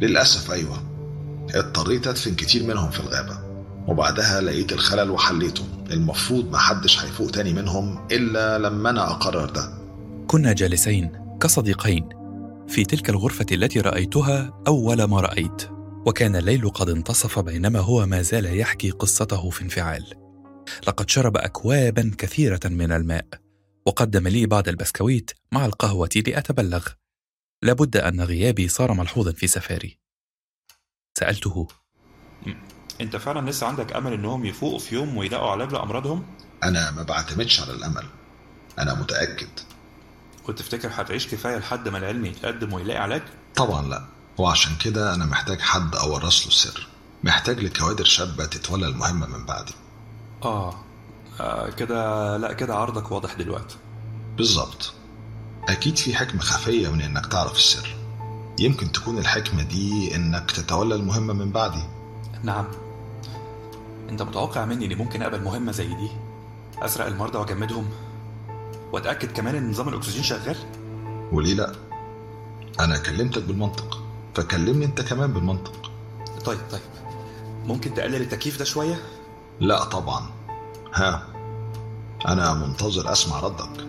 [0.00, 0.97] للأسف أيوة.
[1.54, 3.38] اضطريت أدفن كتير منهم في الغابة.
[3.88, 5.64] وبعدها لقيت الخلل وحليته.
[5.90, 9.78] المفروض محدش هيفوق تاني منهم إلا لما أنا أقرر ده.
[10.26, 12.08] كنا جالسين كصديقين
[12.68, 15.62] في تلك الغرفة التي رأيتها أول ما رأيت.
[16.06, 20.04] وكان الليل قد انتصف بينما هو ما زال يحكي قصته في انفعال.
[20.86, 23.26] لقد شرب أكوابا كثيرة من الماء.
[23.86, 26.86] وقدم لي بعض البسكويت مع القهوة لأتبلغ.
[27.62, 29.97] لابد أن غيابي صار ملحوظا في سفاري.
[31.18, 31.68] سألته.
[33.00, 36.26] انت فعلا لسه عندك أمل إنهم يفوقوا في يوم ويلاقوا علاج لامراضهم
[36.64, 38.04] أنا ما بعتمدش على الأمل.
[38.78, 39.48] أنا متأكد.
[40.48, 43.22] وتفتكر هتعيش كفاية لحد ما العلم يتقدم ويلاقي علاج؟
[43.56, 44.04] طبعا لا.
[44.38, 46.86] وعشان كده أنا محتاج حد أورث له السر
[47.24, 49.74] محتاج لكوادر شابة تتولى المهمة من بعدي.
[50.44, 50.74] آه.
[51.40, 53.76] آه كده لا كده عرضك واضح دلوقتي.
[54.36, 54.92] بالظبط.
[55.68, 57.97] أكيد في حكمة خفية من إنك تعرف السر.
[58.58, 61.82] يمكن تكون الحكمة دي إنك تتولى المهمة من بعدي.
[62.42, 62.64] نعم.
[64.10, 66.08] أنت متوقع مني إني ممكن أقبل مهمة زي دي؟
[66.78, 67.86] أسرق المرضى وأجمدهم؟
[68.92, 70.56] وأتأكد كمان إن نظام الأكسجين شغال؟
[71.32, 71.72] وليه لأ؟
[72.80, 74.02] أنا كلمتك بالمنطق
[74.34, 75.90] فكلمني أنت كمان بالمنطق.
[76.44, 76.80] طيب طيب.
[77.66, 79.02] ممكن تقلل التكييف ده شوية؟
[79.60, 80.30] لأ طبعا.
[80.94, 81.26] ها
[82.28, 83.86] أنا منتظر أسمع ردك.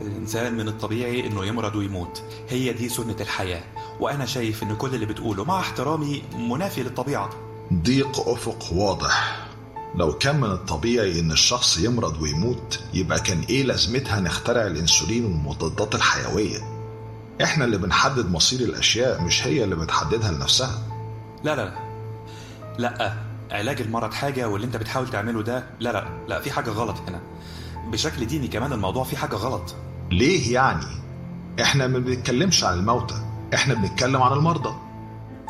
[0.00, 2.22] الإنسان من الطبيعي إنه يمرض ويموت.
[2.48, 3.62] هي دي سنة الحياة.
[4.00, 7.30] وأنا شايف إن كل اللي بتقوله مع احترامي منافي للطبيعة.
[7.72, 9.46] ضيق أفق واضح.
[9.94, 15.94] لو كان من الطبيعي إن الشخص يمرض ويموت يبقى كان إيه لازمتها نخترع الأنسولين والمضادات
[15.94, 16.58] الحيوية؟
[17.42, 20.82] إحنا اللي بنحدد مصير الأشياء مش هي اللي بتحددها لنفسها.
[21.44, 21.74] لا لا لا.
[22.78, 23.14] لا
[23.50, 27.20] علاج المرض حاجة واللي أنت بتحاول تعمله ده لا لا لا في حاجة غلط هنا.
[27.92, 29.74] بشكل ديني كمان الموضوع فيه حاجة غلط.
[30.10, 30.86] ليه يعني؟
[31.62, 33.14] إحنا ما بنتكلمش عن الموتى.
[33.54, 34.74] إحنا بنتكلم عن المرضى.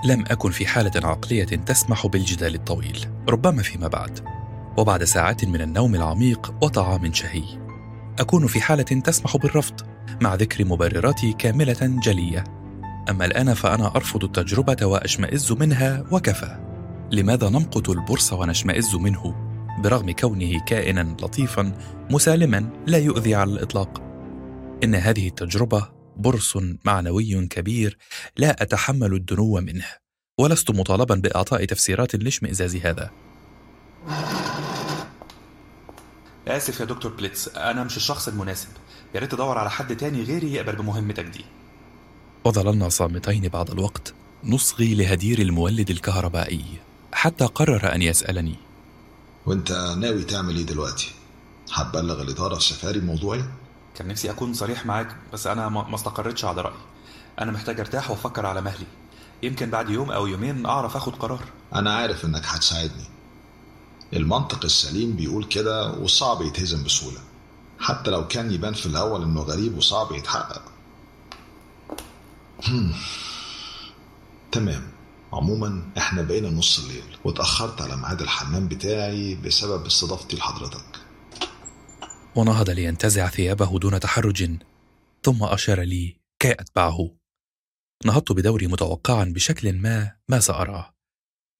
[0.04, 4.20] لم أكن في حالة عقلية تسمح بالجدال الطويل ربما فيما بعد.
[4.76, 7.44] وبعد ساعات من النوم العميق وطعام شهي.
[8.18, 9.74] أكون في حالة تسمح بالرفض
[10.22, 12.44] مع ذكر مبرراتي كاملة جلية.
[13.10, 16.58] أما الآن فأنا أرفض التجربة وأشمئز منها وكفى.
[17.10, 19.34] لماذا نمقت البرص ونشمئز منه؟
[19.78, 21.72] برغم كونه كائنا لطيفا
[22.10, 24.02] مسالما لا يؤذي على الإطلاق.
[24.84, 27.98] إن هذه التجربة برص معنوي كبير
[28.36, 29.86] لا أتحمل الدنو منه
[30.40, 33.10] ولست مطالبا بإعطاء تفسيرات لاشمئزاز هذا.
[36.48, 38.68] آسف يا دكتور بليتس أنا مش الشخص المناسب.
[39.14, 41.44] يا ريت تدور على حد تاني غيري يقبل بمهمتك دي
[42.44, 44.14] وظللنا صامتين بعض الوقت
[44.44, 46.64] نصغي لهدير المولد الكهربائي
[47.12, 48.54] حتى قرر أن يسألني.
[49.46, 51.10] وأنت ناوي تعمل إيه دلوقتي؟
[51.72, 53.44] هتبلغ الإدارة السفاري بموضوعي
[53.94, 56.80] كان نفسي أكون صريح معاك بس أنا ما استقرتش على رأيي.
[57.40, 58.86] أنا محتاج أرتاح وأفكر على مهلي.
[59.42, 61.44] يمكن بعد يوم أو يومين أعرف أخد قرار.
[61.74, 63.04] أنا عارف إنك هتساعدني.
[64.12, 67.20] المنطق السليم بيقول كده وصعب يتهزم بسهولة.
[67.78, 70.62] حتى لو كان يبان في الأول إنه غريب وصعب يتحقق.
[74.52, 74.88] تمام.
[75.32, 81.03] عموما إحنا بقينا نص الليل واتأخرت على ميعاد الحمام بتاعي بسبب استضافتي لحضرتك.
[82.36, 84.50] ونهض لينتزع ثيابه دون تحرج
[85.22, 87.16] ثم أشار لي كي أتبعه.
[88.04, 90.94] نهضت بدوري متوقعا بشكل ما ما سأراه.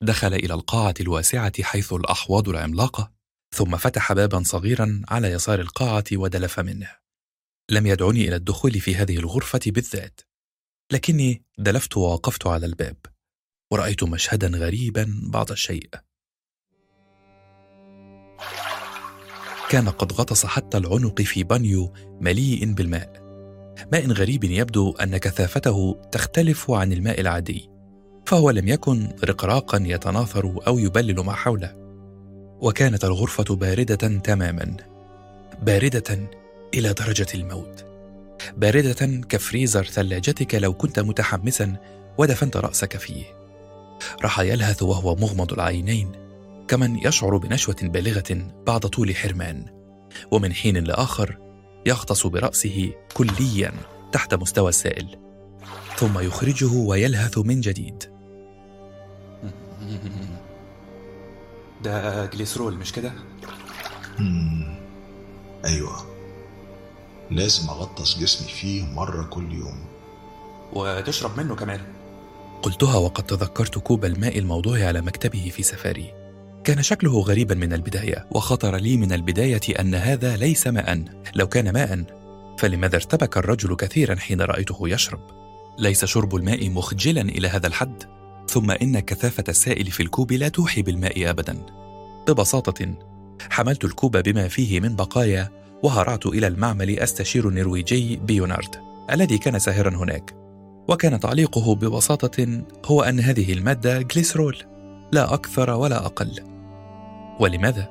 [0.02, 3.12] دخل إلى القاعة الواسعة حيث الأحواض العملاقة
[3.54, 6.90] ثم فتح بابا صغيرا على يسار القاعة ودلف منه.
[7.70, 10.20] لم يدعني إلى الدخول في هذه الغرفة بالذات
[10.92, 12.96] لكني دلفت ووقفت على الباب
[13.72, 15.90] ورأيت مشهدا غريبا بعض الشيء.
[19.74, 23.10] كان قد غطس حتى العنق في بانيو مليء بالماء.
[23.92, 27.70] ماء غريب يبدو أن كثافته تختلف عن الماء العادي
[28.26, 31.74] فهو لم يكن رقراقا يتناثر أو يبلل ما حوله.
[32.60, 34.76] وكانت الغرفة باردة تماما
[35.62, 36.28] باردة
[36.74, 37.84] إلى درجة الموت.
[38.56, 41.76] باردة كفريزر ثلاجتك لو كنت متحمسا
[42.18, 43.24] ودفنت رأسك فيه.
[44.22, 46.23] راح يلهث وهو مغمض العينين.
[46.68, 49.64] كمن يشعر بنشوة بالغة بعد طول حرمان
[50.30, 51.38] ومن حين لآخر
[51.86, 53.72] يغطس برأسه كليا
[54.12, 55.18] تحت مستوى السائل
[55.96, 58.02] ثم يخرجه ويلهث من جديد.
[61.84, 63.12] ده جليسرول مش كده؟
[65.64, 66.06] أيوه.
[67.30, 69.84] لازم أغطس جسمي فيه مرة كل يوم.
[70.72, 71.80] وتشرب منه كمان.
[72.62, 76.23] قلتها وقد تذكرت كوب الماء الموضوع على مكتبه في سفاري.
[76.64, 81.04] كان شكله غريبا من البداية وخطر لي من البداية أن هذا ليس ماء.
[81.34, 82.04] لو كان ماء
[82.58, 85.20] فلماذا ارتبك الرجل كثيرا حين رأيته يشرب؟
[85.78, 88.02] ليس شرب الماء مخجلا إلى هذا الحد.
[88.48, 91.66] ثم إن كثافة السائل في الكوب لا توحي بالماء ابدا.
[92.28, 92.94] ببساطة
[93.50, 95.50] حملت الكوب بما فيه من بقايا
[95.82, 98.76] وهرعت إلى المعمل أستشير النرويجي بيونارد
[99.12, 100.34] الذي كان ساهرا هناك.
[100.88, 104.56] وكان تعليقه ببساطة هو أن هذه المادة جليسرول.
[105.12, 106.53] لا أكثر ولا أقل.
[107.40, 107.88] ولماذا؟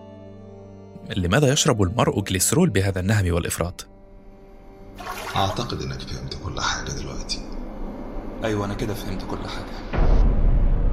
[1.18, 3.88] لماذا يشرب المرء جليسرول بهذا النهم والإفراط؟
[5.36, 7.42] أعتقد إنك فهمت كل حاجة دلوقتي.
[8.44, 10.04] أيوه أنا كده فهمت كل حاجة.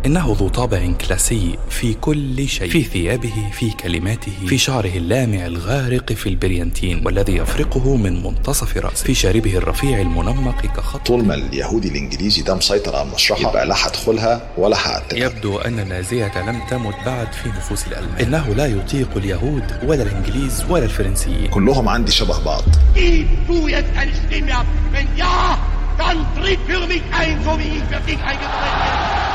[0.07, 2.71] إنه ذو طابع كلاسي في كل شيء.
[2.71, 9.05] في ثيابه في كلماته في شعره اللامع الغارق في البريانتين والذي يفرقه من منتصف رأسه.
[9.05, 11.07] في شاربه الرفيع المنمق كخط.
[11.07, 15.79] طول ما اليهودي الإنجليزي ده مسيطر على المشرحة يبقى لا هدخلها ولا هقتلها يبدو أن
[15.79, 18.21] النازية لم تمت بعد في نفوس الألمان.
[18.21, 21.47] إنه لا يطيق اليهود ولا الإنجليز ولا الفرنسيين.
[21.51, 22.65] كلهم عندي شبه بعض.
[22.95, 24.67] Gib du jetzt eine Stimme ab?
[24.93, 25.59] Wenn ja,
[25.99, 29.30] dann tritt für mich ein, so wie ich für dich eingetreten bin.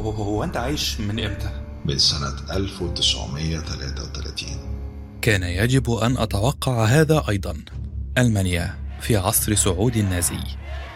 [0.00, 1.50] هو, هو أنت عايش من إمتى؟
[1.84, 4.48] من سنة 1933
[5.22, 7.56] كان يجب أن أتوقع هذا أيضا.
[8.18, 10.40] ألمانيا في عصر صعود النازي.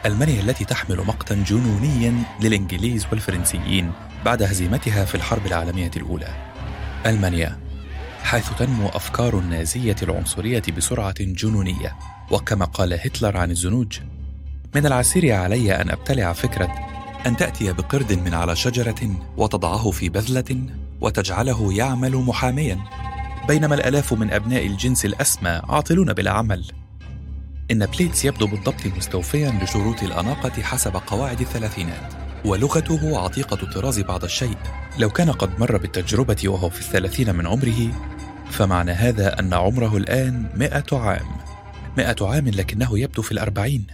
[0.06, 3.92] ألمانيا التي تحمل مقتا جنونيا للإنجليز والفرنسيين
[4.24, 6.28] بعد هزيمتها في الحرب العالمية الأولى.
[7.06, 7.58] ألمانيا
[8.22, 11.96] حيث تنمو أفكار النازية العنصرية بسرعة جنونية
[12.30, 13.98] وكما قال هتلر عن الزنوج
[14.74, 16.68] من العسير علي أن أبتلع فكرة
[17.26, 20.66] أن تأتي بقرد من على شجرة وتضعه في بذلة
[21.00, 22.78] وتجعله يعمل محاميا.
[23.48, 26.64] بينما الآلاف من أبناء الجنس الأسمى عاطلون بلا عمل.
[27.70, 32.12] إن بليتس يبدو بالضبط مستوفيا لشروط الأناقة حسب قواعد الثلاثينات
[32.44, 34.56] ولغته عتيقة الطراز بعض الشيء.
[34.98, 37.90] لو كان قد مر بالتجربة وهو في الثلاثين من عمره
[38.50, 41.26] فمعنى هذا أن عمره الآن مئة عام.
[41.98, 43.86] مئة عام لكنه يبدو في الأربعين.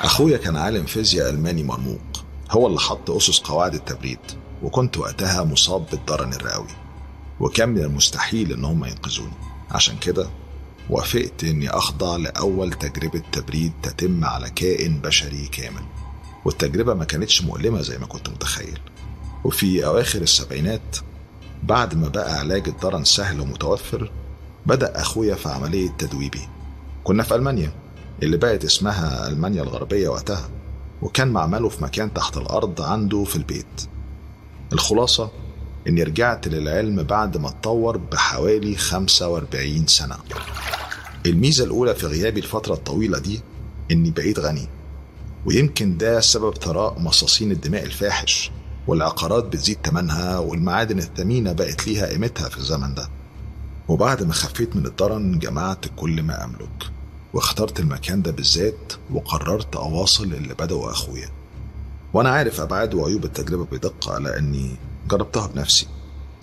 [0.00, 2.23] أخويا كان عالم فيزياء ألماني مرموق
[2.54, 4.18] هو اللي حط أسس قواعد التبريد
[4.62, 6.68] وكنت وقتها مصاب بالضرن الرئوي.
[7.40, 9.32] وكان من المستحيل إن هم ينقذوني.
[9.70, 10.30] عشان كده
[10.90, 15.82] وافقت إني أخضع لأول تجربة تبريد تتم على كائن بشري كامل.
[16.44, 18.80] والتجربة ما كانتش مؤلمة زي ما كنت متخيل.
[19.44, 20.96] وفي أواخر السبعينات
[21.62, 24.12] بعد ما بقى علاج الضرن سهل ومتوفر
[24.66, 26.48] بدأ أخويا في عملية تدويبي.
[27.04, 27.72] كنا في ألمانيا
[28.22, 30.50] اللي بقت اسمها ألمانيا الغربية وقتها.
[31.04, 33.82] وكان معمله في مكان تحت الأرض عنده في البيت.
[34.72, 35.30] الخلاصة
[35.88, 40.16] إني رجعت للعلم بعد ما اتطور بحوالي 45 سنة.
[41.26, 43.40] الميزة الأولى في غيابي الفترة الطويلة دي
[43.90, 44.68] إني بقيت غني
[45.46, 48.50] ويمكن ده سبب ثراء مصاصين الدماء الفاحش
[48.86, 53.08] والعقارات بتزيد تمنها والمعادن الثمينة بقت ليها قيمتها في الزمن ده.
[53.88, 56.90] وبعد ما خفيت من الضرن جمعت كل ما أملك.
[57.34, 61.28] واخترت المكان ده بالذات وقررت أواصل اللي بدأه أخويا.
[62.12, 64.76] وأنا عارف أبعاد وعيوب التجربة بدقة لأني
[65.08, 65.86] جربتها بنفسي.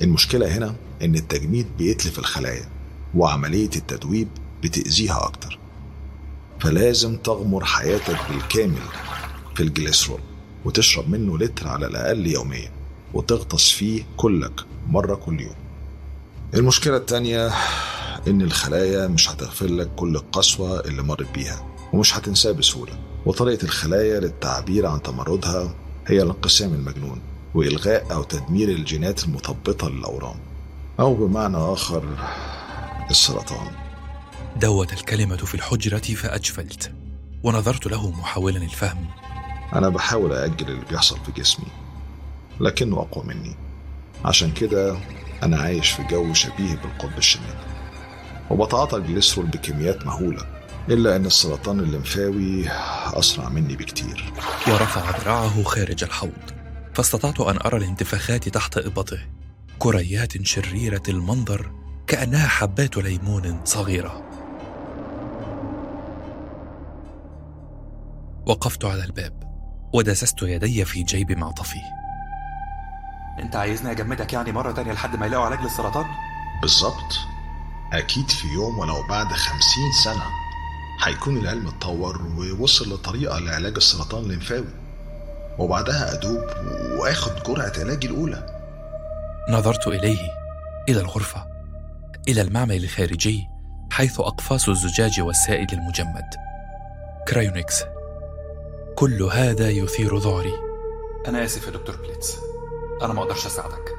[0.02, 2.70] المشكلة هنا إن التجميد بيتلف الخلايا
[3.16, 4.28] وعملية التدويب
[4.64, 5.60] بتأذيها أكتر.
[6.60, 8.82] فلازم تغمر حياتك بالكامل
[9.56, 10.20] في الجليسرول
[10.66, 12.72] وتشرب منه لتر على الأقل يوميا
[13.14, 15.56] وتغطس فيه كلك مرة كل يوم.
[16.54, 17.52] المشكلة التانية
[18.28, 22.94] إن الخلايا مش هتغفر لك كل القسوة اللي مرت بيها ومش هتنساه بسهولة.
[23.26, 25.76] وطريقة الخلايا للتعبير عن تمردها
[26.08, 27.22] هي الانقسام المجنون
[27.54, 30.36] وإلغاء أو تدمير الجينات المثبطة للأورام
[31.00, 32.04] أو بمعنى آخر
[33.10, 33.68] السرطان.
[34.62, 36.92] دوت الكلمة في الحجرة فأجفلت
[37.44, 39.06] ونظرت له محاولا الفهم.
[39.76, 41.68] أنا بحاول أأجل اللي بيحصل في جسمي
[42.60, 43.56] لكنه أقوى مني.
[44.26, 44.98] عشان كده
[45.44, 47.71] أنا عايش في جو شبيه بالقطب الشمالي
[48.52, 50.46] وبتعاطى الجليسرول بكميات مهولة
[50.90, 52.70] إلا أن السرطان الليمفاوي
[53.14, 54.34] أسرع مني بكتير.
[54.68, 56.52] ورفع ذراعه خارج الحوض.
[56.94, 59.20] فاستطعت أن أرى الانتفاخات تحت إبطه.
[59.80, 61.72] كريات شريرة المنظر
[62.08, 64.22] كأنها حبات ليمون صغيرة.
[68.46, 69.44] وقفت على الباب
[69.94, 71.80] ودسست يدي في جيب معطفي
[73.40, 76.06] أنت عايزني أجمدك يعني مرة تانية لحد ما يلاقوا علاج للسرطان؟
[76.62, 77.20] بالظبط.
[77.94, 80.24] أكيد في يوم ولو بعد خمسين سنة
[81.04, 84.74] هيكون العلم اتطور ووصل لطريقة لعلاج السرطان الليمفاوي.
[85.60, 86.44] وبعدها أدوب
[87.00, 88.62] وآخد جرعة علاجي الأولى.
[89.50, 90.20] نظرت إليه
[90.90, 91.46] إلى الغرفة
[92.28, 93.48] إلى المعمل الخارجي
[93.92, 96.30] حيث أقفاص الزجاج والسائل المجمد.
[97.28, 97.84] cryonics
[98.96, 100.54] كل هذا يثير ذعري
[101.28, 102.38] أنا آسف يا دكتور بليتس.
[103.02, 103.96] أنا ما أقدرش أساعدك.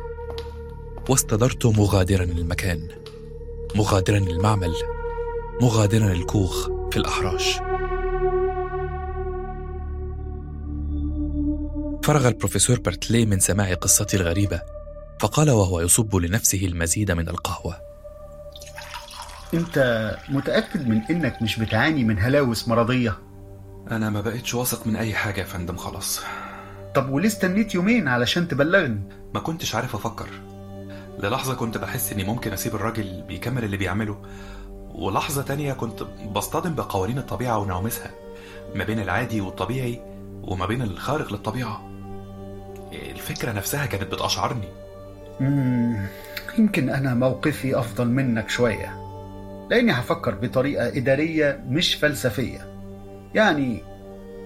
[1.08, 3.01] واستدرت مغادرا المكان
[3.74, 4.74] مغادرا المعمل
[5.60, 7.56] مغادرا الكوخ في الأحراش.
[12.04, 14.62] فرغ البروفيسور برتلي من سماع قصتي الغريبة
[15.20, 17.76] فقال وهو يصب لنفسه المزيد من القهوة.
[19.54, 19.78] أنت
[20.28, 23.18] متأكد من إنك مش بتعاني من هلاوس مرضية؟
[23.90, 26.20] أنا ما بقتش واثق من أي حاجة يا فندم خلاص.
[26.94, 29.00] طب وليه استنيت يومين علشان تبلغني؟
[29.34, 30.28] ما كنتش عارف أفكر.
[31.18, 34.16] للحظة كنت بحس إني ممكن أسيب الراجل بيكمل اللي بيعمله
[34.94, 36.02] ولحظة تانية كنت
[36.32, 38.10] بصطدم بقوانين الطبيعة ونعومسها
[38.74, 40.00] ما بين العادي والطبيعي
[40.42, 41.88] وما بين الخارق للطبيعة.
[42.92, 44.68] الفكرة نفسها كانت بتأشعرني
[46.58, 48.98] يمكن أنا موقفي أفضل منك شوية
[49.70, 52.66] لأني هفكر بطريقة إدارية مش فلسفية.
[53.34, 53.82] يعني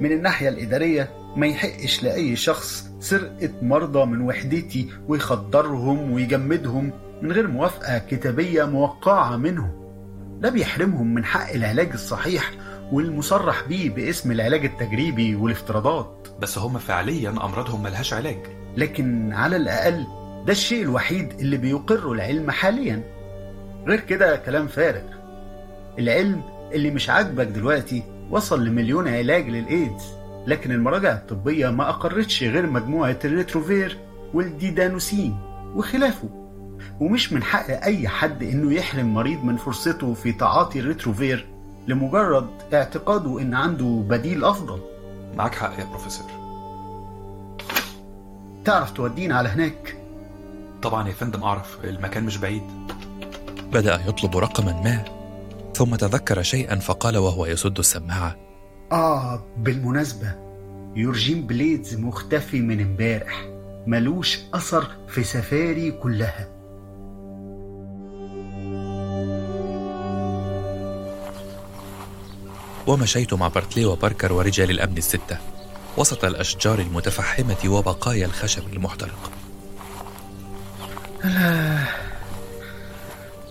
[0.00, 6.92] من الناحية الإدارية ما يحقش لأي شخص سرقة مرضى من وحدتي ويخدرهم ويجمدهم
[7.22, 9.70] من غير موافقة كتابية موقعة منهم.
[10.40, 12.50] ده بيحرمهم من حق العلاج الصحيح
[12.92, 16.28] والمصرح بيه باسم العلاج التجريبي والافتراضات.
[16.40, 18.38] بس هم فعليا أمراضهم ملهاش علاج.
[18.76, 20.06] لكن على الأقل
[20.46, 23.02] ده الشيء الوحيد اللي بيقره العلم حاليا.
[23.86, 25.02] غير كده كلام فارغ.
[25.98, 26.42] العلم
[26.72, 30.04] اللي مش عاجبك دلوقتي وصل لمليون علاج للإيدز.
[30.46, 33.98] لكن المراجع الطبية ما أقرتش غير مجموعة ال Retrovir
[34.34, 35.38] وال didanosine
[35.74, 36.28] وخلافه.
[37.00, 41.46] ومش من حق أي حد إنه يحرم مريض من فرصته في تعاطي ال Retrovir
[41.88, 44.80] لمجرد اعتقاده إن عنده بديل أفضل.
[45.34, 46.26] معاك حق يا بروفيسور.
[48.64, 49.96] تعرف تودينا على هناك؟
[50.82, 52.62] طبعا يا فندم أعرف المكان مش بعيد.
[53.72, 55.04] بدأ يطلب رقما ما
[55.74, 58.45] ثم تذكر شيئا فقال وهو يسد السماعة.
[58.92, 60.34] آه بالمناسبة
[60.96, 63.46] يورجين بليدز مختفي من امبارح.
[63.86, 66.48] ملوش أثر في سفاري كلها.
[72.86, 75.38] ومشيت مع بارتلي وباركر ورجال الأمن الستة
[75.96, 79.32] وسط الأشجار المتفحمة وبقايا الخشب المحترق.
[81.24, 81.78] لا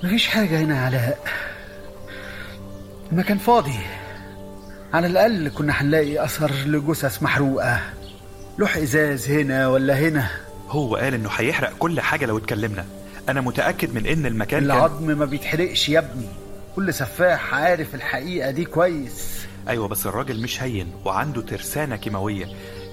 [0.03, 1.19] مفيش حاجة هنا علاء
[3.11, 3.79] المكان فاضي.
[4.95, 7.79] على الأقل كنا هنلاقي أثر لجثث محروقة.
[8.57, 10.29] لوح إزاز هنا ولا هنا؟
[10.69, 12.85] هو قال إنه هيحرق كل حاجة لو اتكلمنا.
[13.29, 16.27] أنا متأكد من إن المكان كان العظم ما بيتحرقش يا ابني.
[16.75, 19.45] كل سفاح عارف الحقيقة دي كويس.
[19.67, 22.45] أيوه بس الراجل مش هين وعنده ترسانة كيماوية.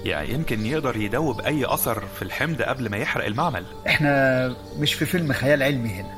[0.05, 3.65] يعني يمكن يقدر يدوب أي أثر في الحمض قبل ما يحرق المعمل.
[3.87, 6.17] إحنا مش في فيلم خيال علمي هنا.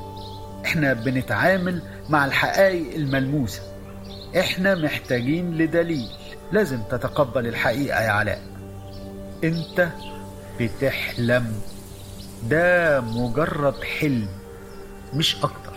[0.64, 3.62] إحنا بنتعامل مع الحقائق الملموسة.
[4.38, 6.08] إحنا محتاجين لدليل.
[6.52, 8.42] لازم تتقبل الحقيقة يا علاء.
[9.44, 9.88] أنت
[10.60, 11.52] بتحلم.
[12.42, 14.28] ده مجرد حلم
[15.14, 15.72] مش أكتر.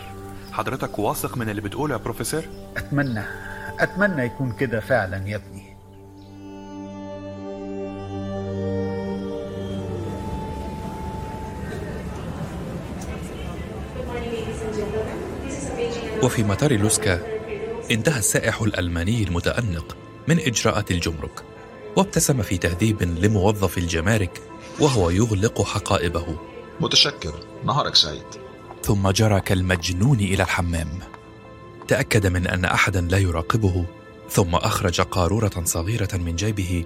[0.51, 2.43] حضرتك واثق من اللي بتقوله يا بروفيسور؟
[2.77, 3.23] أتمنى
[3.79, 5.69] أتمنى يكون كده فعلا يا ابني.
[16.23, 17.38] وفي مطار لوسكا
[17.91, 19.97] انتهى السائح الألماني المتأنق
[20.27, 21.43] من إجراءات الجمرك
[21.95, 24.41] وابتسم في تهذيب لموظف الجمارك
[24.79, 26.37] وهو يغلق حقائبه.
[26.81, 27.33] متشكر.
[27.65, 28.25] نهارك سعيد.
[28.83, 30.99] ثم جرى كالمجنون إلى الحمام.
[31.87, 33.85] تأكد من أن أحدا لا يراقبه
[34.29, 36.85] ثم أخرج قارورة صغيرة من جيبه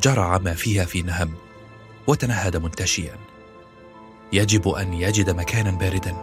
[0.00, 1.34] جرع ما فيها في نهم
[2.06, 3.16] وتنهد منتشيا.
[4.32, 6.22] يجب أن يجد مكانا باردا.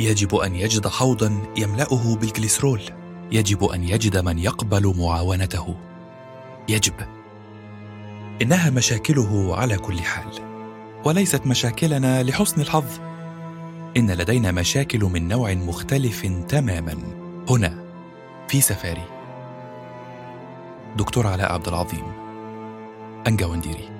[0.00, 2.97] يجب أن يجد حوضا يملأه بالجليسرول
[3.32, 5.76] يجب أن يجد من يقبل معاونته.
[6.68, 6.94] يجب.
[8.42, 10.32] إنها مشاكله على كل حال
[11.04, 12.84] وليست مشاكلنا لحسن الحظ.
[13.96, 16.94] إن لدينا مشاكل من نوع مختلف تماما.
[17.50, 17.84] هنا
[18.48, 19.04] في سفاري.
[20.96, 22.04] دكتور علاء عبد العظيم
[23.26, 23.97] أنجا ونديري